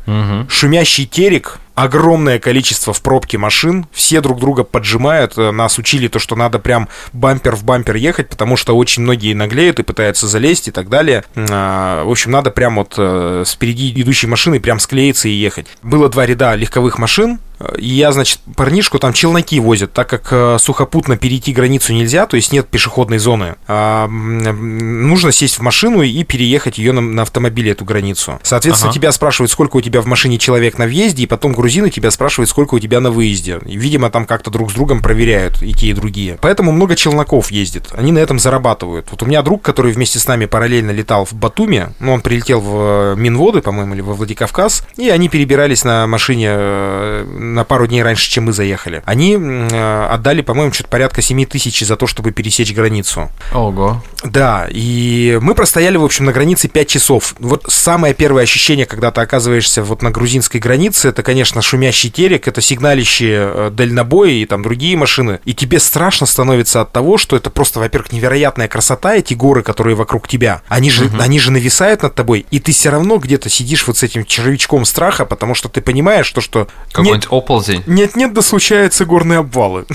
Угу. 0.07 0.48
Шумящий 0.48 1.07
терек, 1.07 1.59
огромное 1.74 2.38
количество 2.38 2.94
в 2.94 3.03
пробке 3.03 3.37
машин, 3.37 3.87
все 3.92 4.22
друг 4.22 4.40
друга 4.40 4.64
поджимают, 4.64 5.37
э, 5.37 5.51
нас 5.51 5.79
учили 5.79 6.09
то, 6.09 6.18
что 6.18 6.35
надо 6.35 6.59
прям 6.59 6.88
бампер 7.12 7.55
в 7.55 7.64
бампер 7.64 7.96
ехать, 7.96 8.31
потому 8.31 8.57
что 8.57 8.77
очень 8.77 9.03
многие 9.03 9.35
наглеют 9.35 9.79
и 9.79 9.83
пытаются 9.83 10.27
залезть 10.27 10.68
и 10.68 10.70
так 10.70 10.88
далее. 10.88 11.24
А, 11.37 12.05
в 12.05 12.11
общем, 12.11 12.31
надо 12.31 12.51
прям 12.51 12.77
вот 12.77 12.94
э, 12.96 13.44
спереди 13.46 13.92
идущей 14.01 14.29
машины 14.29 14.61
прям 14.61 14.81
склеиться 14.81 15.29
и 15.29 15.33
ехать. 15.33 15.66
Было 15.83 16.09
два 16.09 16.24
ряда 16.24 16.55
легковых 16.55 16.98
машин, 16.98 17.38
я, 17.78 18.12
значит, 18.12 18.40
парнишку 18.56 18.98
там 18.98 19.12
челноки 19.12 19.58
возят, 19.60 19.92
так 19.92 20.08
как 20.08 20.28
э, 20.30 20.58
сухопутно 20.60 21.16
перейти 21.16 21.52
границу 21.52 21.92
нельзя, 21.92 22.26
то 22.26 22.36
есть 22.36 22.52
нет 22.52 22.68
пешеходной 22.68 23.18
зоны. 23.18 23.56
А, 23.66 24.06
нужно 24.08 25.32
сесть 25.32 25.58
в 25.58 25.62
машину 25.62 26.02
и 26.02 26.24
переехать 26.24 26.78
ее 26.78 26.92
на, 26.92 27.00
на 27.00 27.22
автомобиле, 27.22 27.72
эту 27.72 27.84
границу. 27.84 28.38
Соответственно, 28.42 28.90
ага. 28.90 28.94
тебя 28.98 29.12
спрашивают, 29.12 29.50
сколько 29.50 29.76
у 29.76 29.80
тебя 29.80 30.00
в 30.00 30.06
машине 30.06 30.38
человек 30.38 30.78
на 30.78 30.86
въезде, 30.86 31.24
и 31.24 31.26
потом 31.26 31.52
грузины 31.52 31.90
тебя 31.90 32.10
спрашивают, 32.10 32.48
сколько 32.48 32.74
у 32.74 32.78
тебя 32.78 33.00
на 33.00 33.10
выезде. 33.10 33.58
И, 33.66 33.76
видимо, 33.76 34.10
там 34.10 34.24
как-то 34.24 34.50
друг 34.50 34.70
с 34.70 34.74
другом 34.74 35.00
проверяют 35.00 35.62
и 35.62 35.72
те, 35.72 35.88
и 35.88 35.92
другие. 35.92 36.38
Поэтому 36.40 36.72
много 36.72 36.94
челноков 36.96 37.50
ездит. 37.50 37.88
Они 37.92 38.12
на 38.12 38.18
этом 38.18 38.38
зарабатывают. 38.38 39.08
Вот 39.10 39.22
у 39.22 39.26
меня 39.26 39.42
друг, 39.42 39.62
который 39.62 39.92
вместе 39.92 40.18
с 40.18 40.26
нами 40.26 40.46
параллельно 40.46 40.90
летал 40.90 41.24
в 41.24 41.32
Батуми, 41.32 41.88
ну, 41.98 42.12
он 42.12 42.20
прилетел 42.20 42.60
в 42.60 43.14
э, 43.14 43.16
Минводы, 43.16 43.62
по-моему, 43.62 43.94
или 43.94 44.00
во 44.00 44.14
Владикавказ, 44.14 44.84
и 44.96 45.08
они 45.08 45.28
перебирались 45.28 45.84
на 45.84 46.06
машине 46.06 46.48
э, 46.50 47.24
на 47.54 47.64
пару 47.64 47.87
дней 47.87 48.02
раньше, 48.02 48.30
чем 48.30 48.44
мы 48.44 48.52
заехали. 48.52 49.02
Они 49.04 49.37
э, 49.37 50.06
отдали, 50.11 50.42
по-моему, 50.42 50.72
что-то 50.72 50.90
порядка 50.90 51.22
7 51.22 51.44
тысяч 51.46 51.80
за 51.80 51.96
то, 51.96 52.06
чтобы 52.06 52.32
пересечь 52.32 52.74
границу. 52.74 53.30
Ого. 53.52 54.02
Да, 54.24 54.66
и 54.70 55.38
мы 55.40 55.54
простояли, 55.54 55.96
в 55.96 56.04
общем, 56.04 56.24
на 56.24 56.32
границе 56.32 56.68
5 56.68 56.88
часов. 56.88 57.34
Вот 57.38 57.64
самое 57.68 58.14
первое 58.14 58.42
ощущение, 58.42 58.87
когда 58.87 59.11
ты 59.11 59.20
оказываешься 59.20 59.82
вот 59.82 60.02
на 60.02 60.11
грузинской 60.11 60.61
границе, 60.61 61.08
это, 61.08 61.22
конечно, 61.22 61.62
шумящий 61.62 62.11
терек, 62.11 62.48
это 62.48 62.61
сигналище 62.61 63.26
э, 63.30 63.70
дальнобоя 63.72 64.30
и 64.30 64.44
там 64.44 64.62
другие 64.62 64.96
машины. 64.96 65.40
И 65.44 65.54
тебе 65.54 65.78
страшно 65.78 66.26
становится 66.26 66.80
от 66.80 66.92
того, 66.92 67.18
что 67.18 67.37
это 67.37 67.50
просто, 67.50 67.80
во-первых, 67.80 68.12
невероятная 68.12 68.68
красота, 68.68 69.14
эти 69.14 69.34
горы, 69.34 69.62
которые 69.62 69.94
вокруг 69.94 70.28
тебя. 70.28 70.62
Они 70.68 70.90
же, 70.90 71.06
угу. 71.06 71.16
они 71.20 71.38
же 71.38 71.50
нависают 71.50 72.02
над 72.02 72.14
тобой, 72.14 72.46
и 72.50 72.58
ты 72.58 72.72
все 72.72 72.90
равно 72.90 73.18
где-то 73.18 73.48
сидишь 73.48 73.87
вот 73.87 73.98
с 73.98 74.02
этим 74.02 74.24
червячком 74.24 74.84
страха, 74.84 75.24
потому 75.24 75.54
что 75.54 75.68
ты 75.68 75.80
понимаешь, 75.80 76.30
то, 76.30 76.40
что... 76.40 76.68
Какой-нибудь 76.92 77.26
оползень. 77.38 77.83
Нет-нет, 77.87 78.33
да 78.33 78.42
случаются 78.42 79.05
горные 79.05 79.38
обвалы. 79.38 79.87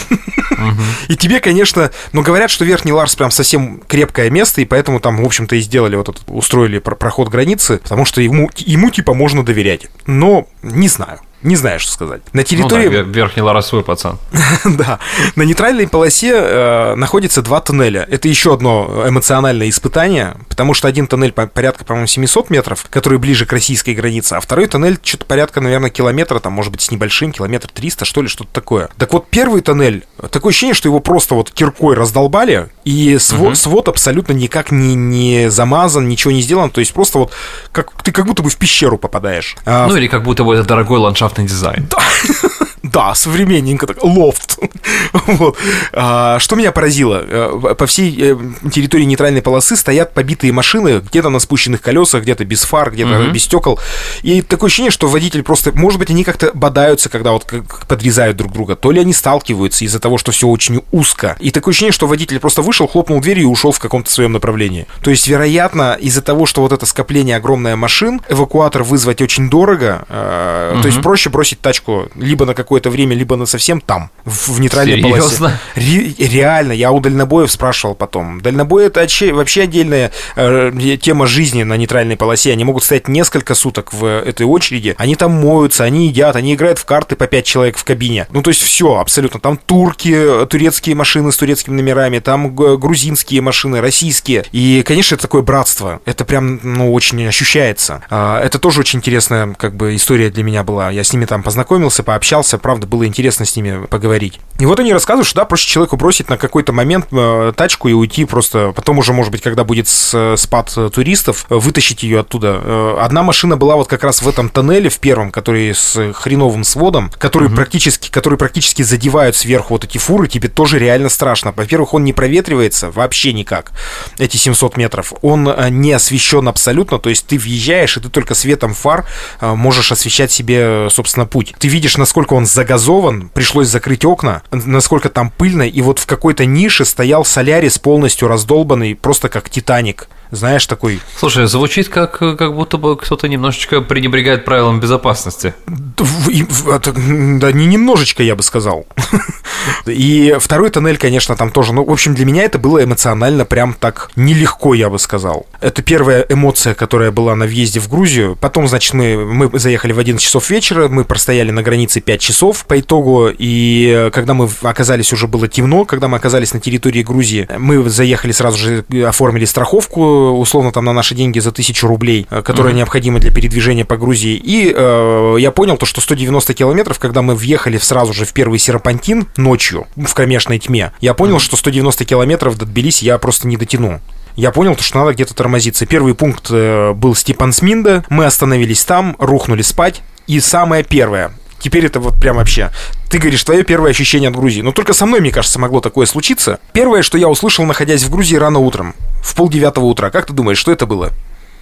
И 1.08 1.16
тебе, 1.16 1.40
конечно, 1.40 1.92
но 2.12 2.22
говорят, 2.22 2.50
что 2.50 2.66
Верхний 2.66 2.94
Ларс 2.94 3.16
прям 3.16 3.32
совсем 3.32 3.82
крепкое 3.88 4.30
место, 4.30 4.62
и 4.62 4.66
поэтому 4.66 5.00
там, 5.00 5.22
в 5.22 5.26
общем-то, 5.26 5.56
и 5.56 5.60
сделали 5.62 5.96
вот 5.96 6.10
этот, 6.10 6.24
устроили 6.28 6.80
проход 6.80 7.30
границы, 7.30 7.80
потому 7.84 8.06
что 8.06 8.22
ему, 8.22 8.50
ему 8.58 8.90
типа 8.90 9.14
можно 9.14 9.44
доверять. 9.44 9.88
Но 10.06 10.48
не 10.62 10.88
знаю. 10.88 11.20
Не 11.44 11.56
знаю, 11.56 11.80
что 11.80 11.92
сказать. 11.92 12.22
На 12.34 12.44
территории... 12.44 12.88
Ну, 12.88 12.92
да, 12.92 13.02
верхний 13.02 13.44
ларосвой 13.44 13.84
пацан. 13.84 14.18
да. 14.66 15.00
На 15.36 15.44
нейтральной 15.44 15.88
полосе 15.88 16.32
э, 16.34 16.96
находится 16.96 17.42
два 17.42 17.60
тоннеля. 17.60 18.08
Это 18.10 18.28
еще 18.28 18.54
одно 18.54 19.06
эмоциональное 19.08 19.70
испытание, 19.70 20.38
потому 20.50 20.74
что 20.74 20.88
один 20.88 21.08
тоннель 21.08 21.34
порядка, 21.34 21.84
по-моему, 21.84 22.08
700 22.08 22.50
метров, 22.50 22.86
который 22.90 23.20
ближе 23.20 23.46
к 23.46 23.52
российской 23.52 23.94
границе, 23.94 24.34
а 24.34 24.40
второй 24.40 24.68
тоннель 24.68 24.98
что-то 25.04 25.26
порядка, 25.26 25.62
наверное, 25.62 25.90
километра, 25.90 26.40
там, 26.40 26.54
может 26.54 26.72
быть, 26.72 26.82
с 26.82 26.92
небольшим, 26.92 27.32
километр 27.32 27.70
300, 27.70 28.06
что 28.06 28.22
ли, 28.22 28.28
что-то 28.28 28.50
такое. 28.54 28.90
Так 28.98 29.14
вот, 29.14 29.28
первый 29.30 29.62
тоннель, 29.62 30.06
такое 30.32 30.52
ощущение, 30.52 30.74
что 30.74 30.88
его 30.88 31.00
просто 31.00 31.36
вот 31.36 31.52
киркой 31.52 31.96
раздолбали, 31.96 32.70
и 32.86 33.18
свод, 33.18 33.48
угу. 33.50 33.56
свод 33.56 33.88
абсолютно 33.88 34.34
никак 34.34 34.72
не, 34.72 34.96
не 34.96 35.50
замазан, 35.50 36.08
ничего 36.08 36.32
не 36.32 36.42
сделан, 36.42 36.70
то 36.70 36.80
есть 36.80 36.94
просто 36.94 37.20
вот 37.20 37.32
как, 37.72 37.92
ты 38.04 38.12
как 38.12 38.26
будто 38.26 38.44
бы 38.44 38.50
в 38.50 38.58
пещеру 38.58 38.98
попадаешь. 38.98 39.56
А, 39.66 39.88
ну, 39.88 39.96
или 39.96 40.08
как 40.08 40.24
будто 40.24 40.44
бы 40.44 40.56
это 40.56 40.68
дорогой 40.68 41.00
ландшафтный 41.00 41.46
дизайн. 41.46 41.88
Да. 41.90 42.00
Да, 42.94 43.16
современненько 43.16 43.88
так, 43.88 44.04
лофт. 44.04 44.60
вот. 45.14 45.58
а, 45.94 46.38
что 46.38 46.56
меня 46.56 46.72
поразило? 46.72 47.24
Э, 47.26 47.76
по 47.76 47.88
всей 47.88 48.16
э, 48.20 48.38
территории 48.70 49.04
нейтральной 49.06 49.42
полосы 49.42 49.76
стоят 49.76 50.14
побитые 50.14 50.54
машины, 50.54 51.02
где-то 51.04 51.30
на 51.30 51.40
спущенных 51.40 51.82
колесах, 51.82 52.22
где-то 52.22 52.46
без 52.46 52.62
фар, 52.64 52.92
где-то 52.92 53.10
mm-hmm. 53.10 53.32
без 53.32 53.46
стекол. 53.46 53.80
И 54.22 54.44
такое 54.44 54.68
ощущение, 54.68 54.92
что 54.92 55.08
водитель 55.08 55.42
просто, 55.42 55.72
может 55.74 55.98
быть, 55.98 56.12
они 56.12 56.24
как-то 56.24 56.52
бодаются, 56.54 57.10
когда 57.10 57.32
вот 57.32 57.52
подрезают 57.88 58.38
друг 58.38 58.54
друга, 58.54 58.76
то 58.76 58.92
ли 58.92 59.02
они 59.02 59.12
сталкиваются 59.12 59.86
из-за 59.86 60.00
того, 60.00 60.20
что 60.20 60.32
все 60.32 60.48
очень 60.48 60.84
узко. 60.92 61.36
И 61.40 61.50
такое 61.50 61.72
ощущение, 61.72 61.94
что 61.94 62.06
водитель 62.06 62.40
просто 62.40 62.62
вышел, 62.62 62.88
хлопнул 62.88 63.20
дверью 63.22 63.46
и 63.46 63.48
ушел 63.48 63.72
в 63.72 63.80
каком-то 63.80 64.12
своем 64.12 64.34
направлении. 64.34 64.86
То 65.02 65.10
есть, 65.10 65.28
вероятно, 65.28 65.98
из-за 66.00 66.22
того, 66.22 66.46
что 66.46 66.62
вот 66.62 66.72
это 66.72 66.86
скопление 66.86 67.38
огромное 67.38 67.76
машин, 67.76 68.22
эвакуатор 68.30 68.84
вызвать 68.84 69.20
очень 69.20 69.50
дорого, 69.50 70.06
э, 70.10 70.74
mm-hmm. 70.76 70.82
то 70.82 70.88
есть 70.88 71.02
проще 71.02 71.32
бросить 71.32 71.60
тачку 71.60 72.08
либо 72.16 72.46
на 72.46 72.54
какой 72.54 72.83
какое-то 72.84 72.90
время, 72.90 73.16
либо 73.16 73.36
на 73.36 73.46
совсем 73.46 73.80
там, 73.80 74.10
в, 74.26 74.50
в 74.54 74.60
нейтральной 74.60 75.02
Серьезно? 75.02 75.60
полосе. 75.76 76.16
Ре- 76.18 76.28
реально, 76.28 76.74
я 76.74 76.92
у 76.92 77.00
дальнобоев 77.00 77.52
спрашивал 77.52 77.96
потом. 77.96 78.42
Дальнобой 78.42 78.86
это 78.88 79.08
вообще 79.32 79.64
отдельная 79.64 80.12
э, 80.36 80.98
тема 81.02 81.26
жизни 81.28 81.64
на 81.64 81.78
нейтральной 81.78 82.18
полосе. 82.18 82.52
Они 82.52 82.64
могут 82.64 82.84
стоять 82.84 83.08
несколько 83.08 83.56
суток 83.56 83.94
в 83.94 84.06
этой 84.06 84.46
очереди. 84.46 84.96
Они 84.98 85.16
там 85.16 85.32
моются, 85.32 85.84
они 85.84 86.08
едят, 86.08 86.36
они 86.36 86.54
играют 86.54 86.80
в 86.80 86.86
карты 86.86 87.16
по 87.16 87.28
5 87.28 87.46
человек 87.46 87.78
в 87.78 87.84
кабине. 87.84 88.28
Ну, 88.32 88.42
то 88.42 88.50
есть 88.50 88.62
все, 88.62 88.98
абсолютно. 88.98 89.40
Там 89.40 89.58
турки, 89.58 90.46
турецкие 90.50 90.96
машины 90.96 91.32
с 91.32 91.38
турецкими 91.38 91.76
номерами, 91.76 92.20
там 92.20 92.54
грузинские 92.56 93.42
машины, 93.42 93.82
российские. 93.82 94.44
И, 94.52 94.84
конечно, 94.86 95.16
это 95.16 95.24
такое 95.24 95.42
братство. 95.42 96.02
Это 96.06 96.26
прям, 96.26 96.60
ну, 96.64 96.94
очень 96.94 97.26
ощущается. 97.28 98.02
А, 98.10 98.42
это 98.42 98.60
тоже 98.60 98.82
очень 98.82 99.00
интересная, 99.00 99.54
как 99.54 99.76
бы, 99.76 99.96
история 99.96 100.30
для 100.30 100.44
меня 100.44 100.64
была. 100.64 100.92
Я 100.92 101.04
с 101.04 101.14
ними 101.14 101.26
там 101.26 101.44
познакомился, 101.44 102.04
пообщался, 102.04 102.58
правда, 102.58 102.73
было 102.82 103.06
интересно 103.06 103.46
с 103.46 103.56
ними 103.56 103.86
поговорить. 103.86 104.40
И 104.60 104.66
вот 104.66 104.80
они 104.80 104.94
рассказывают, 104.94 105.28
что 105.28 105.38
да, 105.38 105.46
проще 105.46 105.68
человеку 105.68 105.98
бросить 105.98 106.30
на 106.30 106.38
какой-то 106.38 106.74
момент 106.74 107.08
э, 107.12 107.54
тачку 107.56 107.88
и 107.88 107.94
уйти 107.94 108.26
просто, 108.26 108.72
потом 108.76 109.00
уже, 109.00 109.14
может 109.14 109.32
быть, 109.32 109.42
когда 109.42 109.64
будет 109.64 109.88
спад 109.88 110.74
туристов, 110.94 111.46
вытащить 111.50 112.04
ее 112.04 112.22
оттуда. 112.22 112.62
Э, 112.64 112.98
одна 113.02 113.24
машина 113.24 113.58
была 113.58 113.76
вот 113.76 113.88
как 113.88 114.04
раз 114.04 114.22
в 114.22 114.28
этом 114.28 114.50
тоннеле, 114.50 114.90
в 114.90 115.00
первом, 115.00 115.32
который 115.32 115.74
с 115.74 116.14
хреновым 116.14 116.64
сводом, 116.64 117.12
который 117.18 117.48
угу. 117.48 117.56
практически, 117.56 118.10
который 118.10 118.38
практически 118.38 118.82
задевают 118.82 119.36
сверху 119.36 119.74
вот 119.74 119.84
эти 119.84 119.98
фуры, 119.98 120.28
тебе 120.28 120.50
тоже 120.50 120.80
реально 120.80 121.10
страшно. 121.10 121.54
Во-первых, 121.56 121.94
он 121.94 122.04
не 122.04 122.14
проветривается 122.14 122.92
вообще 122.92 123.34
никак, 123.34 123.72
эти 124.18 124.38
700 124.38 124.78
метров. 124.78 125.14
Он 125.22 125.48
э, 125.48 125.70
не 125.70 125.92
освещен 125.92 126.48
абсолютно, 126.48 127.00
то 127.00 127.10
есть 127.10 127.28
ты 127.28 127.38
въезжаешь, 127.38 127.98
и 127.98 128.00
ты 128.00 128.10
только 128.10 128.36
светом 128.36 128.74
фар 128.74 129.06
можешь 129.42 129.92
освещать 129.92 130.32
себе, 130.32 130.88
собственно, 130.90 131.26
путь. 131.26 131.54
Ты 131.60 131.68
видишь, 131.68 131.98
насколько 131.98 132.34
он 132.34 132.46
загазован, 132.64 133.30
пришлось 133.34 133.68
закрыть 133.68 134.06
окна, 134.06 134.42
насколько 134.52 135.10
там 135.10 135.30
пыльно, 135.30 135.64
и 135.64 135.82
вот 135.82 136.00
в 136.00 136.06
какой-то 136.06 136.46
нише 136.46 136.86
стоял 136.86 137.26
солярис 137.26 137.78
полностью 137.78 138.30
раздолбанный, 138.30 138.96
просто 138.96 139.28
как 139.28 139.50
Титаник 139.50 140.08
знаешь, 140.34 140.66
такой... 140.66 141.00
Слушай, 141.18 141.46
звучит 141.46 141.90
как, 141.90 142.18
как 142.18 142.56
будто 142.56 142.78
бы 142.78 142.98
кто-то 142.98 143.28
немножечко 143.28 143.82
пренебрегает 143.82 144.46
правилам 144.46 144.80
безопасности. 144.80 145.54
Да 145.68 147.52
не 147.52 147.66
немножечко, 147.68 148.24
я 148.24 148.36
бы 148.36 148.44
сказал. 148.44 148.86
И 149.86 150.36
второй 150.40 150.70
тоннель, 150.72 150.98
конечно, 150.98 151.36
там 151.36 151.52
тоже. 151.52 151.74
Ну, 151.74 151.86
в 151.86 151.92
общем, 151.92 152.16
для 152.16 152.26
меня 152.26 152.44
это 152.44 152.58
было 152.58 152.84
эмоционально 152.84 153.46
прям 153.46 153.74
так 153.74 154.10
нелегко, 154.16 154.74
я 154.74 154.90
бы 154.90 154.98
сказал. 155.00 155.46
Это 155.62 155.82
первая 155.84 156.26
эмоция, 156.28 156.74
которая 156.74 157.12
была 157.12 157.36
на 157.36 157.46
въезде 157.46 157.80
в 157.80 157.88
Грузию. 157.88 158.36
Потом, 158.40 158.68
значит, 158.68 158.94
мы, 158.94 159.18
мы 159.18 159.60
заехали 159.60 159.94
в 159.94 160.00
11 160.00 160.24
часов 160.24 160.50
вечера, 160.50 160.88
мы 160.88 161.06
простояли 161.06 161.52
на 161.52 161.62
границе 161.62 162.02
5 162.02 162.20
часов 162.20 162.66
по 162.66 162.80
итогу, 162.80 163.30
и 163.30 164.10
когда 164.14 164.34
мы 164.34 164.50
оказались, 164.64 165.14
уже 165.14 165.28
было 165.28 165.48
темно, 165.48 165.86
когда 165.86 166.08
мы 166.08 166.18
оказались 166.18 166.54
на 166.54 166.60
территории 166.60 167.04
Грузии, 167.04 167.48
мы 167.58 167.88
заехали 167.90 168.32
сразу 168.32 168.58
же, 168.58 168.86
оформили 169.06 169.46
страховку 169.46 170.23
условно 170.32 170.72
там 170.72 170.86
на 170.86 170.94
наши 170.94 171.16
деньги 171.16 171.40
за 171.40 171.52
тысячу 171.52 171.88
рублей, 171.88 172.28
э, 172.30 172.42
которые 172.42 172.74
mm-hmm. 172.74 172.78
необходимы 172.78 173.20
для 173.20 173.32
передвижения 173.32 173.86
по 173.86 173.98
Грузии. 173.98 174.36
И 174.36 174.74
э, 174.76 175.36
я 175.40 175.52
понял 175.52 175.78
то, 175.78 175.86
что 175.86 176.02
190 176.02 176.54
километров, 176.54 177.00
когда 177.00 177.22
мы 177.22 177.36
въехали 177.36 177.78
сразу 177.78 178.14
же 178.14 178.26
в 178.26 178.34
первый 178.34 178.60
серпантин 178.60 179.28
ночью 179.38 179.88
в 179.96 180.14
кромешной 180.14 180.60
тьме, 180.60 180.92
я 181.02 181.14
понял, 181.14 181.38
mm-hmm. 181.38 181.40
что 181.40 181.58
190 181.58 182.06
километров 182.06 182.58
до 182.58 182.66
Тбилиси 182.66 183.06
я 183.06 183.18
просто 183.18 183.48
не 183.48 183.58
дотяну 183.58 184.00
я 184.36 184.52
понял, 184.52 184.76
что 184.78 185.00
надо 185.00 185.14
где-то 185.14 185.36
тормозиться. 185.36 185.86
Первый 185.86 186.16
пункт 186.16 186.48
э, 186.50 186.94
был 186.94 187.16
Степан 187.16 187.54
Сминда, 187.54 188.04
мы 188.10 188.26
остановились 188.26 188.84
там, 188.84 189.16
рухнули 189.20 189.62
спать. 189.62 190.02
И 190.26 190.40
самое 190.40 190.84
первое, 190.84 191.34
теперь 191.64 191.86
это 191.86 192.00
вот 192.00 192.20
прям 192.20 192.36
вообще. 192.36 192.72
Ты 193.10 193.18
говоришь, 193.18 193.44
твое 193.44 193.64
первое 193.64 193.92
ощущение 193.92 194.30
от 194.30 194.36
Грузии. 194.36 194.62
Но 194.62 194.72
только 194.72 194.94
со 194.94 195.06
мной, 195.06 195.22
мне 195.22 195.32
кажется, 195.32 195.60
могло 195.60 195.80
такое 195.80 196.06
случиться. 196.06 196.60
Первое, 196.74 197.02
что 197.02 197.18
я 197.18 197.30
услышал, 197.30 197.66
находясь 197.66 198.04
в 198.04 198.12
Грузии 198.12 198.36
рано 198.36 198.60
утром, 198.60 198.94
в 199.24 199.34
полдевятого 199.36 199.86
утра. 199.86 200.10
Как 200.12 200.26
ты 200.26 200.34
думаешь, 200.34 200.58
что 200.58 200.72
это 200.72 200.86
было? 200.86 201.12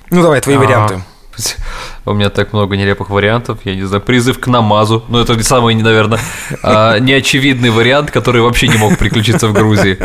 Ну 0.09 0.21
давай, 0.23 0.41
твои 0.41 0.55
а, 0.55 0.59
варианты. 0.59 1.01
У 2.05 2.13
меня 2.13 2.29
так 2.29 2.51
много 2.53 2.75
нелепых 2.75 3.09
вариантов. 3.09 3.59
Я 3.63 3.75
не 3.75 3.83
знаю, 3.83 4.01
призыв 4.01 4.39
к 4.39 4.47
намазу. 4.47 5.05
Ну, 5.07 5.19
это 5.19 5.41
самый, 5.43 5.75
наверное, 5.75 6.19
а, 6.63 6.97
неочевидный 6.97 7.69
вариант, 7.69 8.11
который 8.11 8.41
вообще 8.41 8.67
не 8.67 8.77
мог 8.77 8.97
приключиться 8.97 9.47
в 9.47 9.53
Грузии. 9.53 9.99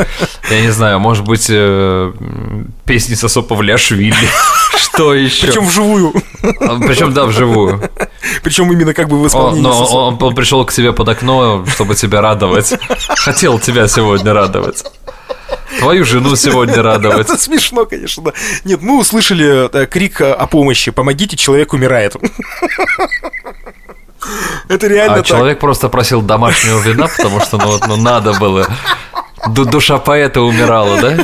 Я 0.50 0.60
не 0.60 0.70
знаю, 0.70 1.00
может 1.00 1.24
быть, 1.24 1.48
э, 1.48 2.12
песни 2.84 3.14
Сосо 3.14 3.42
Павлиашвили. 3.42 4.14
Что 4.76 5.14
еще? 5.14 5.46
Причем 5.46 5.66
вживую. 5.66 6.12
А, 6.42 6.78
Причем, 6.78 7.12
да, 7.12 7.24
вживую. 7.24 7.90
Причем 8.42 8.72
именно 8.72 8.94
как 8.94 9.08
бы 9.08 9.20
в 9.20 9.26
исполнении 9.26 9.62
Но 9.62 9.84
он, 9.86 10.18
он 10.20 10.34
пришел 10.34 10.64
к 10.64 10.72
себе 10.72 10.92
под 10.92 11.08
окно, 11.08 11.64
чтобы 11.68 11.94
тебя 11.94 12.20
радовать. 12.20 12.74
Хотел 13.08 13.58
тебя 13.58 13.88
сегодня 13.88 14.32
радовать. 14.32 14.84
Твою 15.78 16.04
жену 16.04 16.36
сегодня 16.36 16.82
радовать. 16.82 17.28
Это 17.28 17.38
смешно, 17.38 17.86
конечно, 17.86 18.22
да. 18.24 18.32
Нет, 18.64 18.80
мы 18.82 18.98
услышали 18.98 19.68
э, 19.72 19.86
крик 19.86 20.20
о 20.20 20.46
помощи. 20.46 20.90
Помогите, 20.90 21.36
человек 21.36 21.72
умирает. 21.72 22.16
Это 24.68 24.86
реально 24.86 25.14
а 25.14 25.18
так. 25.18 25.26
человек 25.26 25.60
просто 25.60 25.88
просил 25.88 26.22
домашнего 26.22 26.80
вина, 26.80 27.08
потому 27.16 27.40
что 27.40 27.58
ну, 27.58 27.78
ну 27.86 27.96
надо 27.96 28.32
было. 28.34 28.66
Душа 29.46 29.98
поэта 29.98 30.40
умирала, 30.40 31.00
да? 31.00 31.16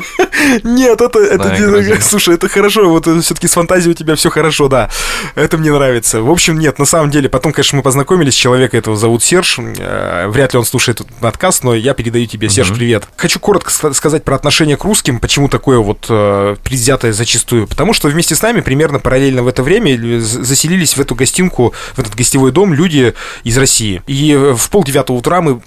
Нет, 0.62 1.00
это, 1.00 1.18
это, 1.18 2.00
слушай, 2.00 2.34
это 2.34 2.48
хорошо, 2.48 2.88
вот 2.88 3.06
э, 3.06 3.20
все-таки 3.20 3.48
с 3.48 3.52
фантазией 3.52 3.92
у 3.92 3.94
тебя 3.94 4.16
все 4.16 4.30
хорошо, 4.30 4.68
да. 4.68 4.90
Это 5.34 5.58
мне 5.58 5.72
нравится. 5.72 6.22
В 6.22 6.30
общем, 6.30 6.58
нет, 6.58 6.78
на 6.78 6.84
самом 6.84 7.10
деле, 7.10 7.28
потом, 7.28 7.52
конечно, 7.52 7.76
мы 7.76 7.82
познакомились, 7.82 8.34
человека 8.34 8.76
этого 8.76 8.96
зовут 8.96 9.22
Серж, 9.22 9.58
э, 9.58 10.26
вряд 10.28 10.52
ли 10.52 10.58
он 10.58 10.64
слушает 10.64 11.00
этот 11.00 11.14
подкаст, 11.16 11.64
но 11.64 11.74
я 11.74 11.94
передаю 11.94 12.26
тебе, 12.26 12.48
Серж, 12.48 12.72
привет. 12.72 13.08
Хочу 13.16 13.38
коротко 13.40 13.70
сказать 13.92 14.24
про 14.24 14.36
отношение 14.36 14.76
к 14.76 14.84
русским, 14.84 15.20
почему 15.20 15.48
такое 15.48 15.78
вот 15.78 16.06
э, 16.08 16.56
предвзятое 16.62 17.12
зачастую. 17.12 17.66
Потому 17.66 17.92
что 17.92 18.08
вместе 18.08 18.34
с 18.34 18.42
нами 18.42 18.60
примерно 18.60 18.98
параллельно 18.98 19.42
в 19.42 19.48
это 19.48 19.62
время 19.62 20.20
заселились 20.20 20.96
в 20.96 21.00
эту 21.00 21.14
гостинку, 21.14 21.74
в 21.94 21.98
этот 21.98 22.14
гостевой 22.14 22.52
дом 22.52 22.74
люди 22.74 23.14
из 23.44 23.56
России. 23.58 24.02
И 24.06 24.34
в 24.34 24.70
полдевятого 24.70 25.16
утра 25.16 25.40
мы, 25.40 25.60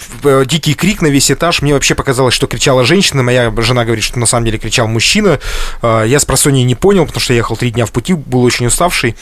дикий 0.45 0.73
крик 0.73 1.01
на 1.01 1.07
весь 1.07 1.31
этаж, 1.31 1.61
мне 1.61 1.73
вообще 1.73 1.95
показалось, 1.95 2.33
что 2.33 2.47
кричала 2.47 2.85
женщина, 2.85 3.23
моя 3.23 3.53
жена 3.57 3.85
говорит, 3.85 4.03
что 4.03 4.19
на 4.19 4.25
самом 4.25 4.45
деле 4.45 4.59
кричал 4.65 4.87
мужчина. 4.87 5.39
А, 5.81 6.03
я 6.03 6.19
с 6.19 6.25
просонья 6.25 6.63
не 6.63 6.75
понял, 6.75 7.05
потому 7.05 7.21
что 7.21 7.33
ехал 7.33 7.55
три 7.55 7.69
дня 7.69 7.85
в 7.85 7.91
пути, 7.91 8.13
был 8.13 8.43
очень 8.43 8.65
уставший 8.65 9.15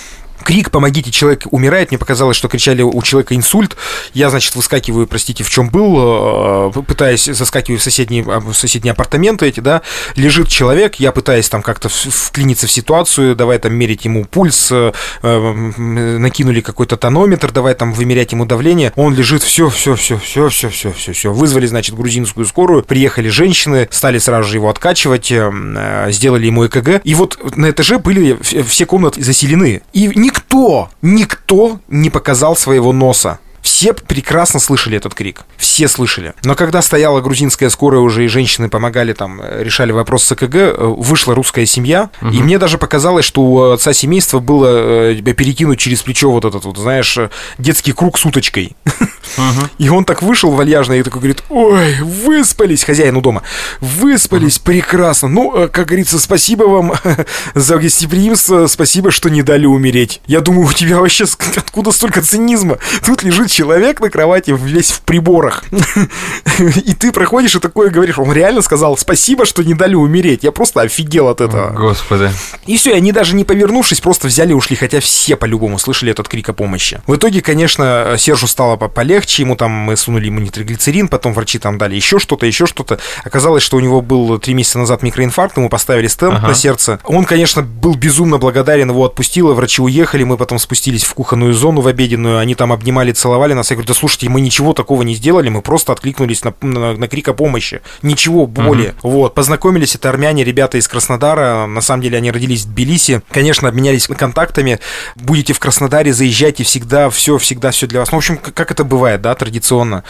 крик 0.43 0.71
«помогите, 0.71 1.11
человек 1.11 1.47
умирает», 1.51 1.91
мне 1.91 1.97
показалось, 1.97 2.37
что 2.37 2.47
кричали 2.47 2.81
у 2.81 3.01
человека 3.01 3.35
инсульт. 3.35 3.75
Я, 4.13 4.29
значит, 4.29 4.55
выскакиваю, 4.55 5.07
простите, 5.07 5.43
в 5.43 5.49
чем 5.49 5.69
был, 5.69 6.71
э, 6.75 6.81
пытаясь 6.87 7.25
заскакиваю 7.25 7.79
в 7.79 7.83
соседние, 7.83 8.23
а, 8.27 8.39
в 8.39 8.53
соседние 8.53 8.91
апартаменты 8.91 9.47
эти, 9.47 9.59
да, 9.59 9.81
лежит 10.15 10.49
человек, 10.49 10.95
я 10.95 11.11
пытаюсь 11.11 11.49
там 11.49 11.61
как-то 11.61 11.89
вклиниться 11.89 12.67
в 12.67 12.71
ситуацию, 12.71 13.35
давай 13.35 13.59
там 13.59 13.73
мерить 13.73 14.05
ему 14.05 14.25
пульс, 14.25 14.69
э, 14.71 14.91
накинули 15.23 16.61
какой-то 16.61 16.97
тонометр, 16.97 17.51
давай 17.51 17.73
там 17.75 17.93
вымерять 17.93 18.31
ему 18.31 18.45
давление, 18.45 18.91
он 18.95 19.15
лежит, 19.15 19.43
все, 19.43 19.69
все, 19.69 19.95
все, 19.95 20.17
все, 20.17 20.49
все, 20.49 20.69
все, 20.69 20.91
все, 20.91 21.13
все, 21.13 21.33
вызвали, 21.33 21.65
значит, 21.65 21.95
грузинскую 21.95 22.45
скорую, 22.45 22.83
приехали 22.83 23.29
женщины, 23.29 23.87
стали 23.91 24.17
сразу 24.17 24.49
же 24.49 24.57
его 24.57 24.69
откачивать, 24.69 25.31
э, 25.31 26.07
сделали 26.09 26.45
ему 26.45 26.65
ЭКГ, 26.67 27.01
и 27.03 27.15
вот 27.15 27.55
на 27.55 27.69
этаже 27.69 27.97
были 27.97 28.37
все 28.41 28.85
комнаты 28.85 29.23
заселены, 29.23 29.81
и 29.93 30.11
ни 30.15 30.29
никто, 30.34 30.89
никто 31.01 31.79
не 31.88 32.09
показал 32.09 32.55
своего 32.55 32.91
носа. 32.91 33.39
Все 33.61 33.93
прекрасно 33.93 34.59
слышали 34.59 34.97
этот 34.97 35.13
крик. 35.13 35.41
Все 35.55 35.88
слышали. 35.88 36.34
Но 36.43 36.53
когда 36.53 36.81
стояла 36.81 37.21
грузинская 37.21 37.69
скорая 37.69 38.01
уже, 38.01 38.25
и 38.25 38.27
женщины 38.27 38.67
помогали 38.67 39.13
там, 39.13 39.39
э, 39.41 39.63
решали 39.63 39.93
вопрос 39.93 40.25
с 40.25 40.31
ЭКГ, 40.34 40.55
э, 40.55 40.75
вышла 40.79 41.34
русская 41.34 41.65
семья, 41.65 42.09
угу. 42.21 42.31
и 42.31 42.39
мне 42.39 42.57
даже 42.57 42.77
показалось, 42.77 43.23
что 43.23 43.41
у 43.41 43.71
отца 43.71 43.93
семейства 43.93 44.39
было 44.39 45.15
перекинуть 45.15 45.79
через 45.79 46.01
плечо 46.01 46.29
вот 46.29 46.43
этот 46.43 46.65
вот, 46.65 46.77
знаешь, 46.77 47.17
детский 47.57 47.93
круг 47.93 48.19
с 48.19 48.25
уточкой. 48.25 48.75
Угу. 49.38 49.69
И 49.78 49.89
он 49.89 50.05
так 50.05 50.21
вышел 50.21 50.51
вальяжно 50.51 50.93
и 50.93 51.03
такой 51.03 51.19
говорит, 51.19 51.43
ой, 51.49 51.99
выспались, 52.01 52.84
хозяину 52.84 53.21
дома, 53.21 53.43
выспались 53.80 54.57
угу. 54.57 54.65
прекрасно. 54.65 55.28
Ну, 55.28 55.69
как 55.71 55.88
говорится, 55.88 56.19
спасибо 56.19 56.63
вам 56.63 56.93
за 57.55 57.78
гостеприимство, 57.78 58.67
спасибо, 58.67 59.11
что 59.11 59.30
не 59.30 59.41
дали 59.41 59.65
умереть. 59.65 60.21
Я 60.28 60.41
думаю, 60.41 60.67
у 60.67 60.74
тебя 60.74 60.99
вообще 60.99 61.26
откуда 61.55 61.91
столько 61.91 62.21
цинизма? 62.21 62.78
Тут 63.05 63.24
лежит 63.24 63.51
человек 63.51 63.99
на 63.99 64.09
кровати 64.09 64.51
весь 64.51 64.91
в 64.91 65.01
приборах. 65.01 65.63
И 66.59 66.93
ты 66.93 67.11
проходишь 67.11 67.55
и 67.55 67.59
такое 67.59 67.89
говоришь. 67.89 68.19
Он 68.19 68.32
реально 68.32 68.61
сказал 68.61 68.97
спасибо, 68.97 69.45
что 69.45 69.63
не 69.63 69.74
дали 69.74 69.95
умереть. 69.95 70.43
Я 70.43 70.51
просто 70.51 70.82
офигел 70.82 71.28
от 71.28 71.41
этого. 71.41 71.71
Господи. 71.71 72.30
И 72.65 72.78
все, 72.78 72.93
они 72.93 73.11
даже 73.11 73.36
не 73.36 73.43
повернувшись, 73.43 74.01
просто 74.01 74.28
взяли 74.28 74.51
и 74.51 74.53
ушли, 74.53 74.76
хотя 74.76 74.99
все 74.99 75.36
по-любому 75.36 75.80
слышали 75.80 76.11
этот 76.11 76.28
крик 76.28 76.49
о 76.49 76.53
помощи. 76.53 77.01
В 77.07 77.15
итоге, 77.15 77.41
конечно, 77.41 78.15
Сержу 78.17 78.47
стало 78.47 78.76
полегче, 79.14 79.43
ему 79.43 79.55
там 79.55 79.72
мы 79.72 79.95
сунули 79.95 80.26
ему 80.26 80.39
нитроглицерин, 80.39 81.07
потом 81.07 81.34
врачи 81.34 81.59
там 81.59 81.78
дали 81.78 81.95
еще 81.95 82.18
что-то, 82.18 82.47
еще 82.47 82.66
что-то. 82.66 82.97
Оказалось, 83.24 83.61
что 83.61 83.78
у 83.78 83.80
него 83.80 84.01
был 84.01 84.39
три 84.39 84.55
месяца 84.55 84.80
назад 84.80 85.03
микроинфаркт, 85.03 85.55
ему 85.57 85.70
поставили 85.70 86.07
стенд 86.07 86.36
ага. 86.38 86.47
на 86.47 86.55
сердце. 86.55 86.99
Он, 87.03 87.24
конечно, 87.24 87.61
был 87.61 87.93
безумно 87.93 88.39
благодарен, 88.39 88.89
его 88.89 89.05
отпустило, 89.05 89.53
врачи 89.53 89.84
уехали, 89.84 90.24
мы 90.24 90.36
потом 90.38 90.57
спустились 90.57 91.03
в 91.03 91.14
кухонную 91.14 91.53
зону 91.53 91.82
в 91.82 91.88
обеденную, 91.88 92.39
они 92.39 92.55
там 92.55 92.74
обнимали, 92.74 93.11
целовали 93.11 93.53
нас. 93.53 93.70
Я 93.70 93.76
говорю, 93.76 93.88
да 93.88 93.93
слушайте, 93.93 94.30
мы 94.30 94.41
ничего 94.41 94.74
такого 94.74 95.03
не 95.03 95.14
сделали, 95.14 95.49
мы 95.49 95.61
просто 95.61 95.93
откликнулись 95.93 96.43
на, 96.43 96.55
на, 96.61 96.93
на 96.93 97.07
крик 97.07 97.28
о 97.28 97.34
помощи. 97.34 97.82
Ничего 98.01 98.47
более. 98.47 98.95
Угу. 99.03 99.11
Вот, 99.11 99.36
познакомились, 99.36 99.93
это 99.93 100.09
армяне, 100.09 100.43
ребята 100.43 100.80
из 100.80 100.88
Краснодара, 100.88 101.68
на 101.68 101.82
самом 101.82 102.01
деле 102.01 102.18
они 102.18 102.32
родились 102.32 102.64
в 102.64 102.70
Тбилиси, 102.70 103.22
конечно, 103.32 103.70
обменялись 103.70 104.07
контактами, 104.07 104.80
будете 105.16 105.53
в 105.53 105.59
Краснодаре, 105.59 106.14
заезжайте 106.14 106.64
всегда, 106.64 107.11
все, 107.11 107.38
всегда 107.38 107.70
все 107.70 107.86
для 107.86 107.99
вас. 107.99 108.11
Ну, 108.11 108.18
в 108.18 108.20
общем, 108.20 108.38
как 108.38 108.72
это 108.72 108.84
бывает, 108.84 109.03
да, 109.18 109.36
традиционно. 109.36 110.04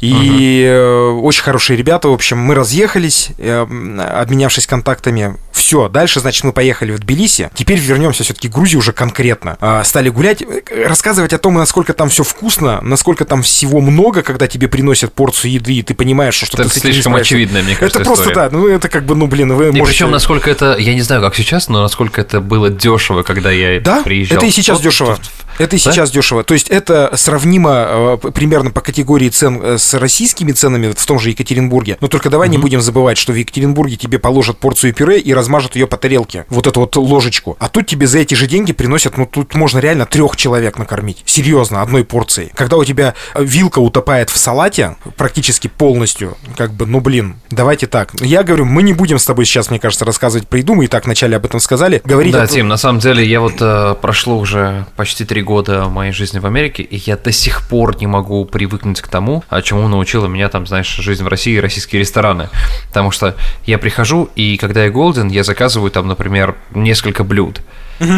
И 0.00 1.10
угу. 1.12 1.26
очень 1.26 1.42
хорошие 1.42 1.76
ребята, 1.76 2.08
в 2.08 2.12
общем, 2.12 2.38
мы 2.38 2.54
разъехались, 2.54 3.30
э, 3.38 3.66
обменявшись 4.14 4.66
контактами, 4.66 5.36
все, 5.52 5.88
дальше, 5.88 6.20
значит, 6.20 6.42
мы 6.44 6.52
поехали 6.52 6.92
в 6.92 6.98
Тбилиси. 6.98 7.50
Теперь 7.54 7.78
вернемся 7.78 8.24
все-таки 8.24 8.48
в 8.48 8.52
Грузию 8.52 8.80
уже 8.80 8.92
конкретно. 8.92 9.56
А, 9.60 9.84
стали 9.84 10.08
гулять, 10.08 10.42
рассказывать 10.84 11.32
о 11.32 11.38
том, 11.38 11.54
насколько 11.54 11.92
там 11.92 12.08
все 12.08 12.24
вкусно, 12.24 12.80
насколько 12.82 13.24
там 13.24 13.42
всего 13.42 13.80
много, 13.80 14.22
когда 14.22 14.48
тебе 14.48 14.68
приносят 14.68 15.12
порцию 15.12 15.52
еды, 15.52 15.74
и 15.74 15.82
ты 15.82 15.94
понимаешь, 15.94 16.34
что 16.34 16.60
это 16.60 16.68
ты 16.68 16.80
слишком 16.80 17.14
очевидно, 17.14 17.62
мне 17.62 17.76
кажется. 17.76 18.00
Это 18.00 18.08
просто 18.08 18.30
история. 18.30 18.48
да, 18.48 18.56
ну 18.56 18.66
это 18.66 18.88
как 18.88 19.04
бы, 19.04 19.14
ну 19.14 19.26
блин, 19.26 19.52
вы 19.54 19.68
и 19.68 19.70
можете. 19.70 19.84
Причем 19.84 20.10
насколько 20.10 20.50
это, 20.50 20.76
я 20.76 20.94
не 20.94 21.02
знаю, 21.02 21.22
как 21.22 21.36
сейчас, 21.36 21.68
но 21.68 21.82
насколько 21.82 22.20
это 22.20 22.40
было 22.40 22.70
дешево, 22.70 23.22
когда 23.22 23.50
я 23.50 23.80
да? 23.80 24.02
приезжал. 24.02 24.38
Это 24.38 24.46
и 24.46 24.50
сейчас 24.50 24.78
вот, 24.78 24.84
дешево. 24.84 25.18
Это 25.58 25.76
и 25.76 25.82
да? 25.82 25.92
сейчас 25.92 26.10
дешево. 26.10 26.44
То 26.44 26.54
есть 26.54 26.68
это 26.68 27.10
сравнимо 27.14 28.18
э, 28.22 28.30
примерно 28.32 28.70
по 28.70 28.80
категории 28.80 29.28
цен 29.28 29.60
э, 29.62 29.78
с 29.78 29.94
российскими 29.94 30.52
ценами 30.52 30.92
в 30.92 31.06
том 31.06 31.18
же 31.18 31.30
Екатеринбурге. 31.30 31.98
Но 32.00 32.08
только 32.08 32.30
давай 32.30 32.48
угу. 32.48 32.56
не 32.56 32.58
будем 32.58 32.80
забывать, 32.80 33.18
что 33.18 33.32
в 33.32 33.36
Екатеринбурге 33.36 33.96
тебе 33.96 34.18
положат 34.18 34.58
порцию 34.58 34.94
пюре 34.94 35.18
и 35.18 35.32
размажут 35.34 35.76
ее 35.76 35.86
по 35.86 35.96
тарелке. 35.96 36.46
Вот 36.48 36.66
эту 36.66 36.80
вот 36.80 36.96
ложечку. 36.96 37.56
А 37.58 37.68
тут 37.68 37.86
тебе 37.86 38.06
за 38.06 38.18
эти 38.18 38.34
же 38.34 38.46
деньги 38.46 38.72
приносят, 38.72 39.16
ну 39.16 39.26
тут 39.26 39.54
можно 39.54 39.78
реально 39.78 40.06
трех 40.06 40.36
человек 40.36 40.78
накормить. 40.78 41.22
Серьезно, 41.24 41.82
одной 41.82 42.04
порцией. 42.04 42.50
Когда 42.54 42.76
у 42.76 42.84
тебя 42.84 43.14
вилка 43.38 43.78
утопает 43.78 44.30
в 44.30 44.36
салате 44.36 44.96
практически 45.16 45.68
полностью, 45.68 46.36
как 46.56 46.72
бы, 46.72 46.86
ну 46.86 47.00
блин, 47.00 47.36
давайте 47.50 47.86
так. 47.86 48.12
Я 48.20 48.42
говорю, 48.42 48.64
мы 48.64 48.82
не 48.82 48.92
будем 48.92 49.18
с 49.18 49.24
тобой 49.24 49.44
сейчас, 49.44 49.70
мне 49.70 49.78
кажется, 49.78 50.04
рассказывать 50.04 50.48
про 50.48 50.58
еду, 50.58 50.74
мы 50.74 50.84
и 50.84 50.88
так 50.88 51.04
вначале 51.04 51.36
об 51.36 51.44
этом 51.44 51.60
сказали. 51.60 52.02
Говорить 52.04 52.32
да, 52.32 52.42
о... 52.42 52.46
Тим, 52.46 52.68
на 52.68 52.76
самом 52.76 53.00
деле 53.00 53.24
я 53.24 53.40
вот 53.40 53.56
э, 53.60 53.94
прошло 54.00 54.38
уже 54.38 54.86
почти 54.96 55.24
три 55.24 55.39
года 55.42 55.60
года 55.60 55.88
моей 55.88 56.12
жизни 56.12 56.38
в 56.38 56.46
Америке, 56.46 56.82
и 56.82 56.96
я 56.96 57.16
до 57.16 57.32
сих 57.32 57.68
пор 57.68 57.96
не 58.00 58.06
могу 58.06 58.44
привыкнуть 58.44 59.00
к 59.00 59.08
тому, 59.08 59.44
чему 59.62 59.88
научила 59.88 60.26
меня 60.26 60.48
там, 60.48 60.66
знаешь, 60.66 60.88
жизнь 60.88 61.22
в 61.22 61.28
России 61.28 61.54
и 61.54 61.60
российские 61.60 62.00
рестораны. 62.00 62.48
Потому 62.88 63.10
что 63.10 63.34
я 63.66 63.78
прихожу, 63.78 64.30
и 64.36 64.56
когда 64.56 64.84
я 64.84 64.90
голден, 64.90 65.28
я 65.28 65.44
заказываю 65.44 65.90
там, 65.90 66.08
например, 66.08 66.56
несколько 66.74 67.24
блюд. 67.24 67.60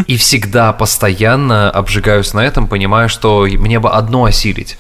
И 0.07 0.17
всегда 0.17 0.73
постоянно 0.73 1.71
обжигаюсь 1.71 2.33
на 2.35 2.41
этом, 2.41 2.69
понимая, 2.69 3.09
что 3.09 3.49
мне 3.51 3.81
бы 3.81 3.91
одно 3.91 4.25
осилить. 4.25 4.79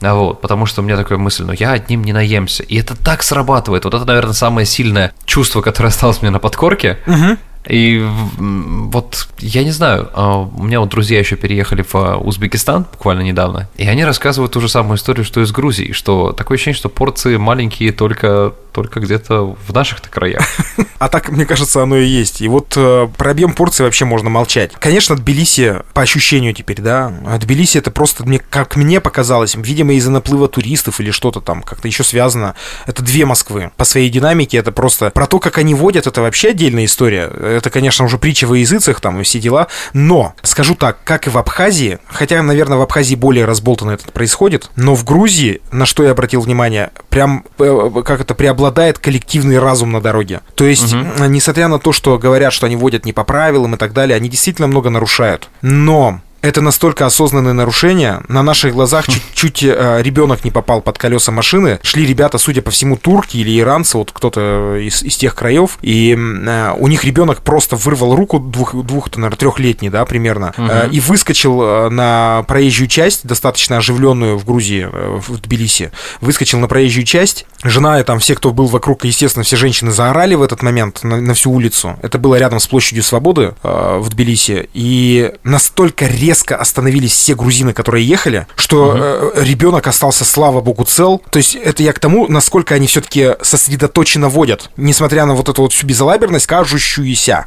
А 0.00 0.14
вот, 0.14 0.40
потому 0.40 0.66
что 0.66 0.82
у 0.82 0.84
меня 0.84 0.96
такая 0.96 1.18
мысль, 1.18 1.44
ну 1.44 1.52
я 1.52 1.70
одним 1.70 2.02
не 2.02 2.12
наемся. 2.12 2.64
И 2.64 2.76
это 2.76 2.96
так 2.96 3.22
срабатывает. 3.22 3.84
Вот 3.84 3.94
это, 3.94 4.04
наверное, 4.04 4.32
самое 4.32 4.66
сильное 4.66 5.12
чувство, 5.24 5.60
которое 5.60 5.88
осталось 5.88 6.22
мне 6.22 6.30
на 6.30 6.40
подкорке. 6.40 6.98
Угу. 7.06 7.38
И 7.68 8.04
вот 8.38 9.28
я 9.38 9.62
не 9.62 9.70
знаю, 9.70 10.08
а, 10.14 10.38
у 10.38 10.62
меня 10.64 10.80
вот 10.80 10.88
друзья 10.88 11.18
еще 11.18 11.36
переехали 11.36 11.82
в 11.82 11.94
а, 11.94 12.16
Узбекистан 12.16 12.86
буквально 12.90 13.22
недавно, 13.22 13.68
и 13.76 13.86
они 13.86 14.04
рассказывают 14.04 14.52
ту 14.52 14.60
же 14.60 14.68
самую 14.68 14.96
историю, 14.96 15.24
что 15.24 15.40
из 15.40 15.52
Грузии, 15.52 15.92
что 15.92 16.32
такое 16.32 16.56
ощущение, 16.56 16.76
что 16.76 16.88
порции 16.88 17.36
маленькие 17.36 17.92
только 17.92 18.52
только 18.72 19.00
где-то 19.00 19.56
в 19.66 19.72
наших-то 19.72 20.08
краях. 20.08 20.42
А 20.98 21.08
так, 21.08 21.30
мне 21.30 21.46
кажется, 21.46 21.82
оно 21.82 21.96
и 21.96 22.06
есть. 22.06 22.40
И 22.40 22.46
вот 22.46 22.74
э, 22.76 23.08
про 23.16 23.32
объем 23.32 23.54
порции 23.54 23.82
вообще 23.82 24.04
можно 24.04 24.30
молчать. 24.30 24.70
Конечно, 24.78 25.16
Тбилиси, 25.16 25.80
по 25.94 26.02
ощущению 26.02 26.54
теперь, 26.54 26.80
да, 26.80 27.12
Тбилиси 27.40 27.78
это 27.78 27.90
просто, 27.90 28.24
мне, 28.24 28.38
как 28.38 28.76
мне 28.76 29.00
показалось, 29.00 29.56
видимо, 29.56 29.94
из-за 29.94 30.12
наплыва 30.12 30.46
туристов 30.46 31.00
или 31.00 31.10
что-то 31.10 31.40
там 31.40 31.62
как-то 31.62 31.88
еще 31.88 32.04
связано. 32.04 32.54
Это 32.86 33.02
две 33.02 33.26
Москвы. 33.26 33.72
По 33.76 33.84
своей 33.84 34.10
динамике 34.10 34.58
это 34.58 34.70
просто... 34.70 35.10
Про 35.10 35.26
то, 35.26 35.40
как 35.40 35.58
они 35.58 35.74
водят, 35.74 36.06
это 36.06 36.22
вообще 36.22 36.50
отдельная 36.50 36.84
история. 36.84 37.24
Это, 37.24 37.68
конечно, 37.68 38.04
уже 38.04 38.16
притча 38.18 38.46
во 38.46 38.56
языцах 38.56 39.00
там 39.00 39.20
и 39.20 39.24
все 39.24 39.40
дела. 39.40 39.66
Но, 39.92 40.34
скажу 40.42 40.76
так, 40.76 41.02
как 41.02 41.26
и 41.26 41.30
в 41.30 41.36
Абхазии, 41.36 41.98
хотя, 42.06 42.40
наверное, 42.42 42.78
в 42.78 42.82
Абхазии 42.82 43.16
более 43.16 43.44
разболтанно 43.44 43.90
это 43.90 44.10
происходит, 44.12 44.70
но 44.76 44.94
в 44.94 45.04
Грузии, 45.04 45.60
на 45.72 45.84
что 45.84 46.04
я 46.04 46.12
обратил 46.12 46.42
внимание, 46.42 46.92
прям, 47.12 47.44
э, 47.58 48.02
как 48.04 48.22
это, 48.22 48.34
преобладает 48.34 48.72
преобладает 48.72 48.98
коллективный 48.98 49.58
разум 49.58 49.92
на 49.92 50.00
дороге. 50.00 50.40
То 50.54 50.64
есть, 50.64 50.94
угу. 50.94 51.24
несмотря 51.26 51.68
на 51.68 51.78
то, 51.78 51.92
что 51.92 52.18
говорят, 52.18 52.52
что 52.52 52.66
они 52.66 52.74
водят 52.74 53.04
не 53.04 53.12
по 53.12 53.22
правилам 53.22 53.74
и 53.74 53.78
так 53.78 53.92
далее, 53.92 54.16
они 54.16 54.28
действительно 54.28 54.66
много 54.66 54.88
нарушают. 54.88 55.50
Но 55.60 56.20
это 56.42 56.60
настолько 56.60 57.06
осознанное 57.06 57.52
нарушение. 57.52 58.20
На 58.28 58.42
наших 58.42 58.72
глазах 58.72 59.06
чуть-чуть 59.06 59.62
э, 59.62 60.02
ребенок 60.02 60.44
не 60.44 60.50
попал 60.50 60.82
под 60.82 60.98
колеса 60.98 61.30
машины. 61.30 61.78
Шли 61.82 62.04
ребята, 62.04 62.36
судя 62.38 62.62
по 62.62 62.70
всему, 62.72 62.96
турки 62.96 63.36
или 63.36 63.58
иранцы, 63.60 63.96
вот 63.96 64.10
кто-то 64.12 64.76
из, 64.76 65.02
из 65.04 65.16
тех 65.16 65.36
краев, 65.36 65.78
и 65.82 66.16
э, 66.16 66.74
у 66.76 66.88
них 66.88 67.04
ребенок 67.04 67.42
просто 67.42 67.76
вырвал 67.76 68.16
руку 68.16 68.40
двух, 68.40 68.74
двух 68.74 69.14
наверное, 69.16 69.36
трехлетний, 69.36 69.88
да, 69.88 70.04
примерно, 70.04 70.52
угу. 70.56 70.66
э, 70.68 70.88
и 70.90 70.98
выскочил 70.98 71.62
э, 71.62 71.88
на 71.90 72.44
проезжую 72.48 72.88
часть, 72.88 73.24
достаточно 73.24 73.76
оживленную 73.76 74.36
в 74.36 74.44
Грузии, 74.44 74.88
э, 74.92 75.20
в 75.26 75.38
Тбилиси. 75.38 75.92
Выскочил 76.20 76.58
на 76.58 76.66
проезжую 76.66 77.04
часть. 77.04 77.46
Жена 77.62 78.00
и 78.00 78.02
там 78.02 78.18
все, 78.18 78.34
кто 78.34 78.52
был 78.52 78.66
вокруг, 78.66 79.04
естественно, 79.04 79.44
все 79.44 79.56
женщины 79.56 79.92
заорали 79.92 80.34
в 80.34 80.42
этот 80.42 80.62
момент 80.62 81.04
на, 81.04 81.20
на 81.20 81.34
всю 81.34 81.52
улицу. 81.52 81.96
Это 82.02 82.18
было 82.18 82.34
рядом 82.34 82.58
с 82.58 82.66
площадью 82.66 83.04
Свободы 83.04 83.54
э, 83.62 83.98
в 84.00 84.08
Тбилиси. 84.08 84.68
И 84.74 85.32
настолько 85.44 86.06
резко 86.06 86.31
резко 86.32 86.56
остановились 86.56 87.12
все 87.12 87.34
грузины, 87.34 87.74
которые 87.74 88.08
ехали, 88.08 88.46
что 88.56 88.88
угу. 88.88 88.98
э, 88.98 89.44
ребенок 89.44 89.86
остался, 89.86 90.24
слава 90.24 90.62
богу, 90.62 90.84
цел. 90.84 91.20
То 91.30 91.36
есть 91.36 91.54
это 91.54 91.82
я 91.82 91.92
к 91.92 91.98
тому, 91.98 92.26
насколько 92.26 92.74
они 92.74 92.86
все-таки 92.86 93.36
сосредоточенно 93.42 94.30
водят, 94.30 94.70
несмотря 94.78 95.26
на 95.26 95.34
вот 95.34 95.50
эту 95.50 95.60
вот 95.60 95.74
всю 95.74 95.86
безалаберность, 95.86 96.46
кажущуюся 96.46 97.46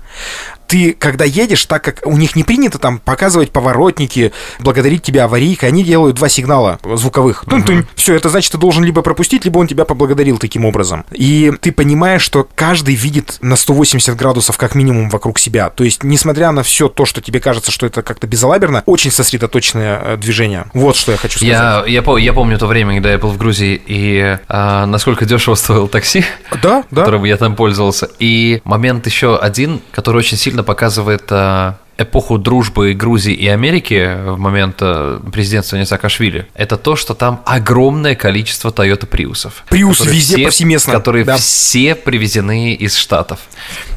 ты, 0.68 0.94
когда 0.94 1.26
едешь, 1.26 1.66
так 1.66 1.84
как 1.84 2.02
у 2.06 2.18
них 2.18 2.36
не 2.36 2.44
принято 2.44 2.80
там 2.80 3.00
показывать 3.00 3.52
поворотники, 3.52 4.32
благодарить 4.60 5.04
тебя 5.04 5.26
аварийкой, 5.26 5.70
они 5.70 5.84
делают 5.84 6.16
два 6.16 6.30
сигнала 6.30 6.80
звуковых. 6.84 7.44
Uh-huh. 7.46 7.86
Все, 7.96 8.16
это 8.16 8.30
значит, 8.30 8.52
ты 8.52 8.58
должен 8.58 8.84
либо 8.84 9.02
пропустить, 9.02 9.46
либо 9.46 9.60
он 9.60 9.68
тебя 9.68 9.86
поблагодарил 9.86 10.38
таким 10.38 10.66
образом. 10.66 11.06
И 11.12 11.52
ты 11.62 11.72
понимаешь, 11.72 12.22
что 12.22 12.48
каждый 12.56 12.96
видит 12.96 13.38
на 13.42 13.56
180 13.56 14.16
градусов 14.16 14.58
как 14.58 14.76
минимум 14.76 15.10
вокруг 15.10 15.40
себя. 15.40 15.70
То 15.70 15.84
есть, 15.84 16.04
несмотря 16.04 16.52
на 16.52 16.64
все 16.64 16.90
то, 16.90 17.06
что 17.06 17.22
тебе 17.22 17.40
кажется, 17.40 17.72
что 17.72 17.86
это 17.86 18.02
как-то 18.02 18.28
безалаберно, 18.28 18.84
очень 18.86 19.12
сосредоточенное 19.12 20.02
э, 20.04 20.18
движение. 20.18 20.66
Вот 20.74 20.96
что 20.96 21.12
я 21.12 21.18
хочу 21.18 21.40
сказать. 21.40 21.54
Я, 21.54 21.84
я, 21.88 22.20
я 22.20 22.34
помню 22.34 22.58
то 22.58 22.68
время, 22.68 22.94
когда 22.94 23.12
я 23.12 23.18
был 23.18 23.30
в 23.30 23.38
Грузии, 23.38 23.82
и 23.86 24.38
а, 24.48 24.86
насколько 24.86 25.26
дешево 25.26 25.56
стоил 25.56 25.88
такси, 25.88 26.26
да, 26.62 26.84
да. 26.92 27.02
которым 27.02 27.24
я 27.24 27.38
там 27.38 27.56
пользовался. 27.56 28.10
И 28.20 28.62
момент 28.64 29.06
еще 29.06 29.38
один, 29.38 29.82
который 29.92 30.18
очень 30.18 30.38
сильно 30.38 30.55
показывает 30.64 31.24
а, 31.32 31.76
эпоху 31.98 32.38
дружбы 32.38 32.94
Грузии 32.94 33.34
и 33.34 33.48
Америки 33.48 34.18
в 34.26 34.38
момент 34.38 34.78
э, 34.82 35.20
президентства 35.32 35.84
Саакашвили, 35.84 36.48
это 36.54 36.78
то, 36.78 36.96
что 36.96 37.14
там 37.14 37.42
огромное 37.46 38.16
количество 38.16 38.70
Toyota 38.70 39.06
Приусов. 39.06 39.64
Приус 39.70 40.02
везде 40.06 40.36
все, 40.36 40.44
повсеместно. 40.46 40.94
Которые 40.94 41.26
да. 41.26 41.38
все 41.38 41.96
привезены 41.96 42.74
из 42.74 42.98
Штатов. 42.98 43.40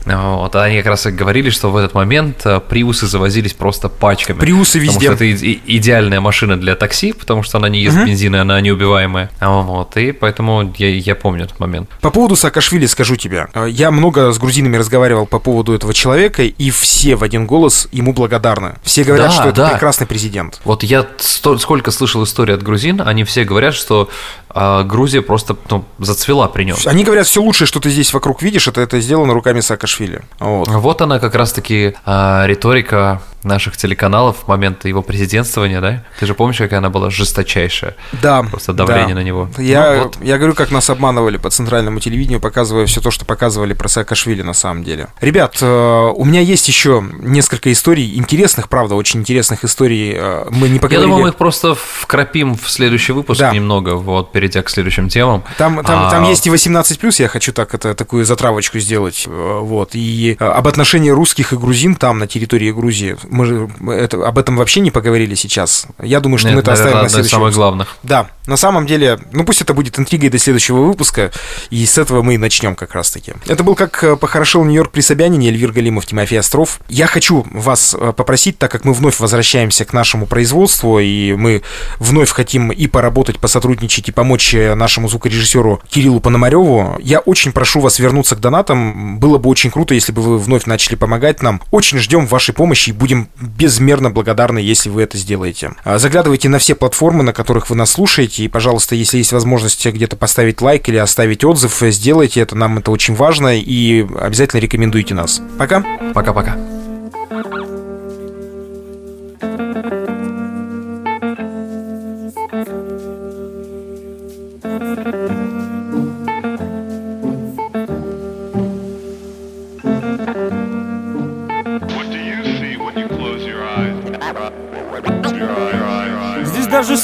Вот, 0.04 0.54
они 0.56 0.78
как 0.78 0.86
раз 0.86 1.06
и 1.06 1.10
говорили, 1.10 1.50
что 1.50 1.70
в 1.70 1.76
этот 1.76 1.94
момент 1.94 2.42
э, 2.44 2.60
приусы 2.60 3.06
завозились 3.06 3.52
просто 3.52 3.88
пачками. 3.88 4.38
Приусы 4.38 4.78
везде. 4.78 5.10
Потому 5.10 5.16
что 5.16 5.24
это 5.24 5.52
идеальная 5.66 6.20
машина 6.20 6.56
для 6.58 6.76
такси, 6.76 7.12
потому 7.12 7.42
что 7.42 7.58
она 7.58 7.68
не 7.68 7.82
ест 7.82 7.96
угу. 7.96 8.06
бензин, 8.06 8.34
и 8.36 8.38
она 8.38 8.60
неубиваемая. 8.60 9.30
Вот, 9.40 9.96
и 9.96 10.12
поэтому 10.12 10.72
я, 10.78 10.88
я 10.88 11.14
помню 11.14 11.44
этот 11.44 11.60
момент. 11.60 11.90
По 12.00 12.10
поводу 12.10 12.36
Саакашвили 12.36 12.86
скажу 12.86 13.16
тебе. 13.16 13.48
Я 13.68 13.90
много 13.90 14.32
с 14.32 14.38
грузинами 14.38 14.76
разговаривал 14.76 15.26
по 15.26 15.38
поводу 15.38 15.74
этого 15.74 15.92
человека, 15.92 16.42
и 16.42 16.70
все 16.70 17.16
в 17.16 17.22
один 17.22 17.46
голос 17.46 17.87
ему 17.92 18.12
благодарны. 18.12 18.76
Все 18.82 19.04
говорят, 19.04 19.28
да, 19.28 19.32
что 19.32 19.48
это 19.48 19.56
да. 19.62 19.68
прекрасный 19.70 20.06
президент. 20.06 20.60
Вот 20.64 20.82
я 20.82 21.06
сто, 21.18 21.58
сколько 21.58 21.90
слышал 21.90 22.22
истории 22.24 22.54
от 22.54 22.62
грузин, 22.62 23.02
они 23.04 23.24
все 23.24 23.44
говорят, 23.44 23.74
что 23.74 24.08
а 24.50 24.82
Грузия 24.82 25.22
просто 25.22 25.56
ну, 25.70 25.84
зацвела 25.98 26.48
при 26.48 26.64
нем. 26.64 26.76
Они 26.86 27.04
говорят, 27.04 27.26
все 27.26 27.42
лучшее, 27.42 27.66
что 27.66 27.80
ты 27.80 27.90
здесь 27.90 28.12
вокруг 28.12 28.42
видишь, 28.42 28.68
это, 28.68 28.80
это 28.80 29.00
сделано 29.00 29.34
руками 29.34 29.60
Саакашвили. 29.60 30.22
Вот. 30.38 30.68
вот 30.68 31.02
она 31.02 31.18
как 31.18 31.34
раз-таки 31.34 31.94
а, 32.04 32.46
риторика 32.46 33.20
наших 33.44 33.76
телеканалов 33.76 34.36
в 34.44 34.48
момент 34.48 34.84
его 34.84 35.02
президентствования, 35.02 35.80
да? 35.80 36.04
Ты 36.18 36.26
же 36.26 36.34
помнишь, 36.34 36.58
какая 36.58 36.78
она 36.78 36.90
была 36.90 37.10
жесточайшая? 37.10 37.94
Да. 38.20 38.42
Просто 38.42 38.72
давление 38.72 39.14
да. 39.14 39.14
на 39.14 39.24
него. 39.24 39.48
Я, 39.58 39.94
ну, 39.94 40.02
вот. 40.04 40.18
я 40.22 40.38
говорю, 40.38 40.54
как 40.54 40.70
нас 40.70 40.90
обманывали 40.90 41.36
по 41.36 41.50
центральному 41.50 42.00
телевидению, 42.00 42.40
показывая 42.40 42.86
все 42.86 43.00
то, 43.00 43.10
что 43.10 43.24
показывали 43.24 43.74
про 43.74 43.88
Саакашвили 43.88 44.42
на 44.42 44.54
самом 44.54 44.84
деле. 44.84 45.08
Ребят, 45.20 45.58
э, 45.60 46.12
у 46.14 46.24
меня 46.24 46.40
есть 46.40 46.68
еще 46.68 47.04
несколько 47.20 47.70
историй, 47.72 48.16
интересных, 48.16 48.68
правда, 48.68 48.94
очень 48.96 49.20
интересных 49.20 49.64
историй. 49.64 50.14
Э, 50.16 50.46
мы 50.50 50.68
не 50.68 50.78
поговорили... 50.78 51.00
Я 51.00 51.06
думаю, 51.06 51.22
мы 51.22 51.28
их 51.28 51.36
просто 51.36 51.74
вкрапим 51.74 52.56
в 52.56 52.68
следующий 52.68 53.12
выпуск 53.12 53.40
да. 53.40 53.52
немного, 53.52 53.94
вот, 53.94 54.32
перейдя 54.38 54.62
к 54.62 54.70
следующим 54.70 55.08
темам. 55.08 55.42
Там, 55.56 55.82
там, 55.84 56.06
а... 56.06 56.10
там 56.12 56.22
есть 56.22 56.46
и 56.46 56.50
18+, 56.50 57.14
я 57.18 57.26
хочу 57.26 57.52
так 57.52 57.74
это, 57.74 57.96
такую 57.96 58.24
затравочку 58.24 58.78
сделать, 58.78 59.24
э, 59.26 59.58
вот, 59.62 59.90
и 59.94 60.36
об 60.38 60.68
отношении 60.68 61.10
русских 61.10 61.52
и 61.52 61.56
грузин 61.56 61.96
там, 61.96 62.20
на 62.20 62.28
территории 62.28 62.70
Грузии 62.70 63.16
мы 63.28 63.92
это, 63.94 64.24
об 64.24 64.38
этом 64.38 64.56
вообще 64.56 64.78
не 64.78 64.92
поговорили 64.92 65.34
сейчас. 65.34 65.88
Я 66.00 66.20
думаю, 66.20 66.38
что 66.38 66.48
Нет, 66.48 66.54
мы 66.54 66.60
это 66.60 66.70
наверное, 66.70 66.86
оставим 66.86 67.04
на 67.04 67.08
следующий 67.08 67.34
самых 67.34 67.54
главных. 67.54 67.96
Да, 68.04 68.28
на 68.46 68.56
самом 68.56 68.86
деле, 68.86 69.18
ну 69.32 69.44
пусть 69.44 69.60
это 69.60 69.74
будет 69.74 69.98
интригой 69.98 70.30
до 70.30 70.38
следующего 70.38 70.82
выпуска, 70.82 71.32
и 71.70 71.84
с 71.84 71.98
этого 71.98 72.22
мы 72.22 72.34
и 72.34 72.38
начнем 72.38 72.76
как 72.76 72.94
раз-таки. 72.94 73.34
Это 73.48 73.64
был 73.64 73.74
как 73.74 74.04
э, 74.04 74.16
похорошел 74.16 74.64
Нью-Йорк 74.64 74.92
при 74.92 75.00
Собянине, 75.00 75.48
Эльвир 75.48 75.72
Галимов, 75.72 76.06
Тимофей 76.06 76.38
Остров. 76.38 76.80
Я 76.88 77.08
хочу 77.08 77.44
вас 77.50 77.96
э, 77.98 78.12
попросить, 78.16 78.56
так 78.56 78.70
как 78.70 78.84
мы 78.84 78.92
вновь 78.92 79.18
возвращаемся 79.18 79.84
к 79.84 79.92
нашему 79.92 80.26
производству, 80.26 81.00
и 81.00 81.34
мы 81.34 81.62
вновь 81.98 82.30
хотим 82.30 82.70
и 82.70 82.86
поработать, 82.86 83.38
посотрудничать, 83.38 84.08
и 84.08 84.12
помочь 84.12 84.27
э, 84.54 84.74
нашему 84.74 85.08
звукорежиссеру 85.08 85.80
Кириллу 85.88 86.20
Пономареву, 86.20 86.96
я 87.00 87.20
очень 87.20 87.52
прошу 87.52 87.80
вас 87.80 87.98
вернуться 87.98 88.36
к 88.36 88.40
донатам. 88.40 89.18
Было 89.18 89.38
бы 89.38 89.50
очень 89.50 89.70
круто, 89.70 89.94
если 89.94 90.12
бы 90.12 90.22
вы 90.22 90.38
вновь 90.38 90.66
начали 90.66 90.94
помогать 90.94 91.42
нам. 91.42 91.60
Очень 91.70 91.98
ждем 91.98 92.26
вашей 92.26 92.54
помощи 92.54 92.90
и 92.90 92.92
будем 92.92 93.28
безмерно 93.40 94.10
благодарны, 94.10 94.58
если 94.58 94.90
вы 94.90 95.02
это 95.02 95.16
сделаете. 95.18 95.72
А, 95.84 95.98
заглядывайте 95.98 96.48
на 96.48 96.58
все 96.58 96.74
платформы, 96.74 97.22
на 97.22 97.32
которых 97.32 97.70
вы 97.70 97.76
нас 97.76 97.90
слушаете, 97.90 98.44
и, 98.44 98.48
пожалуйста, 98.48 98.94
если 98.94 99.18
есть 99.18 99.32
возможность 99.32 99.86
где-то 99.86 100.16
поставить 100.16 100.60
лайк 100.60 100.88
или 100.88 100.96
оставить 100.96 101.44
отзыв, 101.44 101.82
сделайте 101.86 102.40
это, 102.40 102.56
нам 102.56 102.78
это 102.78 102.90
очень 102.90 103.14
важно, 103.14 103.58
и 103.58 104.06
обязательно 104.20 104.60
рекомендуйте 104.60 105.14
нас. 105.14 105.40
Пока. 105.58 105.84
Пока-пока. 106.14 106.77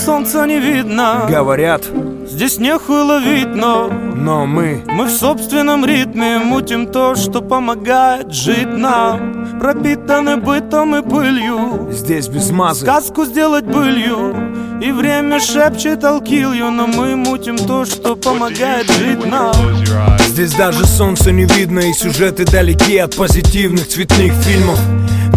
Солнца 0.04 0.46
не 0.46 0.60
видно. 0.60 1.26
Говорят, 1.28 1.84
здесь 2.26 2.58
нехуй 2.58 3.02
ловить, 3.02 3.54
но 3.54 3.88
Но 3.88 4.46
мы 4.46 4.82
Мы 4.86 5.06
в 5.06 5.10
собственном 5.10 5.84
ритме 5.84 6.38
мутим 6.38 6.86
то, 6.86 7.14
что 7.14 7.40
помогает 7.40 8.32
жить 8.32 8.68
нам. 8.68 9.58
Пропитаны 9.58 10.36
бытом 10.36 10.96
и 10.96 11.02
пылью. 11.02 11.88
Здесь 11.90 12.28
без 12.28 12.50
мазы. 12.50 12.82
Сказку 12.84 13.24
сделать 13.24 13.64
былью. 13.64 14.34
И 14.82 14.92
время 14.92 15.40
шепчет 15.40 16.02
you 16.02 16.70
Но 16.70 16.86
мы 16.86 17.16
мутим 17.16 17.56
то, 17.56 17.84
что 17.86 18.16
помогает 18.16 18.90
жить 18.90 19.24
нам. 19.24 19.54
Здесь 20.28 20.52
даже 20.54 20.84
солнца 20.84 21.30
не 21.30 21.44
видно 21.44 21.78
И 21.78 21.92
сюжеты 21.92 22.44
далеки 22.44 22.98
от 22.98 23.14
позитивных 23.14 23.88
цветных 23.88 24.32
фильмов 24.42 24.78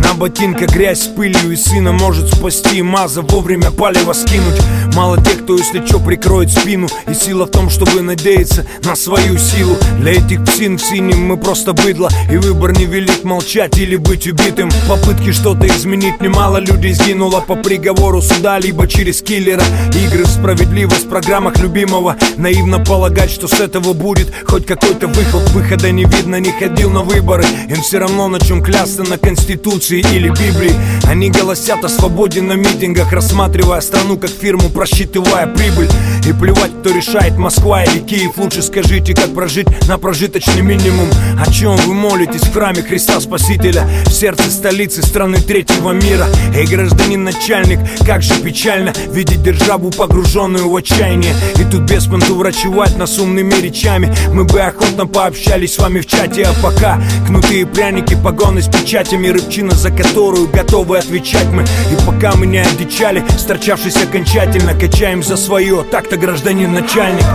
на 0.07 0.13
ботинках 0.13 0.69
грязь 0.69 1.01
с 1.01 1.07
пылью 1.07 1.51
и 1.51 1.55
сына 1.55 1.91
может 1.91 2.33
спасти 2.33 2.81
Маза 2.81 3.21
вовремя 3.21 3.71
палево 3.71 4.13
скинуть. 4.13 4.61
Мало 4.95 5.21
тех, 5.21 5.43
кто 5.43 5.57
если 5.57 5.85
чё 5.85 5.99
прикроет 5.99 6.51
спину. 6.51 6.87
И 7.07 7.13
сила 7.13 7.45
в 7.45 7.51
том, 7.51 7.69
чтобы 7.69 8.01
надеяться 8.01 8.65
на 8.83 8.95
свою 8.95 9.37
силу. 9.37 9.75
Для 9.99 10.13
этих 10.13 10.45
псин 10.45 10.77
в 10.77 10.81
синем 10.81 11.25
мы 11.25 11.37
просто 11.37 11.73
быдло. 11.73 12.09
И 12.31 12.37
выбор 12.37 12.71
не 12.71 12.85
велит 12.85 13.23
молчать 13.23 13.77
или 13.77 13.97
быть 13.97 14.27
убитым. 14.27 14.69
Попытки 14.87 15.31
что-то 15.31 15.67
изменить 15.67 16.21
немало 16.21 16.57
людей 16.57 16.93
сгинуло 16.93 17.41
По 17.41 17.55
приговору 17.55 18.21
суда, 18.21 18.59
либо 18.59 18.87
через 18.87 19.21
киллера. 19.21 19.63
Игры 19.93 20.23
в 20.23 20.27
справедливость 20.27 21.05
в 21.05 21.09
программах 21.09 21.57
любимого. 21.59 22.15
Наивно 22.37 22.79
полагать, 22.79 23.31
что 23.31 23.47
с 23.47 23.59
этого 23.59 23.93
будет 23.93 24.31
хоть 24.45 24.65
какой-то 24.65 25.07
выход. 25.07 25.49
Выхода 25.51 25.91
не 25.91 26.05
видно, 26.05 26.39
не 26.39 26.51
ходил 26.51 26.89
на 26.91 27.03
выборы. 27.03 27.45
Им 27.69 27.81
все 27.81 27.99
равно 27.99 28.27
на 28.29 28.39
чем 28.39 28.63
клясться 28.63 29.03
на 29.03 29.17
Конституции 29.17 29.96
Конституции 29.97 30.15
или 30.15 30.29
Библии. 30.29 30.73
Они 31.07 31.29
голосят 31.29 31.83
о 31.83 31.89
свободе 31.89 32.41
на 32.41 32.53
митингах 32.53 33.11
Рассматривая 33.11 33.81
страну 33.81 34.17
как 34.17 34.29
фирму, 34.29 34.69
просчитывая 34.69 35.47
прибыль. 35.47 35.89
И 36.27 36.33
плевать, 36.33 36.71
кто 36.79 36.89
решает, 36.89 37.37
Москва 37.37 37.83
или 37.83 37.99
Киев. 37.99 38.37
Лучше 38.37 38.61
скажите, 38.61 39.13
как 39.15 39.33
прожить 39.33 39.67
на 39.87 39.97
прожиточный 39.97 40.61
минимум. 40.61 41.07
О 41.39 41.49
чем 41.51 41.75
вы 41.77 41.93
молитесь 41.93 42.41
в 42.41 42.53
храме 42.53 42.83
Христа 42.83 43.19
Спасителя? 43.19 43.87
В 44.05 44.11
сердце 44.11 44.51
столицы 44.51 45.01
страны 45.01 45.37
третьего 45.37 45.91
мира. 45.91 46.27
Эй, 46.53 46.67
гражданин 46.67 47.23
начальник, 47.23 47.79
как 48.05 48.21
же 48.21 48.35
печально 48.41 48.93
Видеть 49.11 49.41
державу 49.41 49.91
погруженную 49.91 50.69
в 50.69 50.75
отчаяние. 50.75 51.33
И 51.55 51.63
тут 51.71 51.83
без 51.83 52.05
понту 52.05 52.35
врачевать 52.35 52.97
нас 52.97 53.17
умными 53.17 53.53
речами. 53.53 54.13
Мы 54.33 54.43
бы 54.43 54.59
охотно 54.59 55.07
пообщались 55.07 55.75
с 55.75 55.79
вами 55.79 56.01
в 56.01 56.05
чате 56.05 56.43
А 56.43 56.53
пока 56.61 57.01
кнутые 57.25 57.65
пряники, 57.65 58.17
погоны 58.21 58.61
с 58.61 58.67
печатями 58.67 59.27
Рыбчина 59.29 59.71
за 59.71 59.86
которую 59.89 60.47
готовы 60.47 60.97
отвечать 60.97 61.47
мы. 61.47 61.63
И 61.63 62.05
пока 62.05 62.35
мы 62.35 62.45
не 62.45 62.59
одичали, 62.59 63.23
сторчавшись 63.37 63.97
окончательно 63.97 64.73
Качаем 64.73 65.23
за 65.23 65.37
свое, 65.37 65.83
так-то 65.83 66.17
гражданин 66.17 66.73
начальник. 66.73 67.25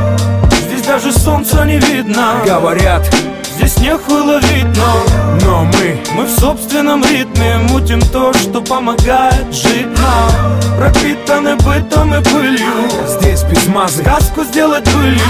Здесь 0.67 0.83
даже 0.87 1.13
солнца 1.13 1.65
не 1.65 1.79
видно. 1.79 2.43
Говорят, 2.45 3.09
Нехуй 3.83 4.21
ловить, 4.21 4.67
но 4.77 5.45
Но 5.45 5.65
мы 5.65 5.99
Мы 6.17 6.25
в 6.27 6.31
собственном 6.31 7.03
ритме 7.03 7.59
мутим 7.69 8.01
то, 8.01 8.33
что 8.33 8.61
помогает 8.61 9.53
жить. 9.53 9.89
Нам 9.99 10.61
Пропитаны 10.79 11.57
бытом 11.57 12.15
и 12.15 12.23
пылью. 12.23 12.89
Здесь 13.09 13.43
без 13.43 13.67
мазы 13.67 14.03
Сказку 14.03 14.45
сделать 14.45 14.85
былью. 14.95 15.21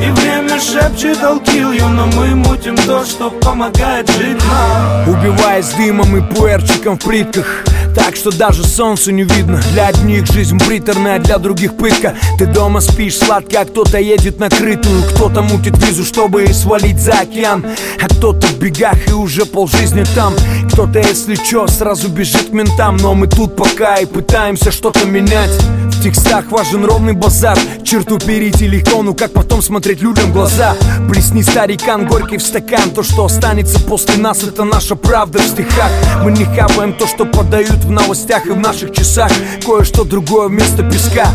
И 0.00 0.10
время 0.12 0.60
шепчет 0.60 1.18
I'll 1.22 1.42
Но 1.90 2.06
мы 2.06 2.36
мутим 2.36 2.76
то, 2.76 3.04
что 3.04 3.30
помогает 3.30 4.08
жить. 4.12 4.38
Нам 4.48 5.08
Убиваясь 5.08 5.72
дымом 5.72 6.16
и 6.16 6.34
пуэрчиком 6.34 6.96
в 6.96 7.02
плитках 7.02 7.64
так 7.94 8.16
что 8.16 8.30
даже 8.30 8.64
солнцу 8.64 9.10
не 9.10 9.24
видно. 9.24 9.60
Для 9.72 9.88
одних 9.88 10.26
жизнь 10.26 10.58
приторная, 10.58 11.18
для 11.18 11.38
других 11.38 11.76
пытка. 11.76 12.14
Ты 12.38 12.46
дома 12.46 12.80
спишь 12.80 13.18
сладко, 13.18 13.60
а 13.60 13.64
кто-то 13.64 13.98
едет 13.98 14.38
на 14.38 14.48
крытую. 14.48 15.02
Кто-то 15.14 15.42
мутит 15.42 15.76
визу, 15.78 16.04
чтобы 16.04 16.46
свалить 16.52 17.00
за 17.00 17.12
океан. 17.12 17.64
А 18.00 18.08
кто-то 18.08 18.46
в 18.46 18.58
бегах 18.58 19.08
и 19.08 19.12
уже 19.12 19.44
полжизни 19.44 20.04
там. 20.14 20.34
Кто-то, 20.72 20.98
если 20.98 21.36
чё, 21.36 21.66
сразу 21.66 22.08
бежит 22.08 22.50
к 22.50 22.52
ментам. 22.52 22.96
Но 22.96 23.14
мы 23.14 23.26
тут 23.26 23.56
пока 23.56 23.96
и 23.96 24.06
пытаемся 24.06 24.70
что-то 24.70 25.06
менять. 25.06 25.50
В 25.92 26.02
текстах 26.02 26.50
важен 26.50 26.84
ровный 26.84 27.12
базар. 27.12 27.58
Черту 27.84 28.18
перейти 28.18 28.66
легко, 28.66 29.02
ну 29.02 29.14
как 29.14 29.32
потом 29.32 29.62
смотреть 29.62 30.00
людям 30.00 30.30
в 30.30 30.32
глаза. 30.32 30.74
Плесни 31.08 31.42
старикан 31.42 32.06
горький 32.06 32.38
в 32.38 32.42
стакан. 32.42 32.90
То, 32.90 33.02
что 33.02 33.26
останется 33.26 33.78
после 33.80 34.16
нас, 34.16 34.42
это 34.42 34.64
наша 34.64 34.96
правда 34.96 35.38
в 35.38 35.46
стихах. 35.46 35.90
Мы 36.24 36.32
не 36.32 36.44
хаваем 36.44 36.92
то, 36.94 37.06
что 37.06 37.24
подают 37.24 37.81
в 37.84 37.90
новостях 37.90 38.46
и 38.46 38.50
в 38.50 38.58
наших 38.58 38.92
часах. 38.92 39.30
Кое-что 39.64 40.04
другое 40.04 40.48
вместо 40.48 40.82
песка. 40.82 41.28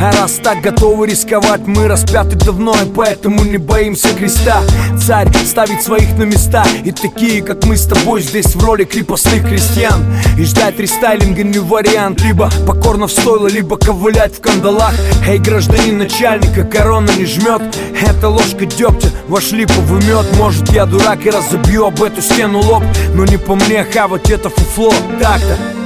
А 0.00 0.10
раз 0.12 0.40
так 0.42 0.60
готовы 0.60 1.06
рисковать 1.06 1.66
Мы 1.66 1.86
распяты 1.86 2.36
давно 2.36 2.74
и 2.74 2.84
поэтому 2.94 3.44
не 3.44 3.58
боимся 3.58 4.08
креста. 4.08 4.62
Царь 5.00 5.28
ставит 5.46 5.82
своих 5.82 6.16
на 6.18 6.24
места 6.24 6.64
И 6.84 6.90
такие, 6.90 7.42
как 7.42 7.64
мы 7.64 7.76
с 7.76 7.86
тобой 7.86 8.22
здесь 8.22 8.54
в 8.54 8.64
роли 8.64 8.84
крепостных 8.84 9.46
крестьян. 9.48 10.04
И 10.38 10.44
ждать 10.44 10.78
рестайлинга 10.78 11.42
не 11.42 11.58
вариант. 11.58 12.20
Либо 12.22 12.50
покорно 12.66 13.06
в 13.06 13.12
стойло, 13.12 13.46
либо 13.46 13.76
ковылять 13.76 14.36
в 14.36 14.40
кандалах. 14.40 14.94
Эй, 15.26 15.38
гражданин 15.38 15.98
начальника, 15.98 16.64
корона 16.64 17.10
не 17.16 17.26
жмет. 17.26 17.62
Это 18.00 18.28
ложка 18.28 18.66
дегтя, 18.66 19.08
ваш 19.28 19.52
липовый 19.52 20.02
мед 20.04 20.26
Может 20.38 20.70
я 20.70 20.86
дурак 20.86 21.24
и 21.24 21.30
разобью 21.30 21.86
об 21.86 22.02
эту 22.02 22.20
стену 22.20 22.60
лоб. 22.60 22.82
Но 23.14 23.24
не 23.24 23.36
по 23.36 23.54
мне 23.54 23.84
хавать 23.84 24.30
это 24.30 24.50
фуфло. 24.50 24.92
Так-то 25.20 25.83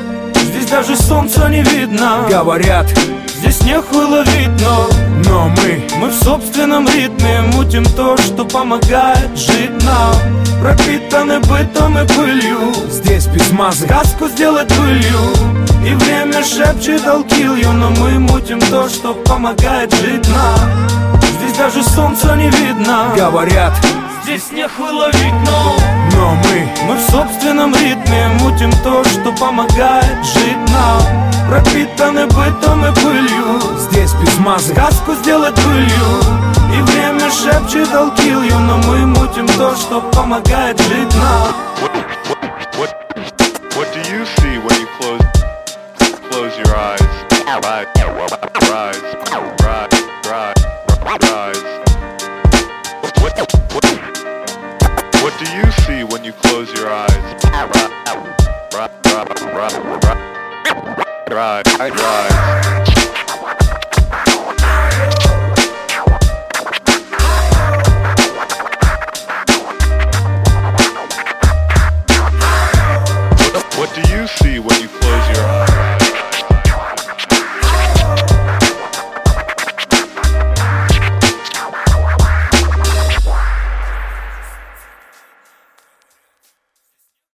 Здесь 0.48 0.66
даже 0.66 0.96
солнца 0.96 1.48
не 1.48 1.62
видно. 1.62 2.26
Говорят, 2.28 2.86
Здесь 3.38 3.62
нехуй 3.62 4.04
ловить, 4.04 4.50
но 4.60 4.88
но 5.24 5.48
мы 5.48 5.82
Мы 6.00 6.08
в 6.08 6.14
собственном 6.14 6.88
ритме 6.88 7.42
мутим 7.54 7.84
то, 7.84 8.16
что 8.16 8.44
помогает 8.44 9.36
жить 9.36 9.70
нам. 9.84 10.14
Пропитаны 10.60 11.38
бытом 11.40 11.98
и 11.98 12.06
пылью. 12.08 12.72
здесь 12.90 13.26
без 13.28 13.50
мазы. 13.52 13.86
Сказку 13.86 14.26
сделать 14.28 14.68
пылью 14.68 15.20
И 15.86 15.94
время 15.94 16.42
шепчет 16.42 17.04
I'll 17.06 17.24
kill 17.28 17.56
you 17.56 17.72
Но 17.72 17.90
мы 17.90 18.18
мутим 18.18 18.58
то, 18.58 18.88
что 18.88 19.14
помогает 19.14 19.92
жить 19.94 20.26
нам. 20.28 20.58
Здесь 21.38 21.56
даже 21.56 21.82
солнца 21.84 22.34
не 22.34 22.50
видно. 22.50 23.12
Говорят, 23.16 23.72
Здесь 24.28 24.52
нехуй 24.52 24.90
ловить, 24.90 25.32
но 25.46 25.74
но 26.14 26.34
мы 26.34 26.68
Мы 26.86 26.96
в 26.96 27.10
собственном 27.10 27.74
ритме 27.74 28.28
мутим 28.40 28.70
то, 28.84 29.02
что 29.02 29.32
помогает 29.32 30.22
жить 30.22 30.70
нам. 30.70 31.00
Пропитаны 31.48 32.26
бытом 32.26 32.84
и 32.84 32.94
пылью. 32.94 33.58
Здесь 33.78 34.12
без 34.12 34.38
мазы 34.40 34.74
Сказку 34.74 35.14
сделать 35.14 35.54
пылью 35.54 36.20
И 36.76 36.82
время 36.82 37.30
шепчет 37.30 37.88
you 37.88 38.58
Но 38.66 38.76
мы 38.86 39.06
мутим 39.06 39.46
то, 39.46 39.74
что 39.74 40.02
помогает 40.02 40.78
жить 40.78 41.14
нам. 41.14 41.54
What 42.76 42.94
what 43.76 43.88
do 43.94 44.00
you 44.12 44.26
see 44.36 44.58
when 44.58 44.78
you 44.78 44.88
close 45.00 45.22
close 46.30 46.54
your 46.58 46.76
eyes? 46.76 46.98
you 56.28 56.34
close 56.34 56.70
your 56.74 56.90
eyes. 56.90 57.42
Dry, 61.26 61.62
dry. 61.62 62.97